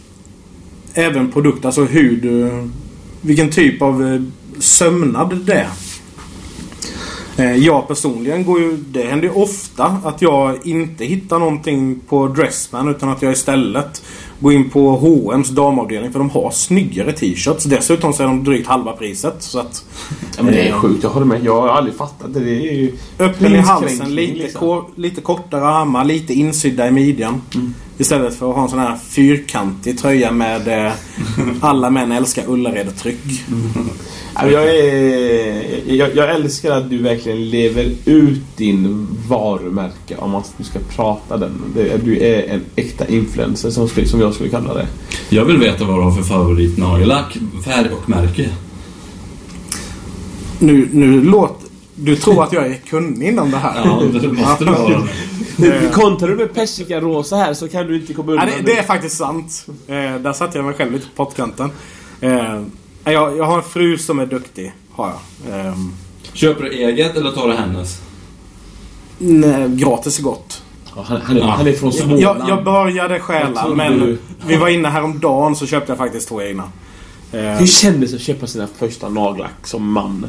även 0.94 1.32
produkt, 1.32 1.64
alltså 1.64 1.84
hur 1.84 2.16
du 2.16 2.50
vilken 3.20 3.50
typ 3.50 3.82
av 3.82 4.06
eh, 4.06 4.20
sömnad 4.58 5.36
det. 5.46 5.66
Eh, 7.38 7.56
Jag 7.56 7.88
personligen 7.88 8.44
går 8.44 8.60
ju, 8.60 8.76
det 8.76 9.02
händer 9.02 9.28
ju 9.28 9.34
ofta 9.34 9.84
att 10.04 10.22
jag 10.22 10.66
inte 10.66 11.04
hittar 11.04 11.38
någonting 11.38 12.00
på 12.08 12.28
Dressman 12.28 12.88
utan 12.88 13.08
att 13.08 13.22
jag 13.22 13.32
istället 13.32 14.02
går 14.40 14.52
in 14.52 14.70
på 14.70 14.90
H&M's 14.96 15.52
damavdelning 15.52 16.12
för 16.12 16.18
de 16.18 16.30
har 16.30 16.50
snyggare 16.50 17.12
t-shirts. 17.12 17.64
Dessutom 17.64 18.12
så 18.12 18.22
är 18.22 18.26
de 18.26 18.44
drygt 18.44 18.68
halva 18.68 18.92
priset. 18.92 19.34
Så 19.38 19.58
att 19.58 19.84
Ja, 20.36 20.42
men 20.42 20.52
det 20.54 20.60
är 20.60 20.68
Eh. 20.72 20.78
sjukt. 20.80 21.02
Jag 21.02 21.10
håller 21.10 21.26
med. 21.26 21.44
Jag 21.44 21.60
har 21.60 21.68
aldrig 21.68 21.96
fattat 21.96 22.34
det. 22.34 22.40
Det 22.40 22.50
är 22.50 22.72
ju... 22.72 22.92
öppen 23.18 23.54
i 23.54 23.58
halsen, 23.58 24.14
lite, 24.14 24.34
liksom. 24.34 24.60
ko- 24.60 24.90
lite 24.96 25.20
kortare 25.20 25.66
armar, 25.66 26.04
lite 26.04 26.34
insydda 26.34 26.88
i 26.88 26.90
midjan. 26.90 27.40
Istället 27.98 28.34
för 28.34 28.50
att 28.50 28.56
ha 28.56 28.62
en 28.62 28.68
sån 28.70 28.78
här 28.78 28.96
fyrkantig 29.08 29.98
tröja 29.98 30.30
med 30.32 30.86
eh, 30.86 30.92
alla 31.60 31.90
män 31.90 32.12
älskar 32.12 32.42
Ullared-tryck. 32.46 33.44
Men 33.48 33.90
Jag, 34.42 34.76
är, 34.76 35.92
jag, 35.94 36.16
jag 36.16 36.30
älskar 36.34 36.70
att 36.70 36.90
du 36.90 36.98
verkligen 36.98 37.50
lever 37.50 37.90
ut 38.04 38.40
din 38.56 39.06
varumärke 39.28 40.16
om 40.18 40.30
man 40.30 40.42
nu 40.56 40.64
ska 40.64 40.78
prata 40.96 41.36
den. 41.36 41.52
Du 42.04 42.18
är 42.26 42.42
en 42.54 42.60
äkta 42.76 43.06
influencer 43.06 43.70
som, 43.70 43.88
skulle- 43.88 44.06
som 44.06 44.20
jag 44.20 44.34
skulle 44.34 44.48
kalla 44.50 44.74
det. 44.74 44.86
Jag 45.28 45.44
vill 45.44 45.56
veta 45.58 45.84
vad 45.84 45.96
du 45.98 46.02
har 46.02 46.12
för 46.12 46.22
favoritnagellack, 46.22 47.38
färg 47.64 47.88
och 48.02 48.08
märke. 48.08 48.48
Nu, 50.58 50.88
nu 50.92 51.22
låter... 51.24 51.66
Du 51.94 52.16
tror 52.16 52.42
att 52.44 52.52
jag 52.52 52.66
är 52.66 52.74
kunnig 52.74 53.28
inom 53.28 53.50
det 53.50 53.56
här? 53.56 53.82
Ja, 53.84 54.02
det 54.20 54.28
måste 54.32 54.64
du 54.64 54.70
vara. 54.70 55.90
Kontrar 55.92 56.28
du 56.28 56.34
med 56.36 56.54
persikarosa 56.54 57.36
här 57.36 57.54
så 57.54 57.68
kan 57.68 57.86
du 57.86 57.96
inte 57.96 58.12
komma 58.14 58.32
Ja, 58.34 58.42
undan. 58.42 58.48
det, 58.64 58.72
det 58.72 58.78
är 58.78 58.82
faktiskt 58.82 59.16
sant. 59.16 59.66
Eh, 59.86 59.94
där 59.94 60.32
satte 60.32 60.58
jag 60.58 60.64
mig 60.64 60.74
själv 60.74 60.92
lite 60.92 61.06
på 61.16 61.24
pottkanten. 61.24 61.70
Eh, 62.20 62.60
jag, 63.12 63.36
jag 63.36 63.44
har 63.44 63.56
en 63.58 63.64
fru 63.64 63.98
som 63.98 64.18
är 64.18 64.26
duktig. 64.26 64.72
Har 64.92 65.12
jag. 65.48 65.66
Eh, 65.66 65.74
Köper 66.32 66.62
du 66.64 66.70
eget 66.72 67.16
eller 67.16 67.30
tar 67.30 67.48
du 67.48 67.54
hennes? 67.54 68.00
nej, 69.18 69.68
gratis 69.68 70.18
är 70.18 70.22
gott. 70.22 70.62
Ja, 70.96 71.04
han, 71.08 71.20
han, 71.20 71.36
är, 71.36 71.40
Ja. 71.40 71.46
han 71.50 71.66
är 71.66 71.72
från 71.72 71.92
Småland. 71.92 72.20
Jag, 72.22 72.36
jag 72.48 72.64
började 72.64 73.20
stjäla 73.20 73.68
men 73.68 73.98
du- 74.00 74.18
vi 74.46 74.56
var 74.56 74.68
inne 74.68 74.88
häromdagen 74.88 75.56
så 75.56 75.66
köpte 75.66 75.90
jag 75.92 75.98
faktiskt 75.98 76.28
två 76.28 76.42
egna. 76.42 76.62
Eh, 77.32 77.40
Hur 77.40 77.66
kändes 77.66 78.10
det 78.10 78.16
att 78.16 78.22
köpa 78.22 78.46
sina 78.46 78.66
första 78.78 79.08
nagellack 79.08 79.66
som 79.66 79.92
man? 79.92 80.26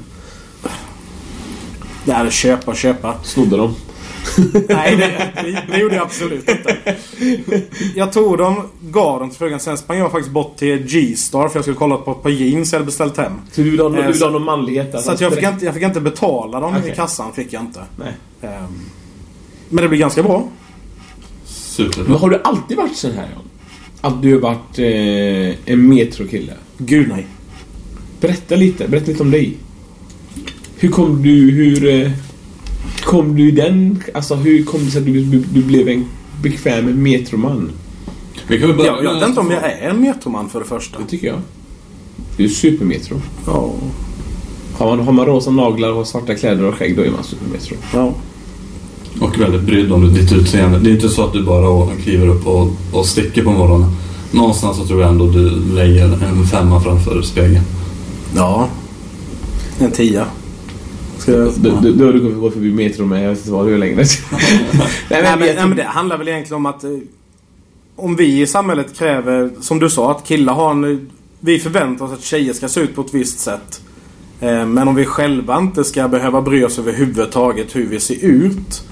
det 2.05 2.11
är 2.11 2.29
köpa 2.29 2.71
och 2.71 2.77
köpa. 2.77 3.15
Snodde 3.23 3.57
dem? 3.57 3.75
Nej, 4.69 4.95
det, 4.95 5.31
det, 5.43 5.63
det 5.71 5.79
gjorde 5.79 5.95
jag 5.95 6.03
absolut 6.03 6.49
inte. 6.49 6.77
Jag 7.95 8.13
tog 8.13 8.37
dem, 8.37 8.69
gav 8.81 9.19
dem 9.19 9.29
till 9.29 9.39
frugan. 9.39 9.59
Sen 9.59 9.77
sprang 9.77 9.97
jag 9.97 10.11
faktiskt 10.11 10.33
bort 10.33 10.57
till 10.57 10.77
G-Star 10.77 11.47
för 11.47 11.57
jag 11.57 11.63
skulle 11.63 11.77
kolla 11.77 11.97
på 11.97 12.11
ett 12.11 12.23
par 12.23 12.29
jeans 12.29 12.71
jag 12.71 12.79
hade 12.79 12.85
beställt 12.85 13.17
hem. 13.17 13.33
Så 13.51 13.61
du 13.61 13.69
vill 13.69 13.79
ha, 13.79 13.99
Eh, 13.99 14.11
du 14.11 14.23
ha 14.23 14.31
någon 14.31 14.43
manlighet 14.43 14.91
där? 14.91 14.99
Så 14.99 15.11
att 15.11 15.21
jag, 15.21 15.33
fick 15.33 15.43
inte, 15.43 15.65
jag 15.65 15.73
fick 15.73 15.83
inte 15.83 16.01
betala 16.01 16.59
dem 16.59 16.75
Okej. 16.77 16.91
i 16.91 16.95
kassan. 16.95 17.33
Fick 17.33 17.53
jag 17.53 17.61
inte. 17.61 17.83
Nej. 17.95 18.13
Ehm, 18.41 18.79
men 19.69 19.81
det 19.81 19.89
blir 19.89 19.99
ganska 19.99 20.23
bra. 20.23 20.47
Superbra. 21.45 22.03
Men 22.07 22.17
har 22.17 22.29
du 22.29 22.41
alltid 22.43 22.77
varit 22.77 22.95
sån 22.97 23.11
här 23.11 23.29
Jan? 23.33 23.43
Att 24.01 24.21
du 24.21 24.33
har 24.33 24.41
varit 24.41 24.79
eh, 24.79 25.73
en 25.73 25.89
metrokille? 25.89 26.53
Gud 26.77 27.09
nej. 27.09 27.27
Berätta 28.19 28.55
lite, 28.55 28.87
berätta 28.87 29.11
lite 29.11 29.23
om 29.23 29.31
dig. 29.31 29.57
Hur 30.77 30.89
kom 30.89 31.23
du, 31.23 31.51
hur... 31.51 32.11
Kom 33.07 33.35
du 33.35 33.47
i 33.47 33.51
den... 33.51 34.03
Alltså 34.13 34.35
hur 34.35 34.63
kom 34.63 34.85
det 34.85 34.91
sig 34.91 34.99
att 34.99 35.05
du, 35.05 35.23
du, 35.23 35.43
du 35.53 35.63
blev 35.63 35.89
en 35.89 36.05
bekväm 36.41 37.03
metroman? 37.03 37.71
Vi 38.47 38.59
kan 38.59 38.67
väl 38.67 38.77
börja 38.77 38.91
Jag, 38.91 39.03
jag 39.03 39.19
vet 39.19 39.29
inte 39.29 39.39
om 39.39 39.51
jag 39.51 39.63
är 39.63 39.89
en 39.89 40.01
metroman 40.01 40.49
för 40.49 40.59
det 40.59 40.65
första. 40.65 40.99
Det 40.99 41.05
tycker 41.05 41.27
jag. 41.27 41.41
Du 42.37 42.43
är 42.43 42.47
supermetro. 42.47 43.21
Ja. 43.45 43.73
Har 44.77 44.87
man, 44.95 45.05
har 45.05 45.13
man 45.13 45.25
rosa 45.25 45.51
naglar 45.51 45.91
och 45.91 46.07
svarta 46.07 46.35
kläder 46.35 46.63
och 46.63 46.75
skägg 46.75 46.95
då 46.95 47.01
är 47.01 47.11
man 47.11 47.23
supermetro. 47.23 47.75
ja. 47.93 48.13
Och 49.21 49.41
väldigt 49.41 49.61
brydd 49.61 49.91
om 49.91 50.13
ditt 50.13 50.31
utseende. 50.31 50.79
Det 50.79 50.89
är 50.89 50.93
inte 50.93 51.09
så 51.09 51.23
att 51.23 51.33
du 51.33 51.43
bara 51.43 51.95
kliver 51.95 52.27
upp 52.27 52.47
och, 52.47 52.69
och 52.91 53.05
sticker 53.05 53.43
på 53.43 53.51
morgonen. 53.51 53.89
Någonstans 54.31 54.77
så 54.77 54.85
tror 54.85 55.01
jag 55.01 55.09
ändå 55.09 55.27
du 55.27 55.49
lägger 55.75 56.03
en 56.03 56.45
femma 56.45 56.81
framför 56.81 57.21
spegeln. 57.21 57.63
Ja. 58.35 58.69
En 59.79 59.91
tia. 59.91 60.27
Då, 61.27 61.51
då, 61.81 61.91
då 61.91 62.05
har 62.05 62.13
du 62.13 62.35
gått 62.39 62.53
förbi 62.53 62.71
Metro 62.73 63.05
med. 63.05 63.23
Jag 63.25 63.29
vet 63.29 63.37
inte 63.39 63.51
vad 63.51 63.67
du 63.67 63.73
är 63.73 63.77
längre. 63.77 63.95
nej, 64.31 64.41
Nej, 65.09 65.21
men, 65.23 65.39
nej, 65.39 65.55
men 65.67 65.75
det 65.77 65.83
handlar 65.83 66.17
väl 66.17 66.27
egentligen 66.27 66.55
om 66.55 66.65
att 66.65 66.83
eh, 66.83 66.89
om 67.95 68.15
vi 68.15 68.41
i 68.41 68.47
samhället 68.47 68.97
kräver, 68.97 69.49
som 69.61 69.79
du 69.79 69.89
sa, 69.89 70.11
att 70.11 70.27
killar 70.27 70.53
har 70.53 70.71
en... 70.71 71.09
Vi 71.39 71.59
förväntar 71.59 72.05
oss 72.05 72.11
att 72.11 72.21
tjejer 72.23 72.53
ska 72.53 72.67
se 72.67 72.79
ut 72.81 72.95
på 72.95 73.01
ett 73.01 73.13
visst 73.13 73.39
sätt. 73.39 73.81
Eh, 74.41 74.65
men 74.65 74.87
om 74.87 74.95
vi 74.95 75.05
själva 75.05 75.57
inte 75.59 75.83
ska 75.83 76.07
behöva 76.07 76.41
bry 76.41 76.63
oss 76.63 76.79
överhuvudtaget 76.79 77.75
hur 77.75 77.87
vi 77.87 77.99
ser 77.99 78.25
ut. 78.25 78.83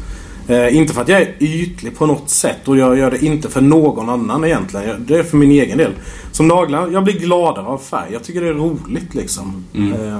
Eh, 0.47 0.77
inte 0.77 0.93
för 0.93 1.01
att 1.01 1.07
jag 1.09 1.21
är 1.21 1.35
ytlig 1.39 1.97
på 1.97 2.05
något 2.05 2.29
sätt 2.29 2.67
och 2.67 2.77
jag 2.77 2.97
gör 2.97 3.11
det 3.11 3.25
inte 3.25 3.49
för 3.49 3.61
någon 3.61 4.09
annan 4.09 4.45
egentligen. 4.45 4.87
Jag- 4.89 5.01
Det 5.01 5.17
är 5.19 5.23
för 5.23 5.37
min 5.37 5.51
egen 5.51 5.77
del. 5.77 5.91
Som 6.31 6.47
naglar, 6.47 6.87
jag 6.91 7.03
blir 7.03 7.19
gladare 7.19 7.65
av 7.65 7.77
färg. 7.77 8.09
Jag 8.13 8.23
tycker 8.23 8.41
det 8.41 8.47
är 8.47 8.53
roligt 8.53 9.13
liksom. 9.15 9.63
Eh, 9.75 10.17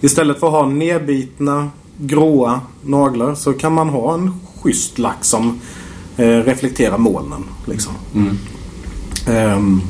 istället 0.00 0.40
för 0.40 0.46
att 0.46 0.52
ha 0.52 0.66
nedbitna, 0.66 1.70
gråa 1.98 2.60
naglar 2.82 3.34
så 3.34 3.52
kan 3.52 3.72
man 3.72 3.88
ha 3.88 4.14
en 4.14 4.34
schysst 4.62 4.98
lack 4.98 5.24
som 5.24 5.60
eh, 6.16 6.26
reflekterar 6.26 6.98
molnen. 6.98 7.44
Liksom. 7.66 7.92
Mm. 8.14 8.36
Ehm, 9.28 9.80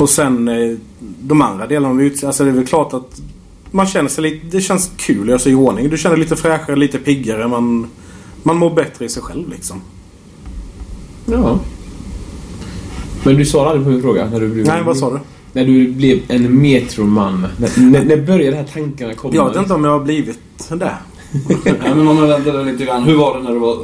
och 0.00 0.10
sen 0.10 0.48
eh, 0.48 0.76
de 1.20 1.42
andra 1.42 1.66
delarna. 1.66 2.02
Alltså 2.02 2.44
det 2.44 2.50
är 2.50 2.54
väl 2.54 2.66
klart 2.66 2.94
att 2.94 3.20
man 3.70 3.86
känner 3.86 4.08
sig 4.08 4.22
lite... 4.22 4.46
Det 4.46 4.60
känns 4.60 4.90
kul 4.96 5.22
att 5.22 5.28
göra 5.28 5.38
sig 5.38 5.52
i 5.52 5.54
ordning. 5.54 5.90
Du 5.90 5.98
känner 5.98 6.16
dig 6.16 6.24
lite 6.24 6.36
fräschare, 6.36 6.76
lite 6.76 6.98
piggare. 6.98 7.48
Man, 7.48 7.86
man 8.42 8.56
mår 8.56 8.70
bättre 8.74 9.04
i 9.04 9.08
sig 9.08 9.22
själv 9.22 9.50
liksom. 9.50 9.80
Ja. 11.26 11.58
Men 13.24 13.36
du 13.36 13.46
svarade 13.46 13.70
aldrig 13.70 13.84
på 13.86 13.90
min 13.90 14.02
fråga. 14.02 14.30
När 14.30 14.40
du 14.40 14.48
blev, 14.48 14.66
Nej, 14.66 14.82
vad 14.82 14.96
sa 14.96 15.10
du? 15.10 15.18
När 15.52 15.64
du 15.64 15.88
blev 15.88 16.20
en 16.28 16.62
metroman. 16.62 17.46
När, 17.56 17.90
när, 17.90 18.04
när 18.04 18.16
började 18.16 18.50
de 18.50 18.56
här 18.56 18.68
tankarna 18.72 19.14
komma? 19.14 19.34
Jag 19.34 19.48
vet 19.48 19.56
inte 19.56 19.74
om 19.74 19.84
jag 19.84 19.90
har 19.90 20.00
blivit 20.00 20.38
det. 20.68 20.74
Nej, 21.64 21.74
men 21.80 22.08
om 22.08 22.16
man 22.16 22.28
vänder 22.28 22.52
det 22.52 22.64
lite 22.64 22.84
grann. 22.84 23.02
Hur 23.02 23.16
var 23.16 23.36
det 23.36 23.42
när 23.42 23.52
du 23.52 23.58
var 23.58 23.78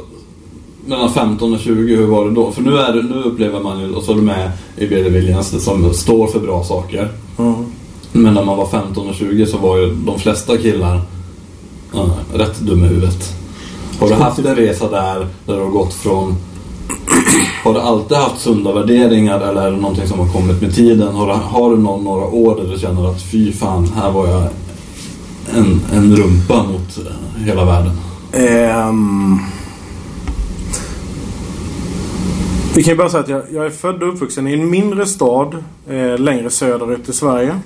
mellan 0.85 1.13
15 1.13 1.53
och 1.53 1.59
20? 1.59 1.95
Hur 1.95 2.05
var 2.05 2.25
det 2.25 2.31
då? 2.31 2.51
För 2.51 2.61
nu, 2.61 2.77
är 2.77 2.93
det, 2.93 3.03
nu 3.03 3.23
upplever 3.23 3.59
man 3.59 3.79
ju, 3.79 3.93
och 3.93 4.03
så 4.03 4.11
är 4.11 4.15
du 4.15 4.21
med 4.21 4.51
i 4.77 4.87
BD 4.87 5.09
Williams 5.09 5.63
som 5.63 5.93
står 5.93 6.27
för 6.27 6.39
bra 6.39 6.63
saker. 6.63 7.09
Mm. 7.37 7.65
Men 8.11 8.33
när 8.33 8.43
man 8.43 8.57
var 8.57 8.65
15 8.65 9.09
och 9.09 9.15
20 9.15 9.45
så 9.45 9.57
var 9.57 9.77
ju 9.77 9.95
de 9.95 10.19
flesta 10.19 10.57
killar 10.57 11.01
ja, 11.93 12.09
rätt 12.33 12.59
dumma 12.59 12.85
i 12.85 12.89
huvudet. 12.89 13.35
Har 13.99 14.07
du 14.09 14.13
haft 14.13 14.39
en 14.39 14.55
resa 14.55 14.89
där, 14.89 15.27
där 15.45 15.55
du 15.55 15.61
har 15.61 15.69
gått 15.69 15.93
från... 15.93 16.35
Har 17.63 17.73
du 17.73 17.79
alltid 17.79 18.17
haft 18.17 18.41
sunda 18.41 18.73
värderingar 18.73 19.39
eller 19.39 19.61
är 19.61 19.71
det 19.71 19.77
någonting 19.77 20.07
som 20.07 20.19
har 20.19 20.33
kommit 20.33 20.61
med 20.61 20.75
tiden? 20.75 21.15
Har 21.15 21.27
du, 21.27 21.33
har 21.33 21.69
du 21.69 21.77
någon, 21.77 22.03
några 22.03 22.25
år 22.25 22.55
där 22.55 22.73
du 22.73 22.79
känner 22.79 23.11
att 23.11 23.21
fy 23.21 23.53
fan, 23.53 23.87
här 23.95 24.11
var 24.11 24.27
jag 24.27 24.43
en, 25.55 25.81
en 25.93 26.15
rumpa 26.15 26.63
mot 26.63 26.97
eh, 26.97 27.45
hela 27.45 27.65
världen? 27.65 27.91
Um... 28.89 29.39
Vi 32.75 32.83
kan 32.83 32.91
ju 32.91 32.97
bara 32.97 33.09
säga 33.09 33.23
att 33.23 33.29
jag, 33.29 33.43
jag 33.51 33.65
är 33.65 33.69
född 33.69 34.03
och 34.03 34.13
uppvuxen 34.13 34.47
i 34.47 34.53
en 34.53 34.69
mindre 34.69 35.05
stad 35.05 35.63
eh, 35.89 36.17
längre 36.17 36.49
söderut 36.49 37.09
i 37.09 37.13
Sverige. 37.13 37.59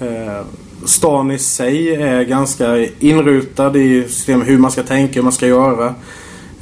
Eh, 0.00 0.44
stan 0.84 1.30
i 1.30 1.38
sig 1.38 1.94
är 1.94 2.22
ganska 2.22 2.86
inrutad 2.98 3.76
i 3.76 4.06
hur 4.26 4.58
man 4.58 4.70
ska 4.70 4.82
tänka, 4.82 5.14
hur 5.14 5.22
man 5.22 5.32
ska 5.32 5.46
göra. 5.46 5.94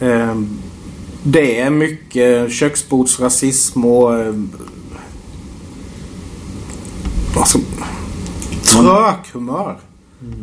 Eh, 0.01 0.35
det 1.27 1.61
är 1.61 1.71
mycket 1.71 2.53
köksbordsrasism 2.53 3.85
och 3.85 4.19
eh, 4.19 4.35
alltså, 7.37 7.59
trökhumör. 8.65 9.77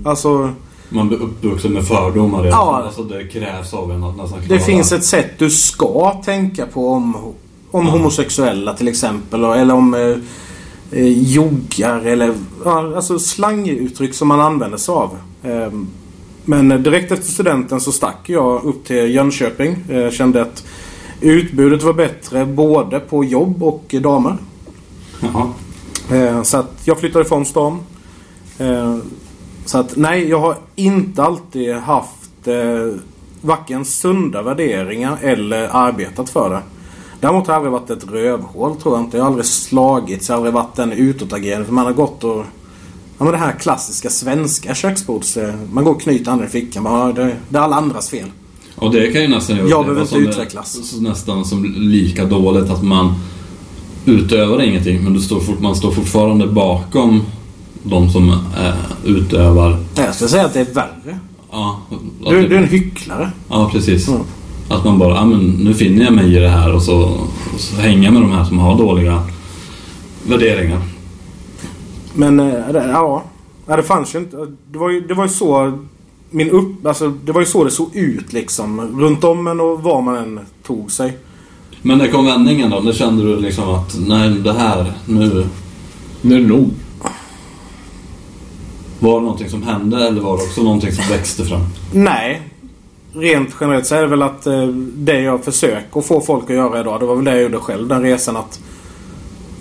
Alltså 0.06 0.54
Man 0.90 1.08
blir 1.08 1.22
uppvuxen 1.22 1.74
med 1.74 1.88
fördomar 1.88 2.44
redan. 2.44 2.60
Ja. 2.60 2.84
Alltså 2.86 3.04
det 3.04 3.28
krävs 3.28 3.74
av 3.74 3.92
en 3.92 4.04
att 4.04 4.18
nästan 4.18 4.40
Det 4.40 4.46
klara. 4.46 4.60
finns 4.60 4.92
ett 4.92 5.06
sätt 5.06 5.32
du 5.38 5.50
ska 5.50 6.22
tänka 6.26 6.66
på 6.66 6.90
om, 6.90 7.18
om 7.72 7.88
homosexuella 7.88 8.74
till 8.74 8.88
exempel. 8.88 9.44
Eller 9.44 9.74
om 9.74 9.94
eh, 9.94 10.18
eh, 11.00 11.08
joggar 11.18 12.06
eller 12.06 12.34
ja, 12.66 12.96
alltså 12.96 13.20
slanguttryck 13.20 14.14
som 14.14 14.28
man 14.28 14.40
använder 14.42 14.78
sig 14.78 14.94
av. 14.94 15.18
Eh, 15.44 15.72
men 16.46 16.72
eh, 16.72 16.80
direkt 16.80 17.12
efter 17.12 17.32
studenten 17.32 17.82
så 17.82 17.92
stack 17.92 18.30
jag 18.30 18.64
upp 18.64 18.86
till 18.86 19.16
Jönköping. 19.16 19.76
Eh, 19.90 20.10
kände 20.10 20.42
att 20.42 20.64
utbudet 21.22 21.84
var 21.84 21.94
bättre 21.94 22.46
både 22.46 23.00
på 23.00 23.24
jobb 23.24 23.64
och 23.64 23.96
damer. 24.02 24.38
Jaha. 25.20 25.50
Eh, 26.12 26.42
Så 26.44 26.58
att 26.58 26.82
jag 26.86 27.00
flyttade 27.00 27.26
ifrån 27.26 27.46
stan. 27.46 27.80
Så 29.66 29.78
att 29.78 29.96
nej, 29.96 30.30
jag 30.30 30.40
har 30.40 30.56
inte 30.76 31.24
alltid 31.24 31.76
haft 31.76 32.48
varken 33.42 33.86
sunda 33.86 34.42
värderingar 34.42 35.18
eller 35.22 35.70
arbetat 35.72 36.30
för 36.30 36.50
det. 36.50 36.62
Däremot 37.20 37.48
har 37.48 37.54
jag 37.54 37.58
aldrig 37.58 37.72
varit 37.72 37.90
ett 37.90 38.12
rövhål 38.12 38.76
tror 38.76 38.96
jag 38.96 39.04
inte. 39.06 39.18
Jag 39.18 39.24
har 39.24 39.28
aldrig 39.30 39.46
slagits. 39.46 40.30
Jag 40.30 40.36
har 40.36 40.38
aldrig 40.38 40.54
varit 40.54 40.80
en 40.80 40.92
utåtagerande. 40.92 41.66
För 41.66 41.74
Man 41.74 41.86
har 41.86 41.94
gått 41.94 42.24
och... 42.24 42.46
Ja 43.22 43.26
men 43.26 43.34
det 43.34 43.40
här 43.40 43.52
klassiska 43.60 44.10
svenska 44.10 44.76
köksbords... 44.76 45.38
eh, 45.38 45.54
Man 45.74 45.84
går 45.84 45.92
och 45.92 46.02
knyter 46.02 46.30
handen 46.32 46.48
i 46.48 46.52
fickan. 46.52 46.84
Bara, 46.84 47.08
ja, 47.08 47.14
det, 47.14 47.36
det 47.50 47.58
är 47.58 47.62
alla 47.62 47.76
andras 47.76 48.10
fel. 48.10 48.28
Och 48.76 48.92
det 48.92 49.12
kan 49.14 49.22
ju 49.22 49.28
nästan 49.28 49.58
Jag 49.58 49.66
upplevas 49.66 49.86
behöver 49.86 50.02
inte 50.28 50.42
utvecklas. 50.42 50.80
så 50.90 51.02
nästan 51.02 51.46
som 51.46 51.76
lika 51.78 52.26
dåligt 52.26 52.70
att 52.70 52.84
man 52.84 53.14
utövar 54.06 54.62
ingenting 54.62 55.04
men 55.04 55.14
du 55.14 55.20
står 55.22 55.40
fort, 55.40 55.60
man 55.60 55.76
står 55.76 55.92
fortfarande 55.92 56.48
bakom 56.48 57.24
de 57.84 58.10
som 58.10 58.30
eh, 58.30 58.74
utövar. 59.06 59.78
Jag 59.96 60.16
skulle 60.16 60.30
säga 60.30 60.46
att 60.46 60.54
det 60.54 60.60
är 60.60 60.74
värre. 60.74 61.20
Ja, 61.52 61.82
Du, 62.30 62.42
det- 62.42 62.48
du 62.48 62.56
är 62.56 62.62
en 62.62 62.68
hycklare. 62.70 63.32
ja 63.50 63.70
precis. 63.74 64.08
Mm. 64.08 64.22
Att 64.70 64.86
man 64.86 65.00
bara, 65.00 65.16
ja 65.16 65.26
men 65.26 65.40
nu 65.50 65.74
finner 65.74 66.04
jag 66.06 66.14
mig 66.14 66.36
i 66.36 66.40
det 66.40 66.50
här 66.50 66.74
och 66.74 66.82
så, 66.82 66.98
och 67.54 67.60
så 67.60 67.76
hänga 67.76 68.12
med 68.12 68.22
de 68.22 68.32
här 68.32 68.46
som 68.46 68.60
har 68.60 68.78
dåliga 68.78 69.24
värderingar. 70.28 70.82
Men 72.14 72.40
eh, 72.40 72.76
ja. 72.76 73.24
Det 73.66 73.84
fanns 73.84 74.16
ju 74.16 74.20
inte. 74.20 74.38
Det 74.72 74.78
var 74.78 74.90
ju, 74.90 75.02
det 75.02 75.14
var 75.14 75.24
ju 75.24 75.30
så 75.30 75.80
min 76.30 76.50
upp... 76.50 76.86
Alltså 76.86 77.10
det 77.10 77.32
var 77.32 77.42
ju 77.42 77.48
så 77.48 77.64
det 77.64 77.72
såg 77.72 77.96
ut 77.96 78.34
liksom. 78.34 79.00
Runt 79.02 79.24
om 79.24 79.48
en 79.48 79.60
och 79.60 79.84
var 79.84 80.02
man 80.02 80.16
än 80.16 80.40
tog 80.64 80.92
sig. 80.92 81.18
Men 81.82 81.98
när 81.98 82.08
kom 82.08 82.26
vändningen 82.26 82.70
då? 82.70 82.80
När 82.80 82.94
kände 82.94 83.24
du 83.24 83.40
liksom 83.40 83.70
att, 83.70 83.96
nej 84.08 84.30
det 84.30 84.54
här, 84.54 84.94
nu... 85.06 85.46
Nu 86.22 86.36
är 86.36 86.40
det 86.40 86.48
nog. 86.48 86.70
Var 89.00 89.20
det 89.20 89.24
någonting 89.24 89.50
som 89.50 89.64
hände 89.64 90.08
eller 90.08 90.22
var 90.22 90.38
det 90.38 90.44
också 90.44 90.64
någonting 90.64 90.92
som 90.92 91.06
växte 91.10 91.46
fram? 91.46 91.62
Nej. 91.94 92.42
Rent 93.14 93.56
generellt 93.60 93.86
så 93.86 93.96
är 93.96 94.02
det 94.02 94.08
väl 94.08 94.22
att 94.22 94.48
eh, 94.48 94.68
det 94.96 95.22
jag 95.22 95.44
försöker 95.44 96.02
få 96.02 96.22
folk 96.22 96.44
att 96.44 96.56
göra 96.56 96.80
idag. 96.80 97.00
Det 97.00 97.06
var 97.06 97.16
väl 97.16 97.26
det 97.26 97.32
jag 97.32 97.42
gjorde 97.42 97.58
själv. 97.58 97.88
Den 97.88 98.02
resan 98.02 98.38
att 98.38 98.60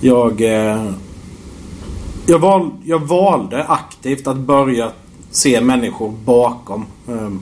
jag... 0.00 0.40
Eh, 0.40 0.84
jag, 2.26 2.38
val, 2.38 2.70
jag 2.84 2.98
valde 2.98 3.64
aktivt 3.64 4.26
att 4.26 4.36
börja 4.36 4.90
se 5.30 5.60
människor 5.60 6.14
bakom. 6.24 6.86
Ehm, 7.08 7.40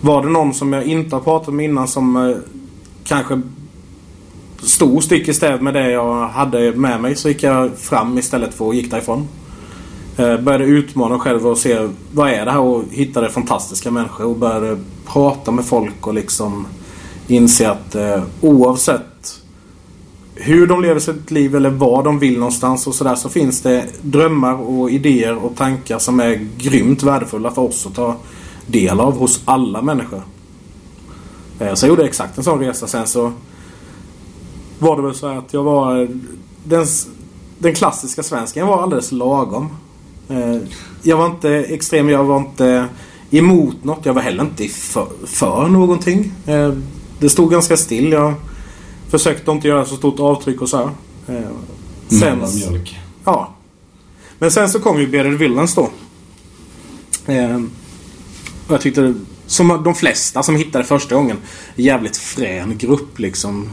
var 0.00 0.22
det 0.22 0.28
någon 0.28 0.54
som 0.54 0.72
jag 0.72 0.84
inte 0.84 1.16
har 1.16 1.20
pratat 1.20 1.54
med 1.54 1.64
innan 1.64 1.88
som 1.88 2.16
eh, 2.16 2.36
kanske 3.04 3.40
stod 4.62 5.04
stick 5.04 5.28
i 5.28 5.34
stäv 5.34 5.62
med 5.62 5.74
det 5.74 5.90
jag 5.90 6.28
hade 6.28 6.72
med 6.72 7.00
mig 7.00 7.16
så 7.16 7.28
gick 7.28 7.42
jag 7.42 7.78
fram 7.78 8.18
istället 8.18 8.54
för 8.54 8.68
att 8.68 8.76
gick 8.76 8.90
därifrån. 8.90 9.28
Eh, 10.16 10.40
började 10.40 10.64
utmana 10.64 11.18
själv 11.18 11.46
och 11.46 11.58
se 11.58 11.88
vad 12.12 12.30
är 12.30 12.44
det 12.44 12.50
här 12.50 12.60
och 12.60 12.84
hittade 12.90 13.28
fantastiska 13.28 13.90
människor 13.90 14.26
och 14.26 14.36
började 14.36 14.78
prata 15.06 15.50
med 15.50 15.64
folk 15.64 16.06
och 16.06 16.14
liksom 16.14 16.66
inse 17.28 17.70
att 17.70 17.94
eh, 17.94 18.22
oavsett 18.40 19.02
hur 20.38 20.66
de 20.66 20.82
lever 20.82 21.00
sitt 21.00 21.30
liv 21.30 21.56
eller 21.56 21.70
var 21.70 22.02
de 22.02 22.18
vill 22.18 22.38
någonstans 22.38 22.86
och 22.86 22.94
sådär 22.94 23.14
så 23.14 23.28
finns 23.28 23.60
det 23.60 23.86
drömmar 24.02 24.54
och 24.54 24.90
idéer 24.90 25.36
och 25.36 25.56
tankar 25.56 25.98
som 25.98 26.20
är 26.20 26.48
grymt 26.58 27.02
värdefulla 27.02 27.50
för 27.50 27.62
oss 27.62 27.86
att 27.86 27.94
ta 27.94 28.16
del 28.66 29.00
av 29.00 29.18
hos 29.18 29.40
alla 29.44 29.82
människor. 29.82 30.22
Eh, 31.58 31.74
så 31.74 31.86
jag 31.86 31.88
gjorde 31.88 32.04
exakt 32.04 32.38
en 32.38 32.44
sån 32.44 32.58
resa. 32.58 32.86
Sen 32.86 33.06
så 33.06 33.32
var 34.78 34.96
det 34.96 35.02
väl 35.02 35.14
så 35.14 35.28
här 35.28 35.38
att 35.38 35.52
jag 35.52 35.62
var 35.62 36.02
eh, 36.02 36.08
den, 36.64 36.86
den 37.58 37.74
klassiska 37.74 38.22
svensken. 38.22 38.60
Jag 38.60 38.76
var 38.76 38.82
alldeles 38.82 39.12
lagom. 39.12 39.68
Eh, 40.28 40.56
jag 41.02 41.16
var 41.16 41.26
inte 41.26 41.50
extrem, 41.50 42.08
jag 42.08 42.24
var 42.24 42.36
inte 42.36 42.88
emot 43.30 43.84
något. 43.84 44.06
Jag 44.06 44.14
var 44.14 44.22
heller 44.22 44.42
inte 44.42 44.68
för, 44.68 45.06
för 45.26 45.68
någonting. 45.68 46.32
Det 47.18 47.28
stod 47.28 47.50
ganska 47.50 47.76
still. 47.76 48.12
Jag 48.12 48.34
försökte 49.10 49.50
inte 49.50 49.68
göra 49.68 49.84
så 49.84 49.96
stort 49.96 50.20
avtryck 50.20 50.62
och 50.62 50.68
så 50.68 50.76
här. 50.76 50.90
Eh, 51.36 51.50
sen, 52.20 52.38
mjölk. 52.54 52.98
Ja. 53.24 53.54
Men 54.38 54.50
sen 54.50 54.68
så 54.68 54.80
kom 54.80 55.00
ju 55.00 55.06
Bearded 55.06 55.38
Villains 55.38 55.74
då. 55.74 55.90
Eh, 57.26 57.56
och 58.66 58.74
jag 58.74 58.80
tyckte, 58.80 59.14
som 59.46 59.82
de 59.84 59.94
flesta 59.94 60.42
som 60.42 60.56
hittade 60.56 60.84
första 60.84 61.14
gången, 61.14 61.36
jävligt 61.76 62.16
frän 62.16 62.78
grupp 62.78 63.18
liksom. 63.18 63.70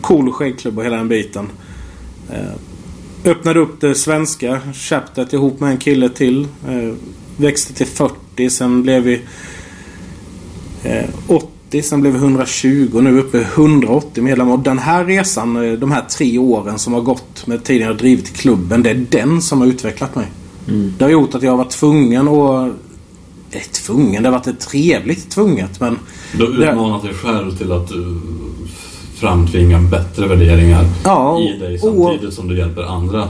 Cool 0.00 0.32
skäggklubb 0.32 0.78
och 0.78 0.84
hela 0.84 0.96
den 0.96 1.08
biten. 1.08 1.48
Eh, 2.30 2.54
öppnade 3.24 3.60
upp 3.60 3.80
det 3.80 3.94
svenska 3.94 4.60
chaptret 4.74 5.32
ihop 5.32 5.60
med 5.60 5.70
en 5.70 5.78
kille 5.78 6.08
till. 6.08 6.48
växte 7.36 7.74
till 7.74 7.86
40, 7.86 8.50
sen 8.50 8.82
blev 8.82 9.02
vi 9.02 9.20
80 11.26 11.59
90, 11.70 11.82
sen 11.82 12.00
blev 12.00 12.12
vi 12.12 12.18
120 12.18 12.90
och 12.94 13.04
nu 13.04 13.10
är 13.10 13.14
vi 13.14 13.20
uppe 13.20 13.38
i 13.38 13.42
180 13.42 14.22
medlemmar. 14.22 14.52
Och 14.52 14.58
den 14.58 14.78
här 14.78 15.04
resan, 15.04 15.56
eh, 15.56 15.72
de 15.72 15.90
här 15.90 16.02
tre 16.02 16.38
åren 16.38 16.78
som 16.78 16.92
har 16.92 17.00
gått 17.00 17.46
med 17.46 17.64
tiden 17.64 17.82
jag 17.82 17.94
har 17.94 17.98
drivit 17.98 18.36
klubben, 18.36 18.82
det 18.82 18.90
är 18.90 19.06
den 19.10 19.42
som 19.42 19.60
har 19.60 19.66
utvecklat 19.66 20.14
mig. 20.14 20.26
Mm. 20.68 20.94
Det 20.98 21.04
har 21.04 21.10
gjort 21.10 21.34
att 21.34 21.42
jag 21.42 21.50
har 21.50 21.58
varit 21.58 21.70
tvungen 21.70 22.28
att 22.28 22.72
är 23.52 23.72
tvungen. 23.72 24.22
Det 24.22 24.28
har 24.28 24.38
varit 24.38 24.46
ett 24.46 24.60
trevligt 24.60 25.30
tvunget 25.30 25.80
men... 25.80 25.98
Du 26.32 26.44
har 26.44 26.52
utmanat 26.52 27.02
dig 27.02 27.14
själv 27.14 27.56
till 27.56 27.72
att 27.72 27.90
eh, 27.90 27.96
framtvinga 29.14 29.80
bättre 29.80 30.26
värderingar 30.26 30.84
ja, 31.04 31.30
och, 31.30 31.40
i 31.40 31.58
dig 31.58 31.78
samtidigt 31.78 32.28
och, 32.28 32.32
som 32.32 32.48
du 32.48 32.58
hjälper 32.58 32.82
andra. 32.82 33.28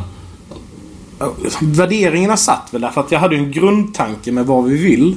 Värderingarna 1.61 2.37
satt 2.37 2.69
väl 2.73 2.81
därför 2.81 3.01
att 3.01 3.13
jag 3.13 3.19
hade 3.19 3.37
en 3.37 3.53
grundtanke 3.53 4.33
med 4.33 4.47
vad 4.47 4.65
vi 4.65 4.77
vill. 4.77 5.17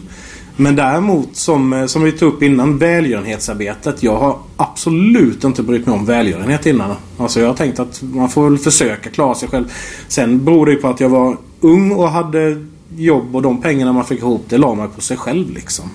Men 0.56 0.76
däremot 0.76 1.36
som, 1.36 1.74
eh, 1.74 1.86
som 1.86 2.04
vi 2.04 2.12
tog 2.12 2.34
upp 2.34 2.44
innan, 2.44 2.78
välgörenhetsarbetet. 2.78 4.04
Jag 4.04 4.18
har 4.20 4.38
absolut 4.58 5.44
inte 5.44 5.64
brytt 5.64 5.86
mig 5.86 5.96
om 5.96 6.06
välgörenhet 6.06 6.66
innan. 6.66 6.96
Alltså 7.18 7.40
jag 7.40 7.48
har 7.48 7.54
tänkt 7.56 7.80
att 7.80 8.02
man 8.02 8.30
får 8.30 8.50
väl 8.50 8.58
försöka 8.58 9.10
klara 9.10 9.36
sig 9.36 9.50
själv. 9.50 9.66
Sen 10.08 10.46
beror 10.46 10.66
det 10.66 10.72
ju 10.72 10.78
på 10.78 10.88
att 10.88 11.00
jag 11.00 11.10
var 11.10 11.38
ung 11.62 11.92
och 11.92 12.10
hade 12.10 12.66
jobb 12.98 13.36
och 13.36 13.42
de 13.42 13.62
pengarna 13.62 13.94
man 13.94 14.06
fick 14.06 14.20
ihop 14.20 14.46
det 14.50 14.58
la 14.58 14.76
man 14.76 14.90
på 14.90 15.02
sig 15.02 15.18
själv 15.18 15.50
liksom. 15.54 15.86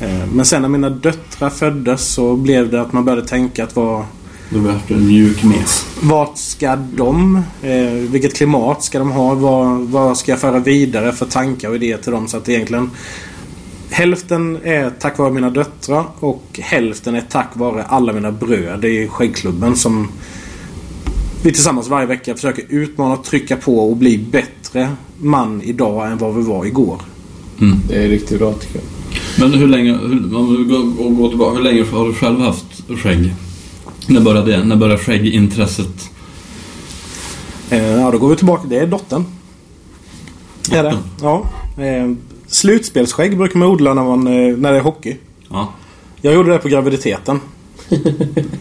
Eh, 0.00 0.26
Men 0.34 0.44
sen 0.44 0.62
när 0.62 0.68
mina 0.68 0.90
döttrar 0.90 1.50
föddes 1.50 2.06
så 2.08 2.36
blev 2.36 2.70
det 2.70 2.80
att 2.80 2.92
man 2.92 3.04
började 3.04 3.26
tänka 3.28 3.64
att 3.64 3.76
vad, 3.76 4.04
Du 4.50 4.60
behöver 4.60 4.80
en 4.94 5.06
mjuk 5.06 5.44
mes. 5.44 5.86
vart 6.02 6.38
ska 6.38 6.76
de? 6.76 7.42
Eh, 7.62 7.92
vilket 7.92 8.34
klimat 8.36 8.82
ska 8.84 8.98
de 8.98 9.10
ha? 9.10 9.34
Vad, 9.34 9.80
vad 9.80 10.16
ska 10.18 10.32
jag 10.32 10.40
föra 10.40 10.58
vidare 10.58 11.12
för 11.12 11.26
tankar 11.26 11.68
och 11.68 11.74
idéer 11.74 11.98
till 11.98 12.12
dem? 12.12 12.28
Så 12.28 12.36
att 12.36 12.48
egentligen 12.48 12.90
Hälften 13.96 14.58
är 14.64 14.90
tack 14.90 15.18
vare 15.18 15.32
mina 15.32 15.50
döttrar 15.50 16.04
och 16.20 16.42
hälften 16.62 17.14
är 17.14 17.24
tack 17.28 17.48
vare 17.54 17.82
alla 17.82 18.12
mina 18.12 18.32
bröder 18.32 18.88
i 18.88 19.08
skäggklubben 19.08 19.76
som 19.76 20.08
vi 21.42 21.52
tillsammans 21.52 21.88
varje 21.88 22.06
vecka 22.06 22.34
försöker 22.34 22.64
utmana, 22.68 23.16
trycka 23.16 23.56
på 23.56 23.90
och 23.90 23.96
bli 23.96 24.18
bättre 24.18 24.90
man 25.18 25.62
idag 25.62 26.06
än 26.12 26.18
vad 26.18 26.34
vi 26.34 26.42
var 26.42 26.64
igår. 26.64 27.00
Det 27.88 28.04
är 28.04 28.08
riktigt 28.08 28.38
bra 28.38 28.52
tycker 28.52 28.74
jag. 28.78 28.84
Men 29.38 29.58
hur 29.58 29.66
länge, 29.66 29.92
hur, 29.92 30.36
om 30.36 30.54
du 30.54 30.64
går, 30.64 31.10
går 31.10 31.28
tillbaka, 31.28 31.56
hur 31.56 31.64
länge 31.64 31.84
har 31.84 32.06
du 32.06 32.14
själv 32.14 32.40
haft 32.40 32.82
skägg? 33.02 33.34
När 34.06 34.20
började 34.20 34.52
det? 34.52 34.64
När 34.64 34.76
började 34.76 35.02
skäggintresset? 35.02 36.10
Eh, 37.70 37.86
ja, 37.86 38.10
då 38.10 38.18
går 38.18 38.28
vi 38.28 38.36
tillbaka. 38.36 38.68
Det 38.68 38.78
är 38.78 38.86
dottern. 38.86 39.24
Det 40.70 40.76
är 40.76 40.82
det. 40.82 40.98
Ja. 41.22 41.50
Eh, 41.78 42.12
slutspelsskägg 42.46 43.38
brukar 43.38 43.58
man 43.58 43.68
odla 43.68 43.94
när, 43.94 44.04
man, 44.04 44.26
eh, 44.26 44.56
när 44.56 44.72
det 44.72 44.78
är 44.78 44.82
hockey. 44.82 45.16
Ja. 45.50 45.72
Jag 46.20 46.34
gjorde 46.34 46.52
det 46.52 46.58
på 46.58 46.68
graviditeten. 46.68 47.40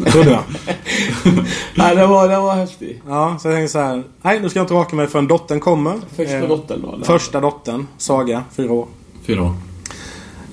Trodde 0.07 0.29
jag. 0.29 0.43
Nej, 1.75 1.95
den 1.95 2.09
var, 2.09 2.29
den 2.29 2.41
var 2.41 2.55
häftig. 2.55 3.01
Ja, 3.07 3.37
så 3.41 3.47
jag 3.47 3.55
tänkte 3.55 3.71
så 3.71 3.79
här. 3.79 4.03
Nej, 4.21 4.39
nu 4.39 4.49
ska 4.49 4.59
jag 4.59 4.63
inte 4.63 4.73
raka 4.73 4.95
mig 4.95 5.07
förrän 5.07 5.27
dottern 5.27 5.59
kommer. 5.59 5.95
Första 6.15 6.37
Eh, 6.37 6.47
dottern 6.47 6.81
då? 6.81 6.93
eller? 6.93 7.05
Första 7.05 7.41
dottern, 7.41 7.87
Saga, 7.97 8.43
fyra 8.55 8.71
år. 8.71 8.87
Fyra 9.23 9.43
år. 9.43 9.53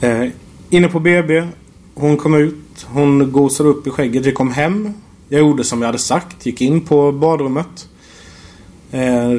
Eh, 0.01 0.29
inne 0.71 0.89
på 0.89 1.01
BB. 1.01 1.43
Hon 1.95 2.17
kom 2.17 2.35
ut. 2.35 2.87
Hon 2.89 3.33
gosade 3.33 3.69
upp 3.69 3.87
i 3.87 3.91
skägget. 3.91 4.27
Vi 4.27 4.33
kom 4.33 4.51
hem. 4.53 4.95
Jag 5.29 5.41
gjorde 5.41 5.65
som 5.65 5.81
jag 5.83 5.89
hade 5.89 5.99
sagt. 5.99 6.47
Gick 6.47 6.61
in 6.61 6.81
på 6.81 7.13
badrummet. 7.13 7.89
Eh, 8.91 9.33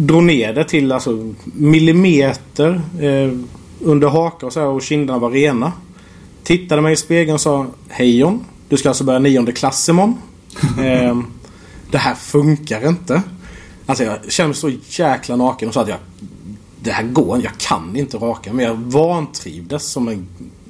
drog 0.00 0.22
ner 0.22 0.52
det 0.52 0.64
till 0.64 0.92
alltså 0.92 1.34
millimeter 1.44 2.80
eh, 3.00 3.32
under 3.80 4.08
haka 4.08 4.46
och 4.46 4.52
så 4.52 4.60
här, 4.60 4.66
och 4.66 4.82
kinderna 4.82 5.18
var 5.18 5.30
rena. 5.30 5.72
Tittade 6.42 6.82
mig 6.82 6.92
i 6.92 6.96
spegeln 6.96 7.34
och 7.34 7.40
sa 7.40 7.66
Hej 7.88 8.18
John. 8.18 8.44
Du 8.68 8.76
ska 8.76 8.88
alltså 8.88 9.04
börja 9.04 9.18
nionde 9.18 9.52
klass 9.52 9.88
imorgon. 9.88 10.18
eh, 10.84 11.18
det 11.90 11.98
här 11.98 12.14
funkar 12.14 12.88
inte. 12.88 13.22
Alltså 13.86 14.04
jag 14.04 14.32
kände 14.32 14.48
mig 14.48 14.56
så 14.56 15.02
jäkla 15.02 15.36
naken 15.36 15.68
och 15.68 15.74
sa 15.74 15.82
att 15.82 15.88
jag 15.88 15.98
det 16.82 16.90
här 16.90 17.04
går 17.04 17.36
inte. 17.36 17.48
Jag 17.48 17.58
kan 17.58 17.96
inte 17.96 18.16
raka 18.16 18.52
mig. 18.52 18.64
Jag 18.64 18.74
vantrivdes 18.74 19.90
som 19.90 20.08
en... 20.08 20.26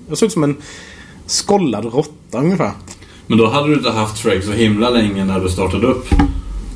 Jag 0.08 0.18
såg 0.18 0.26
ut 0.26 0.32
som 0.32 0.44
en 0.44 0.56
skollad 1.26 1.84
råtta 1.84 2.38
ungefär. 2.38 2.72
Men 3.26 3.38
då 3.38 3.50
hade 3.50 3.68
du 3.68 3.74
inte 3.74 3.90
haft 3.90 4.22
skägg 4.22 4.44
så 4.44 4.52
himla 4.52 4.90
länge 4.90 5.24
när 5.24 5.40
du 5.40 5.48
startade 5.48 5.86
upp 5.86 6.06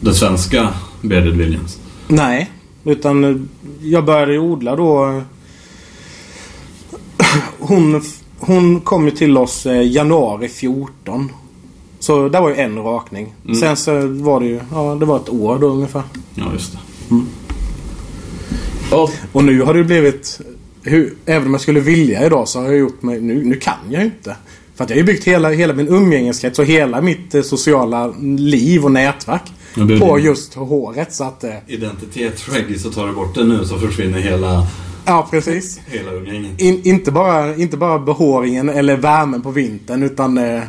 den 0.01 0.15
svenska 0.15 0.69
Bearded 1.01 1.37
Williams. 1.37 1.79
Nej, 2.13 2.51
utan 2.85 3.49
jag 3.81 4.05
började 4.05 4.39
odla 4.39 4.77
då. 4.77 5.23
Hon, 7.59 8.03
hon 8.39 8.81
kom 8.81 9.05
ju 9.05 9.11
till 9.11 9.39
oss 9.39 9.67
eh, 9.67 9.93
januari 9.93 10.49
14. 10.49 11.33
Så 11.99 12.29
det 12.29 12.41
var 12.41 12.49
ju 12.49 12.57
en 12.57 12.79
rakning. 12.79 13.35
Mm. 13.45 13.57
Sen 13.57 13.77
så 13.77 14.07
var 14.07 14.41
det 14.41 14.47
ju, 14.47 14.61
ja 14.73 14.95
det 15.01 15.07
var 15.07 15.17
ett 15.17 15.29
år 15.29 15.59
då 15.59 15.67
ungefär. 15.67 16.03
Ja, 16.35 16.45
just 16.53 16.73
det. 16.73 16.79
Ja, 18.91 19.11
Och 19.33 19.45
nu 19.45 19.63
har 19.63 19.75
det 19.75 19.79
ju 19.79 19.85
blivit... 19.85 20.41
Hur, 20.83 21.15
även 21.27 21.47
om 21.47 21.53
jag 21.55 21.61
skulle 21.61 21.81
vilja 21.81 22.27
idag 22.27 22.49
så 22.49 22.61
har 22.61 22.67
jag 22.67 22.79
gjort 22.79 23.03
mig... 23.03 23.21
Nu, 23.21 23.45
nu 23.45 23.55
kan 23.57 23.75
jag 23.91 24.01
ju 24.01 24.07
inte. 24.07 24.37
För 24.75 24.85
att 24.85 24.91
jag 24.91 24.97
har 24.97 25.01
ju 25.01 25.07
byggt 25.07 25.25
hela, 25.25 25.51
hela 25.51 25.75
min 25.75 25.89
umgängeskrets 25.89 26.59
och 26.59 26.65
hela 26.65 27.01
mitt 27.01 27.35
eh, 27.35 27.43
sociala 27.43 28.07
liv 28.39 28.85
och 28.85 28.93
nätverk 28.93 29.53
Ja, 29.75 29.87
på 30.01 30.19
just 30.19 30.55
håret. 30.55 31.15
Så 31.15 31.25
att... 31.25 31.45
Eh, 31.45 31.51
Identitetsskägg, 31.67 32.81
så 32.81 32.91
tar 32.91 33.07
du 33.07 33.13
bort 33.13 33.35
det 33.35 33.45
nu 33.45 33.65
så 33.65 33.79
försvinner 33.79 34.19
hela, 34.19 34.67
ja, 35.05 35.29
precis. 35.31 35.81
hela 35.87 36.13
umgänget. 36.13 36.61
In, 36.61 36.81
inte, 36.85 37.11
bara, 37.11 37.57
inte 37.57 37.77
bara 37.77 37.99
behåringen 37.99 38.69
eller 38.69 38.97
värmen 38.97 39.43
på 39.43 39.51
vintern 39.51 40.03
utan 40.03 40.39
eh, 40.39 40.63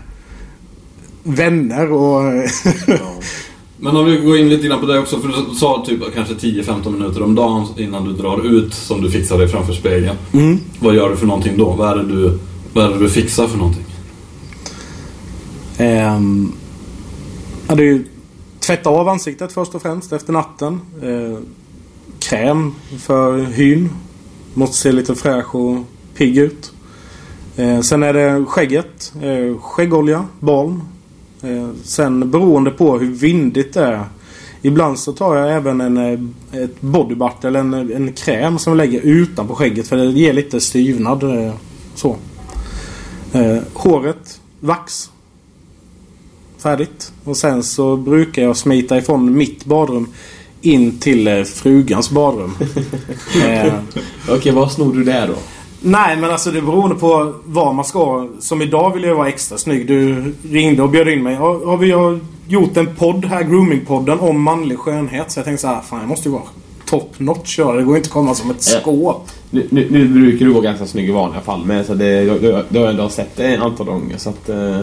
vänner 1.24 1.92
och... 1.92 2.22
Men 3.78 3.98
om 3.98 4.06
vi 4.06 4.18
går 4.18 4.38
in 4.38 4.50
lite 4.50 4.68
grann 4.68 4.80
på 4.80 4.86
det 4.86 5.00
också, 5.00 5.20
för 5.20 5.28
du 5.28 5.56
sa 5.56 5.84
typ 5.88 6.00
kanske 6.16 6.34
10-15 6.34 6.92
minuter 6.92 7.24
om 7.24 7.36
dagen 7.36 7.68
innan 7.78 8.04
du 8.06 8.14
drar 8.14 8.46
ut 8.46 8.74
som 8.74 9.02
du 9.02 9.12
fixar 9.12 9.38
dig 9.38 9.48
framför 9.48 9.74
spegeln. 9.74 10.18
mm. 10.34 10.60
Vad 10.80 10.96
gör 10.96 11.10
du 11.10 11.16
för 11.16 11.28
någonting 11.28 11.58
då? 11.58 11.70
Vad 11.70 11.92
är 11.92 12.04
det 12.04 12.16
du, 12.16 12.40
vad 12.74 12.86
är 12.86 12.90
det 12.90 13.00
du 13.00 13.10
fixar 13.10 13.48
för 13.48 13.58
någonting? 13.58 13.84
Ehm, 15.84 16.52
hade 17.68 17.84
ju 17.84 18.06
tvätta 18.60 18.90
av 18.90 19.10
ansiktet 19.10 19.54
först 19.54 19.76
och 19.76 19.82
främst 19.82 20.14
efter 20.14 20.34
natten. 20.34 20.82
Eh, 21.02 21.38
kräm 22.20 22.76
för 23.00 23.38
hyn. 23.38 23.90
Måste 24.54 24.78
se 24.78 24.92
lite 24.92 25.16
fräsch 25.16 25.56
och 25.56 25.78
pigg 26.16 26.38
ut. 26.38 26.74
Eh, 27.56 27.82
sen 27.82 28.04
är 28.04 28.14
det 28.14 28.46
skägget. 28.46 29.14
Eh, 29.22 29.58
skäggolja, 29.60 30.26
balm. 30.40 30.82
Eh, 31.42 31.70
sen 31.84 32.32
beroende 32.32 32.72
på 32.72 32.98
hur 32.98 33.12
vindigt 33.12 33.74
det 33.74 33.86
är. 33.86 34.06
Ibland 34.62 35.00
så 35.00 35.14
tar 35.14 35.36
jag 35.36 35.56
även 35.56 35.82
en, 35.82 35.98
eh, 35.98 36.62
ett 36.64 36.82
body 36.82 37.16
butter 37.16 37.48
eller 37.48 37.60
en, 37.60 37.74
en 37.74 38.14
kräm 38.14 38.60
som 38.60 38.72
jag 38.72 38.78
lägger 38.78 39.02
utanpå 39.02 39.56
skägget 39.56 39.88
för 39.88 39.98
det 39.98 40.06
ger 40.06 40.34
lite 40.34 40.60
styvnad. 40.60 41.24
Eh, 41.24 41.54
så. 41.96 42.18
Eh, 43.34 43.58
håret, 43.74 44.42
vax 44.60 45.10
färdigt. 46.64 47.12
Och 47.24 47.38
sen 47.38 47.64
så 47.64 47.98
brukar 47.98 48.42
jag 48.42 48.58
smita 48.58 48.98
ifrån 48.98 49.38
mitt 49.38 49.66
badrum 49.66 50.08
in 50.62 51.00
till 51.00 51.28
eh, 51.28 51.44
frugans 51.44 52.10
badrum. 52.12 52.56
eh, 53.46 53.74
Okej, 54.30 54.52
vad 54.52 54.72
snor 54.72 54.94
du 54.94 55.04
där 55.04 55.28
då? 55.28 55.34
nej 55.86 56.18
men 56.18 56.32
alltså 56.32 56.52
det 56.52 56.62
beror 56.62 56.90
på 56.94 57.34
vad 57.46 57.76
man 57.76 57.86
ska. 57.86 58.28
Som 58.40 58.62
idag 58.62 58.94
vill 58.94 59.04
jag 59.04 59.16
vara 59.16 59.28
extra 59.28 59.58
snygg. 59.58 59.88
Du 59.88 60.34
ringde 60.50 60.84
och 60.84 60.90
bjöd 60.90 61.08
in 61.10 61.24
mig. 61.24 61.36
Har, 61.36 61.66
har 61.66 61.78
vi 61.78 62.20
gjort 62.48 62.78
en 62.78 62.96
podd 62.96 63.26
här, 63.26 63.44
Groomingpodden, 63.44 64.20
om 64.20 64.42
manlig 64.42 64.78
skönhet. 64.80 65.32
Så 65.32 65.40
jag 65.40 65.46
tänkte 65.46 65.62
så 65.62 65.68
här, 65.68 65.82
fan 65.82 66.00
jag 66.00 66.08
måste 66.10 66.30
ju 66.30 66.34
vara 66.34 66.44
top 66.86 67.20
notch. 67.20 67.60
Ja. 67.60 67.72
Det 67.74 67.84
går 67.84 67.98
inte 67.98 68.08
att 68.08 68.14
komma 68.14 68.36
som 68.36 68.52
ett 68.52 68.70
Ja. 68.74 68.80
skåp. 68.82 69.30
Nu, 69.50 69.68
nu, 69.72 69.88
nu 69.92 70.08
brukar 70.08 70.46
du 70.46 70.52
vara 70.52 70.64
ganska 70.64 70.86
snygg 70.86 71.10
i 71.10 71.12
vanliga 71.12 71.42
fall 71.42 71.66
men 71.66 71.86
så 71.86 71.94
det, 71.94 72.24
jag, 72.24 72.64
jag 72.70 72.82
har 72.82 72.88
ändå 72.88 73.10
sett 73.10 73.36
det 73.36 73.44
en 73.48 73.62
antal 73.62 73.86
gånger 73.86 74.18
så 74.18 74.30
att... 74.30 74.50
eh, 74.50 74.80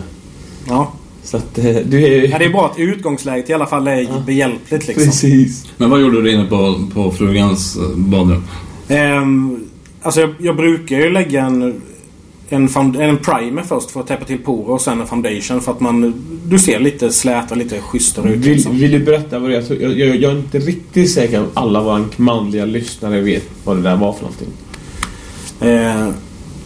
Ja. 0.69 0.93
Så 1.23 1.37
att 1.37 1.59
eh, 1.59 1.65
du 1.65 2.05
är 2.05 2.29
ja, 2.29 2.39
det 2.39 2.45
är 2.45 2.51
bra 2.51 2.67
att 2.67 2.79
utgångsläget 2.79 3.51
i 3.51 3.53
alla 3.53 3.67
fall 3.67 3.89
är 3.89 4.21
behjälpligt 4.27 4.89
liksom. 4.89 5.05
Precis. 5.07 5.67
Men 5.77 5.91
vad 5.91 6.01
gjorde 6.01 6.23
du 6.23 6.33
inne 6.33 6.45
på, 6.45 6.81
på 6.95 7.11
frugans 7.11 7.77
eh, 7.77 7.97
badrum? 7.97 8.45
Ehm, 8.89 9.65
alltså 10.03 10.21
jag, 10.21 10.31
jag 10.39 10.57
brukar 10.57 10.97
ju 10.97 11.11
lägga 11.11 11.45
en, 11.45 11.83
en, 12.49 12.69
en 13.01 13.17
primer 13.17 13.63
först 13.63 13.91
för 13.91 14.01
att 14.01 14.07
täppa 14.07 14.25
till 14.25 14.39
porer 14.39 14.71
och 14.71 14.81
sen 14.81 15.01
en 15.01 15.07
foundation 15.07 15.61
för 15.61 15.73
att 15.73 15.81
man... 15.81 16.15
Du 16.45 16.59
ser 16.59 16.81
lite 16.81 17.11
släta, 17.11 17.55
lite 17.55 17.81
schysstare 17.81 18.33
ut. 18.33 18.39
Vill, 18.39 18.53
Liksom. 18.53 18.79
vill 18.79 18.91
du 18.91 18.99
berätta 18.99 19.39
vad 19.39 19.51
det 19.51 19.57
är? 19.57 19.83
Jag, 19.83 19.99
jag, 19.99 20.17
jag 20.17 20.33
är 20.33 20.39
inte 20.39 20.59
riktigt 20.59 21.11
säker 21.11 21.41
om 21.41 21.47
alla 21.55 21.83
våra 21.83 22.05
manliga 22.17 22.65
lyssnare 22.65 23.21
vet 23.21 23.51
vad 23.65 23.77
det 23.77 23.83
där 23.83 23.97
var 23.97 24.13
för 24.13 24.23
någonting. 24.23 24.49
Eh, 25.61 26.09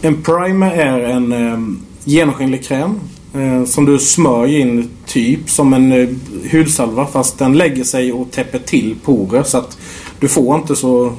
en 0.02 0.22
primer 0.22 0.70
är 0.72 1.00
en 1.00 1.32
eh, 1.32 1.58
genomskinlig 2.04 2.64
kräm 2.64 3.00
Eh, 3.34 3.64
som 3.64 3.84
du 3.84 3.98
smörjer 3.98 4.60
in 4.60 4.90
typ 5.06 5.50
som 5.50 5.72
en 5.72 5.92
eh, 5.92 6.08
hudsalva 6.52 7.06
fast 7.06 7.38
den 7.38 7.58
lägger 7.58 7.84
sig 7.84 8.12
och 8.12 8.30
täpper 8.30 8.58
till 8.58 8.96
porer 9.04 9.42
så 9.42 9.58
att 9.58 9.78
du 10.20 10.28
får 10.28 10.56
inte 10.56 10.76
så 10.76 11.12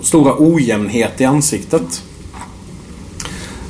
stora 0.00 0.34
ojämnhet 0.38 1.20
i 1.20 1.24
ansiktet. 1.24 2.02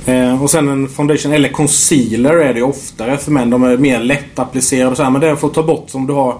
Eh, 0.06 0.42
och 0.42 0.50
sen 0.50 0.68
en 0.68 0.88
foundation, 0.88 1.32
eller 1.32 1.48
concealer 1.48 2.34
är 2.34 2.54
det 2.54 2.62
oftare 2.62 3.18
för 3.18 3.30
män. 3.30 3.50
De 3.50 3.62
är 3.62 3.76
mer 3.76 4.00
lättapplicerade 4.00 4.90
och 4.90 4.96
så 4.96 5.02
här. 5.02 5.10
Men 5.10 5.20
det 5.20 5.28
är 5.28 5.36
för 5.36 5.46
att 5.46 5.54
ta 5.54 5.62
bort 5.62 5.94
om 5.94 6.06
du 6.06 6.12
har 6.12 6.38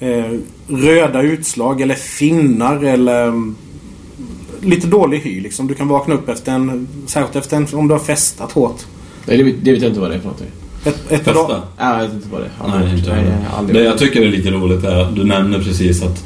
eh, 0.00 0.38
röda 0.68 1.22
utslag 1.22 1.80
eller 1.80 1.94
finnar 1.94 2.84
eller 2.84 3.26
mm, 3.26 3.56
lite 4.60 4.86
dålig 4.86 5.18
hy 5.18 5.40
liksom. 5.40 5.66
Du 5.66 5.74
kan 5.74 5.88
vakna 5.88 6.14
upp 6.14 6.28
efter 6.28 6.52
en, 6.52 6.88
särskilt 7.06 7.36
efter 7.36 7.56
en, 7.56 7.66
om 7.72 7.88
du 7.88 7.94
har 7.94 8.00
festat 8.00 8.52
hårt. 8.52 8.86
Nej, 9.26 9.36
det 9.36 9.44
vet, 9.44 9.64
det 9.64 9.72
vet 9.72 9.82
jag 9.82 9.90
inte 9.90 10.00
vad 10.00 10.10
det 10.10 10.14
är 10.14 10.18
för 10.18 10.26
någonting. 10.26 10.63
Ett, 10.84 11.12
ett 11.12 11.24
Festa? 11.24 11.32
dag- 11.32 11.62
Ja, 11.78 11.96
jag 11.98 12.04
vet 12.04 12.14
inte 12.14 12.28
vad 12.32 12.40
det 12.40 12.46
är. 12.46 12.78
Nej, 12.84 12.98
inte 12.98 13.10
Nej, 13.14 13.24
jag. 13.58 13.74
Det 13.74 13.84
jag 13.84 13.98
tycker 13.98 14.22
är 14.22 14.28
lite 14.28 14.50
roligt 14.50 14.84
är 14.84 14.96
att 15.00 15.16
du 15.16 15.24
nämner 15.24 15.58
precis 15.58 16.02
att 16.02 16.24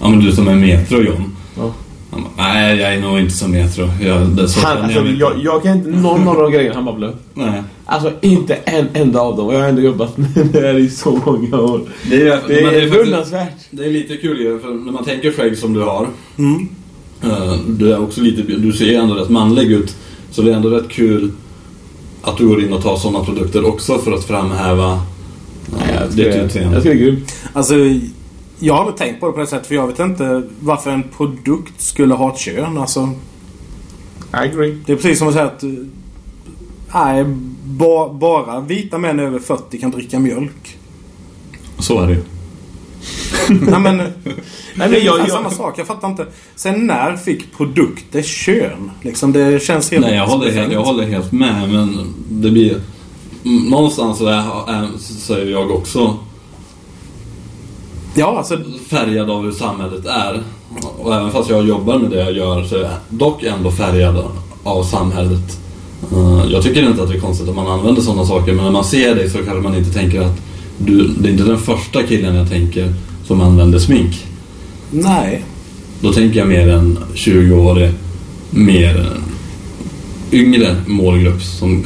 ja, 0.00 0.08
men 0.08 0.20
du 0.20 0.32
som 0.32 0.48
är 0.48 0.54
metro 0.54 0.96
John. 1.02 1.36
Ja. 1.56 1.72
Han 2.10 2.22
bara, 2.22 2.30
Nej, 2.52 2.76
jag 2.78 2.94
är 2.94 3.00
nog 3.00 3.18
inte 3.18 3.34
så 3.34 3.48
metro. 3.48 3.88
Jag, 4.02 4.28
det, 4.28 4.48
så 4.48 4.66
Han, 4.66 4.78
alltså, 4.82 5.00
mig 5.00 5.08
inte." 5.10 5.20
jag, 5.20 5.32
jag 5.42 5.62
kan 5.62 5.72
inte 5.76 5.90
någon 5.90 6.28
av 6.28 6.34
de 6.36 6.52
grejerna 6.52 6.74
han 6.74 6.84
babblar. 6.84 7.12
Nej. 7.34 7.62
Alltså 7.86 8.12
inte 8.20 8.54
en 8.54 8.86
enda 8.94 9.20
av 9.20 9.36
dem. 9.36 9.46
Och 9.46 9.54
jag 9.54 9.60
har 9.60 9.68
ändå 9.68 9.82
jobbat 9.82 10.16
med 10.18 10.28
det 10.52 10.60
här 10.60 10.78
i 10.78 10.88
så 10.90 11.20
många 11.26 11.56
år. 11.60 11.80
Det 12.10 12.16
är, 12.16 12.24
Det 12.24 12.30
är, 12.30 12.40
det 12.48 12.60
är, 12.60 12.64
faktiskt, 12.64 12.92
beundransvärt. 12.94 13.54
det 13.70 13.84
är 13.84 13.90
lite 13.90 14.16
kul 14.16 14.40
ju, 14.40 14.58
för 14.58 14.68
när 14.68 14.92
man 14.92 15.04
tänker 15.04 15.32
skägg 15.32 15.58
som 15.58 15.72
du 15.72 15.80
har. 15.80 16.06
Mm. 16.38 16.68
eh, 17.24 17.54
Du 17.68 17.92
är 17.92 18.00
också 18.02 18.20
lite, 18.20 18.42
du 18.42 18.72
ser 18.72 18.84
ju 18.86 18.94
ändå 18.94 19.14
rätt 19.14 19.28
manlig 19.30 19.72
ut. 19.72 19.96
Så 20.30 20.42
det 20.42 20.50
är 20.52 20.54
ändå 20.56 20.68
rätt 20.70 20.88
kul 20.88 21.30
att 22.26 22.36
du 22.36 22.48
går 22.48 22.62
in 22.62 22.72
och 22.72 22.82
tar 22.82 22.96
sådana 22.96 23.24
produkter 23.24 23.64
också 23.64 23.98
för 23.98 24.12
att 24.12 24.24
framhäva 24.24 24.92
eh, 25.72 26.00
ditt 26.02 26.16
tycker, 26.16 26.36
jag 26.36 26.44
utseende. 26.44 26.82
tycker 26.82 26.94
det 26.94 27.00
är 27.00 27.06
grymt. 27.06 27.34
Alltså, 27.52 27.74
jag 28.58 28.74
har 28.74 28.80
aldrig 28.80 28.96
tänkt 28.96 29.20
på 29.20 29.26
det 29.26 29.32
på 29.32 29.40
det 29.40 29.46
sättet 29.46 29.66
för 29.66 29.74
jag 29.74 29.86
vet 29.86 29.98
inte 29.98 30.42
varför 30.60 30.90
en 30.90 31.02
produkt 31.02 31.80
skulle 31.80 32.14
ha 32.14 32.32
ett 32.32 32.38
kön. 32.38 32.78
Alltså, 32.78 33.10
I 34.32 34.36
agree. 34.36 34.78
det 34.86 34.92
är 34.92 34.96
precis 34.96 35.18
som 35.18 35.28
att 35.28 35.34
säga 35.34 35.46
att 35.46 35.64
nej, 36.94 37.24
ba, 37.64 38.12
bara 38.12 38.60
vita 38.60 38.98
män 38.98 39.20
över 39.20 39.38
40 39.38 39.78
kan 39.78 39.90
dricka 39.90 40.18
mjölk. 40.18 40.78
Så 41.78 42.00
är 42.00 42.06
det 42.06 42.12
ju. 42.12 42.20
nej 43.48 43.80
men, 43.80 43.96
Nej, 43.96 44.08
det 44.74 44.84
är 44.84 44.88
men 44.88 45.04
jag, 45.04 45.18
jag, 45.18 45.30
samma 45.30 45.50
sak. 45.50 45.78
Jag 45.78 45.86
fattar 45.86 46.08
inte. 46.08 46.26
Sen 46.56 46.86
när 46.86 47.16
fick 47.16 47.56
produkter 47.56 48.22
kön? 48.22 48.90
Liksom, 49.02 49.32
det 49.32 49.62
känns 49.62 49.90
helt... 49.90 50.06
Nej, 50.06 50.14
jag 50.14 50.26
håller, 50.26 50.50
helt, 50.50 50.72
jag 50.72 50.84
håller 50.84 51.06
helt 51.06 51.32
med, 51.32 51.68
men 51.72 52.14
det 52.28 52.50
blir... 52.50 52.80
Någonstans 53.70 54.18
så, 54.18 54.26
är, 54.26 54.42
så 54.98 55.34
är 55.34 55.46
jag 55.50 55.70
också 55.70 56.16
Ja, 58.14 58.38
alltså. 58.38 58.58
färgad 58.88 59.30
av 59.30 59.42
hur 59.42 59.52
samhället 59.52 60.06
är. 60.06 60.42
Och 60.98 61.14
även 61.14 61.30
fast 61.30 61.50
jag 61.50 61.66
jobbar 61.68 61.98
med 61.98 62.10
det 62.10 62.16
jag 62.24 62.32
gör 62.32 62.64
så 62.64 62.76
är 62.76 62.80
jag 62.80 62.90
dock 63.08 63.42
ändå 63.42 63.70
färgad 63.70 64.24
av 64.64 64.82
samhället. 64.82 65.58
Eh, 66.12 66.44
Jag 66.52 66.62
tycker 66.62 66.88
inte 66.88 67.02
att 67.02 67.08
det 67.08 67.16
är 67.16 67.20
konstigt 67.20 67.48
att 67.48 67.54
man 67.56 67.66
använder 67.66 68.02
sådana 68.02 68.24
saker, 68.26 68.52
men 68.52 68.64
när 68.64 68.72
man 68.72 68.84
ser 68.84 69.14
dig 69.14 69.30
så 69.30 69.38
kanske 69.38 69.60
man 69.60 69.74
inte 69.74 69.92
tänker 69.92 70.20
att 70.20 70.38
du, 70.78 71.08
det 71.08 71.28
är 71.28 71.32
inte 71.32 71.44
den 71.44 71.58
första 71.58 72.02
killen 72.02 72.34
jag 72.34 72.48
tänker 72.48 72.94
som 73.26 73.40
använder 73.40 73.78
smink. 73.78 74.26
Nej. 74.90 75.44
Då 76.00 76.12
tänker 76.12 76.38
jag 76.38 76.48
mer 76.48 76.68
en 76.68 76.98
20-årig, 77.14 77.90
mer 78.50 79.06
yngre 80.32 80.76
målgrupp 80.86 81.42
som 81.42 81.84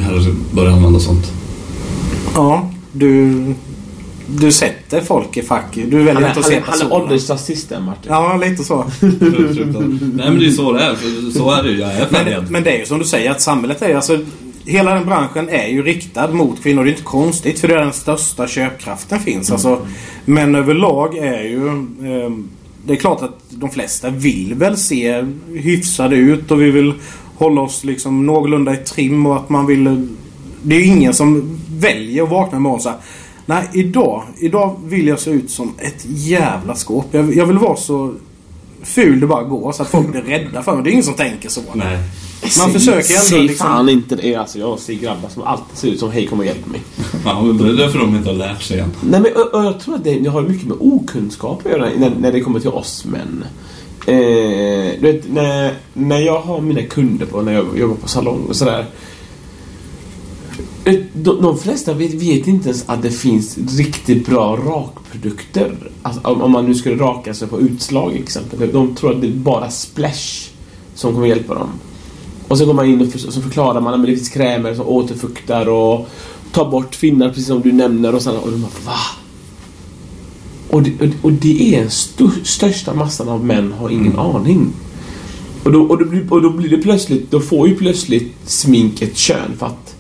börjar 0.53 0.73
använda 0.73 1.01
sånt. 1.01 1.33
Ja, 2.35 2.71
du... 2.93 3.55
Du 4.39 4.53
sätter 4.53 5.01
folk 5.01 5.37
i 5.37 5.43
fack. 5.43 5.65
Du 5.75 5.99
väljer 5.99 6.15
han, 6.15 6.25
är, 6.25 6.29
inte 6.29 6.41
att 6.41 6.45
han, 6.45 6.45
se 6.45 6.57
är, 6.57 6.61
han 6.61 6.69
är 6.69 6.73
personerna. 6.73 6.95
åldersrasist 6.95 7.69
där 7.69 7.81
Martin. 7.81 8.13
Ja, 8.13 8.37
lite 8.37 8.65
så. 8.65 8.85
Nej 9.01 9.11
men 10.17 10.39
det 10.39 10.47
är 10.47 10.51
så 10.51 10.73
det 10.73 10.81
är, 10.81 10.95
för 10.95 11.39
så 11.39 11.51
är 11.51 11.63
det 11.63 11.71
ju. 11.71 11.79
Jag 11.79 11.93
är 11.93 12.09
Men, 12.11 12.53
men 12.53 12.63
det 12.63 12.71
är 12.71 12.79
ju 12.79 12.87
som 12.87 12.99
du 12.99 13.05
säger 13.05 13.31
att 13.31 13.41
samhället 13.41 13.83
är 13.83 13.95
alltså 13.95 14.19
Hela 14.71 14.95
den 14.95 15.07
branschen 15.07 15.49
är 15.49 15.67
ju 15.67 15.83
riktad 15.83 16.29
mot 16.29 16.63
kvinnor. 16.63 16.85
Det 16.85 16.91
är 16.91 16.93
inte 16.93 17.03
konstigt 17.03 17.61
för 17.61 17.69
det 17.69 17.75
är 17.75 17.79
den 17.79 17.93
största 17.93 18.47
köpkraften 18.47 19.21
finns. 19.21 19.51
Alltså, 19.51 19.87
men 20.25 20.55
överlag 20.55 21.17
är 21.17 21.43
ju... 21.43 21.69
ehm, 21.69 22.49
det 22.87 22.93
är 22.93 22.97
klart 22.97 23.23
att 23.23 23.39
de 23.49 23.71
flesta 23.71 24.11
vill 24.11 24.55
väl 24.55 24.77
se 24.77 25.25
hyfsade 25.55 26.17
ut 26.17 26.51
och 26.51 26.61
vi 26.61 26.71
vill 26.71 26.95
hålla 27.37 27.61
oss 27.61 27.85
liksom 27.85 28.27
någorlunda 28.27 28.75
i 28.75 28.77
trim 28.77 29.27
och 29.27 29.37
att 29.37 29.49
man 29.49 29.67
vill... 29.67 30.09
Det 30.63 30.75
är 30.75 30.81
ju 30.81 30.87
ingen 30.87 31.15
som 31.15 31.61
väljer 31.69 32.23
att 32.23 32.31
vakna 32.31 32.59
imorgon 32.59 32.77
och 32.77 32.83
säga 32.83 32.95
Nej, 33.47 33.69
idag, 33.73 34.23
idag 34.39 34.77
vill 34.85 35.07
jag 35.07 35.21
se 35.21 35.31
ut 35.31 35.51
som 35.51 35.75
ett 35.79 36.05
jävla 36.07 36.75
skåp. 36.75 37.07
Jag, 37.11 37.35
jag 37.35 37.47
vill 37.47 37.59
vara 37.59 37.77
så 37.77 38.15
ful 38.83 39.21
det 39.21 39.27
bara 39.27 39.43
går 39.43 39.73
så 39.73 39.83
att 39.83 39.89
folk 39.89 40.11
blir 40.11 40.23
rädda 40.23 40.63
för 40.63 40.75
mig. 40.75 40.85
Det 40.85 40.91
är 40.91 40.93
ingen 40.93 41.05
som 41.05 41.15
tänker 41.15 41.49
så. 41.49 41.61
Nej. 41.75 41.99
Man 42.59 42.73
försöker 42.73 43.15
ändå 43.15 43.25
Säg 43.25 43.41
liksom- 43.43 43.67
fan 43.67 43.89
inte 43.89 44.17
det. 44.17 44.35
Alltså, 44.35 44.59
jag 44.59 44.79
ser 44.79 44.95
grabbar 44.95 45.29
som 45.29 45.43
alltid 45.43 45.79
ser 45.79 45.89
ut 45.89 45.99
som 45.99 46.11
hej 46.11 46.27
kom 46.27 46.39
och 46.39 46.45
hjälp 46.47 46.67
mig. 46.67 46.81
Ja, 47.25 47.43
men 47.43 47.59
det 47.59 47.69
är 47.69 47.73
därför 47.73 47.99
de 47.99 48.17
inte 48.17 48.29
har 48.29 48.37
lärt 48.37 48.63
sig 48.63 48.79
än. 48.81 48.91
Nej, 49.01 49.21
men, 49.21 49.33
och, 49.37 49.55
och 49.55 49.65
jag 49.65 49.81
tror 49.81 49.95
att 49.95 50.05
det, 50.05 50.19
det 50.19 50.31
har 50.31 50.43
mycket 50.43 50.69
med 50.69 50.77
okunskap 50.81 51.67
att 51.67 51.73
göra 51.73 51.89
när, 51.99 52.11
när 52.21 52.33
det 52.33 52.41
kommer 52.41 52.61
till 52.61 52.71
oss 52.71 53.05
män. 53.05 53.45
Eh, 54.07 54.15
du 55.01 55.13
vet, 55.13 55.33
när, 55.33 55.75
när 55.95 56.19
jag 56.21 56.41
har 56.41 56.61
mina 56.61 56.83
kunder 56.83 57.27
på, 57.27 57.43
när 57.43 57.53
jag 57.53 57.79
jobbar 57.79 57.95
på 57.97 58.09
salong 58.09 58.47
och 58.49 58.57
sådär. 58.57 58.87
Eh, 60.85 60.95
De, 61.13 61.43
de 61.43 61.59
flesta 61.59 61.93
vet, 61.95 62.15
vet 62.15 62.47
inte 62.47 62.69
ens 62.69 62.85
att 62.89 63.03
det 63.03 63.11
finns 63.11 63.59
riktigt 63.79 64.27
bra 64.27 64.57
rakprodukter. 64.57 65.77
Alltså, 66.03 66.21
om, 66.25 66.43
om 66.43 66.51
man 66.53 66.67
nu 66.67 66.75
skulle 66.75 67.03
raka 67.03 67.35
sig 67.35 67.49
på 67.49 67.61
utslag 67.61 68.17
exempel. 68.17 68.71
De 68.73 68.95
tror 68.95 69.15
att 69.15 69.21
det 69.21 69.27
är 69.27 69.33
bara 69.33 69.71
splash 69.71 70.49
som 70.95 71.13
kommer 71.15 71.27
hjälpa 71.27 71.55
dem. 71.55 71.69
Och 72.51 72.59
så 72.59 72.67
går 72.67 72.75
man 72.75 72.87
in 72.87 73.01
och 73.01 73.09
för, 73.09 73.19
så 73.19 73.43
förklarar 73.43 73.81
man 73.81 73.95
att 73.95 74.07
det 74.07 74.17
finns 74.17 74.29
krämer 74.29 74.75
som 74.75 74.89
återfuktar 74.89 75.69
och 75.69 76.09
tar 76.53 76.71
bort 76.71 76.95
finnar 76.95 77.29
precis 77.29 77.47
som 77.47 77.61
du 77.61 77.73
nämner 77.73 78.15
och 78.15 78.23
sen 78.23 78.37
och 78.37 78.51
de 78.51 78.61
bara 78.61 78.71
va? 78.87 79.01
Och 80.71 80.83
det, 80.83 81.01
och, 81.01 81.25
och 81.25 81.33
det 81.33 81.75
är 81.75 81.83
en 81.83 81.91
stu, 81.91 82.29
största 82.45 82.95
massan 82.95 83.29
av 83.29 83.45
män 83.45 83.73
har 83.73 83.91
ingen 83.91 84.19
aning. 84.19 84.73
Och 85.65 85.73
då, 85.73 85.83
och, 85.83 85.99
då 85.99 86.05
blir, 86.05 86.33
och 86.33 86.43
då 86.43 86.51
blir 86.51 86.69
det 86.69 86.77
plötsligt, 86.79 87.31
då 87.31 87.41
får 87.41 87.69
ju 87.69 87.77
plötsligt 87.77 88.35
smink 88.45 89.03
ett 89.03 89.17
kön 89.17 89.57
för 89.59 89.67
att 89.67 89.97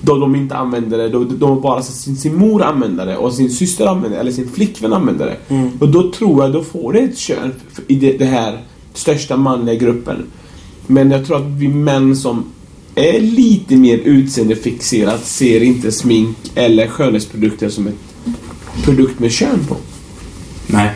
då 0.00 0.18
de 0.18 0.36
inte 0.36 0.56
använder 0.56 0.98
det, 0.98 1.08
då 1.08 1.24
de 1.24 1.60
bara 1.60 1.82
sett 1.82 1.94
sin, 1.94 2.16
sin 2.16 2.36
mor 2.36 2.62
använda 2.62 3.04
det 3.04 3.16
och 3.16 3.32
sin 3.32 3.50
syster 3.50 3.86
använder 3.86 4.10
det, 4.10 4.20
eller 4.20 4.32
sin 4.32 4.48
flickvän 4.48 4.92
använder 4.92 5.26
det. 5.26 5.54
Mm. 5.54 5.70
Och 5.80 5.88
då 5.88 6.12
tror 6.12 6.42
jag, 6.42 6.52
då 6.52 6.62
får 6.62 6.92
det 6.92 6.98
ett 6.98 7.18
kön 7.18 7.52
i 7.86 7.94
det, 7.94 8.18
det 8.18 8.24
här 8.24 8.62
största 8.94 9.36
manliga 9.36 9.74
gruppen. 9.74 10.26
Men 10.90 11.10
jag 11.10 11.26
tror 11.26 11.36
att 11.36 11.46
vi 11.46 11.68
män 11.68 12.16
som 12.16 12.44
är 12.94 13.20
lite 13.20 13.76
mer 13.76 13.98
utseendefixerat 13.98 15.24
ser 15.24 15.62
inte 15.62 15.92
smink 15.92 16.36
eller 16.54 16.88
skönhetsprodukter 16.88 17.68
som 17.68 17.86
ett 17.86 17.94
produkt 18.84 19.20
med 19.20 19.32
kön 19.32 19.58
på. 19.68 19.76
Nej. 20.66 20.90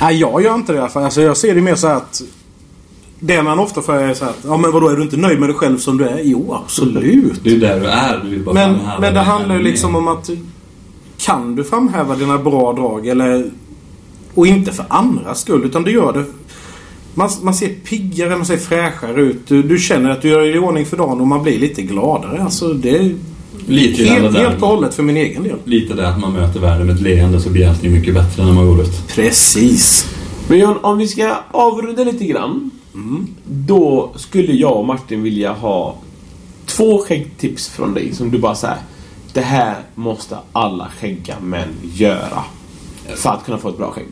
Nej, 0.00 0.16
jag 0.16 0.42
gör 0.42 0.54
inte 0.54 0.72
det 0.72 0.76
i 0.76 0.80
alla 0.80 0.88
fall. 0.88 1.04
Alltså, 1.04 1.22
jag 1.22 1.36
ser 1.36 1.54
det 1.54 1.60
mer 1.60 1.74
så 1.74 1.86
att... 1.86 2.22
Det 3.24 3.42
man 3.42 3.58
ofta 3.58 3.82
får 3.82 3.94
är 3.94 4.14
så 4.14 4.24
här 4.24 4.30
att, 4.30 4.44
ja 4.44 4.56
men 4.56 4.72
vadå 4.72 4.88
är 4.88 4.96
du 4.96 5.02
inte 5.02 5.16
nöjd 5.16 5.40
med 5.40 5.48
dig 5.48 5.56
själv 5.56 5.78
som 5.78 5.98
du 5.98 6.04
är? 6.04 6.20
Jo, 6.22 6.54
absolut. 6.64 7.44
Det 7.44 7.52
är 7.52 7.56
där 7.56 7.80
du 7.80 7.86
är. 7.86 8.20
Du 8.24 8.30
vill 8.30 8.44
bara 8.44 8.54
Men, 8.54 8.78
men 9.00 9.14
det 9.14 9.20
handlar 9.20 9.56
ju 9.56 9.62
liksom 9.62 9.96
om 9.96 10.08
att... 10.08 10.30
Kan 11.18 11.56
du 11.56 11.64
framhäva 11.64 12.16
dina 12.16 12.38
bra 12.38 12.72
drag 12.72 13.06
eller... 13.06 13.50
Och 14.34 14.46
inte 14.46 14.72
för 14.72 14.86
andras 14.88 15.40
skull 15.40 15.64
utan 15.64 15.82
du 15.82 15.90
gör 15.90 16.12
det... 16.12 16.24
Man, 17.14 17.30
man 17.42 17.54
ser 17.54 17.68
piggare, 17.68 18.36
man 18.36 18.46
ser 18.46 18.56
fräschare 18.56 19.20
ut. 19.20 19.48
Du, 19.48 19.62
du 19.62 19.78
känner 19.78 20.10
att 20.10 20.22
du 20.22 20.28
gör 20.28 20.40
dig 20.40 20.54
i 20.54 20.58
ordning 20.58 20.86
för 20.86 20.96
dagen 20.96 21.20
och 21.20 21.26
man 21.26 21.42
blir 21.42 21.58
lite 21.58 21.82
gladare. 21.82 22.42
Alltså 22.42 22.72
det 22.72 22.90
är 22.90 23.14
Lite 23.66 24.04
helt, 24.04 24.36
helt 24.36 24.62
och 24.62 24.68
hållet 24.68 24.94
för 24.94 25.02
min 25.02 25.16
egen 25.16 25.42
del. 25.42 25.56
Lite 25.64 25.94
det 25.94 26.08
att 26.08 26.20
man 26.20 26.32
möter 26.32 26.60
världen 26.60 26.86
med 26.86 26.94
ett 26.96 27.02
leende 27.02 27.40
så 27.40 27.50
blir 27.50 27.68
allting 27.68 27.92
mycket 27.92 28.14
bättre 28.14 28.44
när 28.44 28.52
man 28.52 28.66
går 28.66 28.80
ut. 28.82 29.08
Precis. 29.08 30.08
Men 30.48 30.58
John, 30.58 30.78
om 30.82 30.98
vi 30.98 31.08
ska 31.08 31.36
avrunda 31.50 32.04
lite 32.04 32.24
grann. 32.24 32.70
Då 33.44 34.12
skulle 34.16 34.52
jag 34.52 34.76
och 34.76 34.86
Martin 34.86 35.22
vilja 35.22 35.52
ha 35.52 35.96
två 36.66 36.98
skäggtips 36.98 37.68
från 37.68 37.94
dig 37.94 38.14
som 38.14 38.30
du 38.30 38.38
bara 38.38 38.54
säger. 38.54 38.78
Det 39.32 39.40
här 39.40 39.76
måste 39.94 40.36
alla 40.52 40.88
skäggiga 41.00 41.40
män 41.40 41.68
göra. 41.94 42.44
För 43.14 43.30
att 43.30 43.44
kunna 43.44 43.58
få 43.58 43.68
ett 43.68 43.78
bra 43.78 43.90
skägg. 43.90 44.08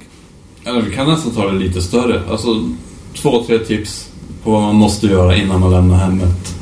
Eller 0.64 0.82
vi 0.82 0.94
kan 0.94 1.06
nästan 1.06 1.32
ta 1.32 1.46
det 1.46 1.58
lite 1.58 1.82
större. 1.82 2.22
Alltså 2.30 2.68
två, 3.14 3.42
tre 3.46 3.58
tips 3.58 4.10
på 4.44 4.50
vad 4.50 4.62
man 4.62 4.74
måste 4.74 5.06
göra 5.06 5.36
innan 5.36 5.60
man 5.60 5.70
lämnar 5.70 5.96
hemmet. 5.96 6.54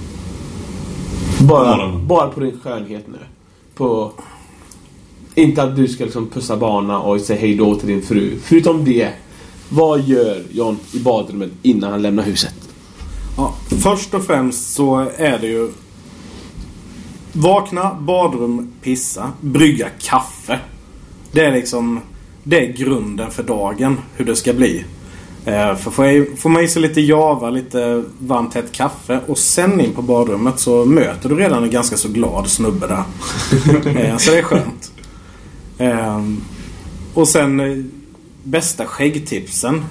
Bara, 1.41 1.93
bara 1.93 2.29
på 2.29 2.41
din 2.41 2.61
skönhet 2.63 3.05
nu. 3.09 3.19
På... 3.75 4.13
Inte 5.35 5.63
att 5.63 5.77
du 5.77 5.89
ska 5.89 6.05
liksom 6.05 6.29
pussa 6.29 6.57
barna 6.57 7.01
och 7.01 7.21
säga 7.21 7.41
hej 7.41 7.55
då 7.55 7.75
till 7.75 7.89
din 7.89 8.03
fru. 8.03 8.39
Förutom 8.43 8.85
det. 8.85 9.13
Vad 9.69 10.01
gör 10.01 10.43
John 10.51 10.79
i 10.93 10.99
badrummet 10.99 11.51
innan 11.63 11.91
han 11.91 12.03
lämnar 12.03 12.23
huset? 12.23 12.55
Ja, 13.37 13.55
först 13.83 14.15
och 14.15 14.25
främst 14.25 14.75
så 14.75 15.07
är 15.17 15.39
det 15.39 15.47
ju 15.47 15.71
Vakna, 17.33 17.95
badrum, 18.01 18.73
pissa, 18.83 19.33
brygga 19.41 19.89
kaffe. 20.01 20.59
Det 21.33 21.45
är 21.45 21.53
liksom 21.53 22.01
Det 22.43 22.67
är 22.67 22.73
grunden 22.73 23.31
för 23.31 23.43
dagen 23.43 23.99
hur 24.17 24.25
det 24.25 24.37
ska 24.37 24.53
bli. 24.53 24.85
Eh, 25.49 25.77
för 25.77 25.91
får, 25.91 26.07
jag, 26.07 26.39
får 26.39 26.51
man 26.51 26.65
i 26.65 26.69
sig 26.69 26.83
lite 26.83 27.01
java, 27.01 27.51
lite 27.51 28.05
varmt 28.19 28.55
hett 28.55 28.73
kaffe 28.73 29.21
och 29.27 29.39
sen 29.39 29.81
in 29.81 29.93
på 29.93 30.03
badrummet 30.03 30.61
så 30.61 30.85
möter 30.85 31.29
du 31.29 31.37
redan 31.37 31.63
en 31.63 31.71
ganska 31.71 31.97
så 31.97 32.09
glad 32.09 32.49
snubbe 32.49 32.87
där. 32.87 33.05
eh, 34.01 34.17
så 34.17 34.31
det 34.31 34.39
är 34.39 34.43
skönt. 34.43 34.93
Eh, 35.79 36.23
och 37.15 37.29
sen 37.29 37.93
bästa 38.43 38.87
skäggtipsen. 38.87 39.85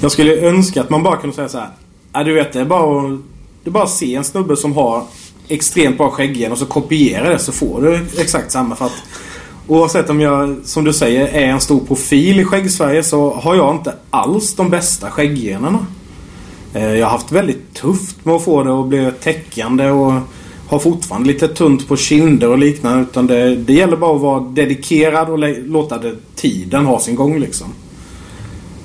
Jag 0.00 0.12
skulle 0.12 0.36
önska 0.36 0.80
att 0.80 0.90
man 0.90 1.02
bara 1.02 1.16
kunde 1.16 1.36
säga 1.36 1.48
så 1.48 1.58
här. 1.58 1.70
Ja, 2.12 2.24
du 2.24 2.34
vet, 2.34 2.52
det 2.52 2.60
är 2.60 2.64
bara 2.64 3.12
att, 3.14 3.20
det 3.64 3.70
bara 3.70 3.84
att 3.84 3.90
se 3.90 4.14
en 4.14 4.24
snubbe 4.24 4.56
som 4.56 4.72
har 4.72 5.04
extremt 5.48 5.98
bra 5.98 6.10
skägggen 6.10 6.52
och 6.52 6.58
så 6.58 6.66
kopiera 6.66 7.28
det 7.28 7.38
så 7.38 7.52
får 7.52 7.82
du 7.82 8.06
exakt 8.18 8.52
samma. 8.52 8.76
För 8.76 8.86
att 8.86 9.02
Oavsett 9.70 10.10
om 10.10 10.20
jag, 10.20 10.56
som 10.64 10.84
du 10.84 10.92
säger, 10.92 11.26
är 11.26 11.46
en 11.46 11.60
stor 11.60 11.80
profil 11.80 12.40
i 12.40 12.44
Skäggsverige 12.44 13.02
så 13.02 13.34
har 13.34 13.54
jag 13.54 13.74
inte 13.74 13.94
alls 14.10 14.54
de 14.54 14.70
bästa 14.70 15.10
skägggenerna. 15.10 15.86
Eh, 16.74 16.94
jag 16.94 17.06
har 17.06 17.10
haft 17.10 17.32
väldigt 17.32 17.74
tufft 17.74 18.24
med 18.24 18.34
att 18.34 18.44
få 18.44 18.62
det 18.62 18.80
att 18.80 18.86
bli 18.86 19.10
täckande 19.22 19.90
och 19.90 20.12
har 20.68 20.78
fortfarande 20.78 21.28
lite 21.28 21.48
tunt 21.48 21.88
på 21.88 21.96
kinder 21.96 22.48
och 22.48 22.58
liknande. 22.58 23.02
Utan 23.02 23.26
det, 23.26 23.56
det 23.56 23.72
gäller 23.72 23.96
bara 23.96 24.16
att 24.16 24.22
vara 24.22 24.40
dedikerad 24.40 25.30
och 25.30 25.38
låta 25.66 25.98
det, 25.98 26.16
tiden 26.34 26.86
ha 26.86 27.00
sin 27.00 27.14
gång 27.14 27.38
liksom. 27.38 27.66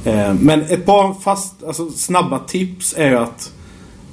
Eh, 0.03 0.33
men 0.33 0.61
ett 0.61 0.85
par 0.85 1.13
fast, 1.21 1.63
alltså 1.63 1.89
snabba 1.89 2.39
tips 2.39 2.93
är 2.97 3.15
att 3.15 3.51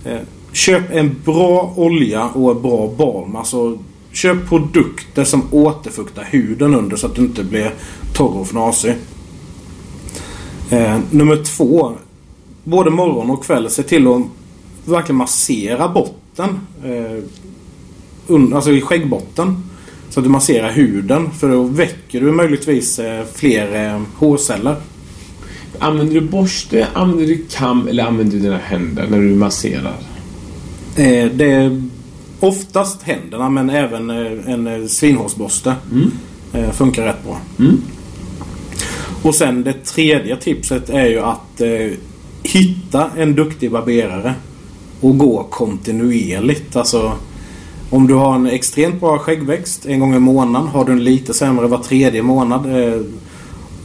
eh, 0.05 0.21
köp 0.53 0.91
en 0.91 1.17
bra 1.25 1.73
olja 1.77 2.29
och 2.29 2.51
en 2.51 2.63
bra 2.63 2.95
balm. 2.97 3.37
Alltså 3.37 3.79
Köp 4.13 4.49
produkter 4.49 5.25
som 5.25 5.43
återfuktar 5.51 6.25
huden 6.31 6.75
under 6.75 6.97
så 6.97 7.07
att 7.07 7.15
du 7.15 7.23
inte 7.23 7.45
blir 7.45 7.75
torr 8.15 8.37
och 8.37 8.47
fnasig. 8.47 8.95
Eh, 10.71 10.99
nummer 11.11 11.45
två. 11.45 11.93
Både 12.65 12.91
morgon 12.91 13.31
och 13.31 13.45
kväll 13.45 13.71
se 13.71 13.83
till 13.83 14.07
att 14.07 14.23
verkligen 14.85 15.17
massera 15.17 15.89
botten. 15.89 16.59
Eh, 16.85 17.25
un, 18.27 18.55
alltså 18.55 18.73
i 18.73 18.81
skäggbotten. 18.81 19.63
Så 20.11 20.21
att 20.21 20.25
du 20.25 20.31
masserar 20.31 20.73
huden. 20.73 21.31
För 21.31 21.49
då 21.49 21.63
väcker 21.63 22.21
du 22.21 22.33
möjligtvis 22.33 22.99
eh, 22.99 23.25
fler 23.35 23.87
eh, 23.87 24.03
hårceller. 24.15 24.77
Använder 25.79 26.15
du 26.15 26.21
borste, 26.21 26.87
använder 26.93 27.27
du 27.27 27.45
kam 27.51 27.89
eller 27.89 28.05
använder 28.05 28.37
du 28.37 28.43
dina 28.43 28.59
händer 28.59 29.07
när 29.11 29.19
du 29.19 29.35
masserar? 29.35 29.97
Eh, 30.97 31.27
det 31.33 31.83
Oftast 32.43 33.03
händerna 33.03 33.51
men 33.51 33.71
även 33.71 34.11
eh, 34.11 34.53
en 34.53 34.67
eh, 34.67 34.87
svinhårsborste. 34.87 35.75
Mm. 35.93 36.11
Eh, 36.53 36.71
funkar 36.71 37.07
rätt 37.07 37.25
bra. 37.25 37.39
Mm. 37.59 37.81
Och 39.23 39.35
sen 39.35 39.63
det 39.63 39.85
tredje 39.85 40.37
tipset 40.37 40.91
är 40.91 41.07
ju 41.07 41.21
att 41.21 41.61
eh, 41.61 41.91
hitta 42.43 43.11
en 43.17 43.35
duktig 43.35 43.71
barberare. 43.71 44.35
Och 45.01 45.19
gå 45.19 45.43
kontinuerligt. 45.51 46.77
Alltså 46.77 47.13
om 47.91 48.07
du 48.07 48.15
har 48.15 48.35
en 48.35 48.47
extremt 48.47 49.01
bra 49.01 49.19
skäggväxt 49.19 49.87
en 49.87 50.01
gång 50.01 50.15
i 50.15 50.19
månaden. 50.19 50.69
Har 50.69 50.85
du 50.85 50.93
en 50.93 51.05
lite 51.05 51.35
sämre 51.35 51.67
var 51.67 51.79
tredje 51.79 52.23
månad. 52.23 52.67
Eh, 52.67 53.01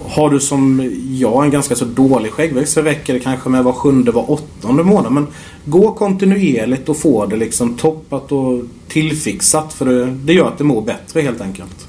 har 0.08 0.30
du 0.30 0.40
som 0.40 0.92
jag 1.12 1.46
en 1.46 1.52
ganska 1.52 1.76
så 1.76 1.86
dålig 1.86 2.32
skäggväxt 2.32 2.74
så 2.74 2.82
räcker 2.82 3.14
det 3.14 3.20
kanske 3.20 3.50
med 3.50 3.64
var 3.64 3.74
sjunde, 3.74 4.12
var 4.12 4.32
åttonde 4.32 4.84
månad. 4.84 5.12
Men 5.12 5.28
gå 5.66 5.92
kontinuerligt 5.92 6.90
och 6.90 6.98
få 6.98 7.26
det 7.26 7.36
liksom 7.36 7.74
toppat 7.74 8.32
och 8.32 8.62
tillfixat. 8.88 9.74
För 9.74 9.86
det, 9.86 10.06
det 10.06 10.34
gör 10.34 10.48
att 10.48 10.58
det 10.58 10.64
mår 10.64 10.82
bättre 10.82 11.22
helt 11.22 11.42
enkelt. 11.42 11.88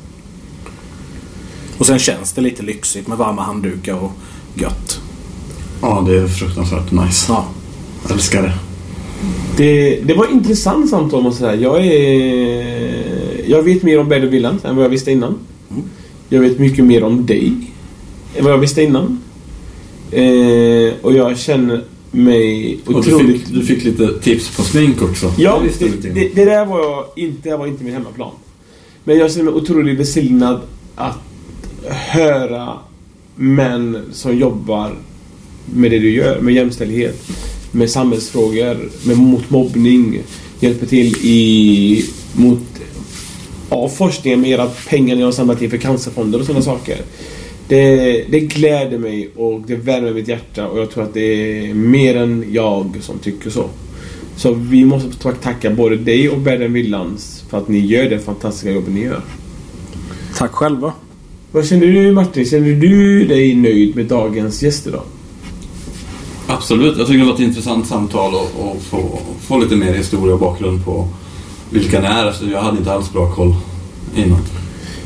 Och 1.79 1.87
sen 1.87 1.99
känns 1.99 2.33
det 2.33 2.41
lite 2.41 2.63
lyxigt 2.63 3.09
med 3.09 3.19
varma 3.19 3.43
handdukar 3.43 3.95
och 3.95 4.13
gött. 4.55 5.01
Ja, 5.83 6.05
det 6.09 6.17
är 6.17 6.27
fruktansvärt 6.27 6.93
nice. 6.93 7.27
Ja. 7.29 7.45
Jag 8.03 8.13
älskar 8.13 8.43
det. 8.43 8.53
Det, 9.57 10.01
det 10.01 10.15
var 10.15 10.33
intressant 10.33 10.91
samtal 10.91 11.23
måste 11.23 11.45
jag 11.45 11.55
säga. 11.55 11.63
Jag, 11.63 11.87
är, 11.87 13.51
jag 13.51 13.63
vet 13.63 13.83
mer 13.83 14.01
om 14.01 14.09
Bed 14.09 14.25
Villan 14.25 14.61
än 14.65 14.77
vad 14.77 14.85
jag 14.85 14.91
visste 14.91 15.13
innan. 15.13 15.35
Mm. 15.71 15.83
Jag 16.29 16.41
vet 16.41 16.59
mycket 16.59 16.85
mer 16.85 17.05
om 17.05 17.27
dig 17.27 17.53
vad 18.41 18.53
jag 18.53 18.59
visste 18.59 18.83
innan. 18.83 19.21
Eh, 20.11 20.95
och 21.03 21.13
jag 21.13 21.39
känner 21.39 21.85
mig 22.11 22.79
otroligt... 22.87 23.13
Och 23.13 23.23
du, 23.27 23.39
fick, 23.39 23.49
du 23.49 23.63
fick 23.65 23.85
lite 23.85 24.21
tips 24.23 24.57
på 24.57 24.63
smink 24.63 25.03
också. 25.03 25.33
Ja, 25.39 25.63
det, 25.79 26.03
det, 26.03 26.29
det, 26.35 26.45
där 26.45 26.67
var 26.67 26.79
jag 26.79 27.05
inte, 27.17 27.57
var 27.57 27.67
inte 27.67 27.85
min 27.85 27.93
hemmaplan. 27.93 28.31
Men 29.05 29.19
jag 29.19 29.33
känner 29.33 29.45
mig 29.45 29.55
otroligt 29.55 29.99
välsignad 29.99 30.61
att 30.95 31.19
höra 31.89 32.79
män 33.37 34.03
som 34.13 34.39
jobbar 34.39 34.95
med 35.75 35.91
det 35.91 35.99
du 35.99 36.11
gör, 36.11 36.41
med 36.41 36.55
jämställdhet, 36.55 37.29
med 37.73 37.91
samhällsfrågor, 37.91 38.91
med, 39.03 39.17
mot 39.17 39.51
mobbning, 39.51 40.23
hjälper 40.61 40.87
till 40.87 41.15
i 41.23 42.05
mot 42.33 42.63
ja, 43.71 43.89
forskningen 43.89 44.41
med 44.41 44.51
era 44.51 44.67
pengar 44.89 45.17
ni 45.17 45.23
har 45.23 45.33
samlat 45.33 45.63
in 45.63 45.71
för 45.71 45.77
cancerfonder 45.77 46.41
och 46.41 46.47
sådana 46.47 46.63
saker. 46.63 46.99
Det, 47.69 48.25
det 48.31 48.41
gläder 48.41 48.99
mig 48.99 49.31
och 49.37 49.61
det 49.67 49.77
värmer 49.77 50.13
mitt 50.13 50.29
hjärta 50.29 50.69
och 50.69 50.79
jag 50.79 50.91
tror 50.91 51.05
att 51.05 51.15
det 51.15 51.21
är 51.21 51.75
mer 51.75 52.17
än 52.17 52.45
jag 52.51 52.99
som 53.01 53.19
tycker 53.19 53.51
så. 53.51 53.65
Så 54.37 54.53
vi 54.53 54.85
måste 54.85 55.33
tacka 55.43 55.71
både 55.71 55.97
dig 55.97 56.29
och 56.29 56.39
Berden 56.39 56.73
Villans 56.73 57.45
för 57.51 57.59
att 57.59 57.69
ni 57.69 57.79
gör 57.79 58.11
det 58.11 58.19
fantastiska 58.19 58.71
jobbet 58.71 58.95
ni 58.95 59.01
gör. 59.01 59.21
Tack 60.37 60.51
själva. 60.51 60.93
Vad 61.53 61.67
känner 61.67 61.87
du 61.87 62.13
Martin? 62.13 62.47
Känner 62.47 62.73
du 62.73 63.25
dig 63.25 63.55
nöjd 63.55 63.97
med 63.97 64.07
dagens 64.07 64.63
gäster 64.63 64.93
då? 64.93 65.03
Absolut. 66.47 66.99
Jag 66.99 67.07
tycker 67.07 67.19
det 67.19 67.27
var 67.27 67.35
ett 67.35 67.41
intressant 67.41 67.87
samtal 67.87 68.35
och, 68.35 68.51
och 68.69 68.83
få, 68.83 69.19
få 69.41 69.59
lite 69.59 69.77
mer 69.77 69.95
historia 69.95 70.35
och 70.35 70.41
bakgrund 70.41 70.85
på 70.85 71.09
vilka 71.71 72.01
ni 72.01 72.07
är. 72.07 72.53
Jag 72.53 72.63
hade 72.63 72.79
inte 72.79 72.93
alls 72.93 73.13
bra 73.13 73.35
koll 73.35 73.55
innan. 74.17 74.41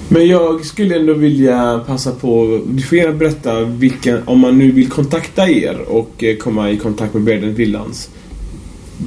Men 0.08 0.26
jag 0.26 0.64
skulle 0.64 0.96
ändå 0.96 1.14
vilja 1.14 1.80
passa 1.86 2.12
på, 2.12 2.60
du 2.66 2.82
får 2.82 2.98
gärna 2.98 3.14
berätta 3.14 3.64
vilken, 3.64 4.22
om 4.24 4.40
man 4.40 4.58
nu 4.58 4.70
vill 4.70 4.90
kontakta 4.90 5.48
er 5.48 5.80
och 5.88 6.24
eh, 6.24 6.36
komma 6.36 6.70
i 6.70 6.76
kontakt 6.76 7.14
med 7.14 7.22
Berden 7.22 7.54
Villans. 7.54 8.10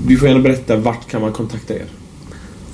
Du 0.08 0.18
får 0.18 0.28
gärna 0.28 0.42
berätta 0.42 0.78
vart 0.78 1.08
kan 1.08 1.22
man 1.22 1.32
kontakta 1.32 1.74
er? 1.74 1.86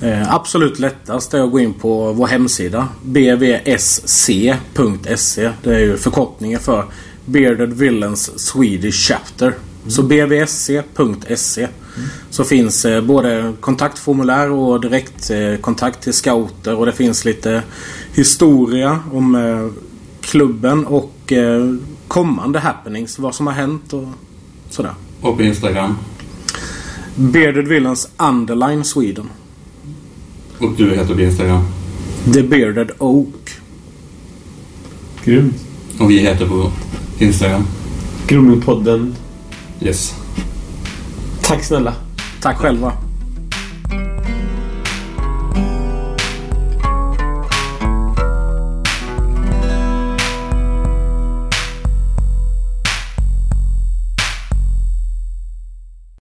Eh, 0.02 0.34
absolut 0.34 0.78
lättast 0.78 1.34
är 1.34 1.40
att 1.40 1.50
gå 1.50 1.60
in 1.60 1.74
på 1.74 2.12
vår 2.12 2.26
hemsida 2.26 2.88
bvsc.se. 3.02 4.54
Det 5.62 5.74
är 5.74 5.78
ju 5.78 5.96
förkortningen 5.96 6.60
för 6.60 6.84
Bearded 7.24 7.72
Villains 7.72 8.38
Swedish 8.40 9.08
Chapter. 9.08 9.46
Mm. 9.46 9.90
Så 9.90 10.02
bvsc.se. 10.02 11.62
Mm. 11.62 12.08
Så 12.30 12.44
finns 12.44 12.84
eh, 12.84 13.02
både 13.02 13.52
kontaktformulär 13.60 14.50
och 14.50 14.80
direktkontakt 14.80 15.96
eh, 15.96 16.02
till 16.02 16.12
scouter 16.12 16.74
och 16.74 16.86
det 16.86 16.92
finns 16.92 17.24
lite 17.24 17.62
historia 18.14 19.00
om 19.12 19.34
eh, 19.34 19.82
klubben 20.20 20.86
och 20.86 21.32
eh, 21.32 21.74
kommande 22.08 22.58
happenings. 22.58 23.18
Vad 23.18 23.34
som 23.34 23.46
har 23.46 23.54
hänt 23.54 23.92
och 23.92 24.08
sådär. 24.70 24.94
Och 25.20 25.36
på 25.36 25.42
Instagram? 25.42 25.98
Bearded 27.16 27.68
Villains 27.68 28.08
Underline 28.18 28.84
Sweden. 28.84 29.28
Och 30.58 30.72
du 30.76 30.90
heter 30.90 31.14
på 31.14 31.20
Instagram? 31.20 31.62
The 32.34 32.42
Bearded 32.42 32.90
Oak. 32.98 33.50
Grymt. 35.24 35.54
Och 35.98 36.10
vi 36.10 36.18
heter 36.18 36.46
på 36.46 36.72
Instagram? 37.18 37.62
Groomingpodden. 38.26 39.14
Yes. 39.80 40.14
Tack 41.42 41.64
snälla. 41.64 41.94
Tack 42.40 42.56
själva. 42.56 42.92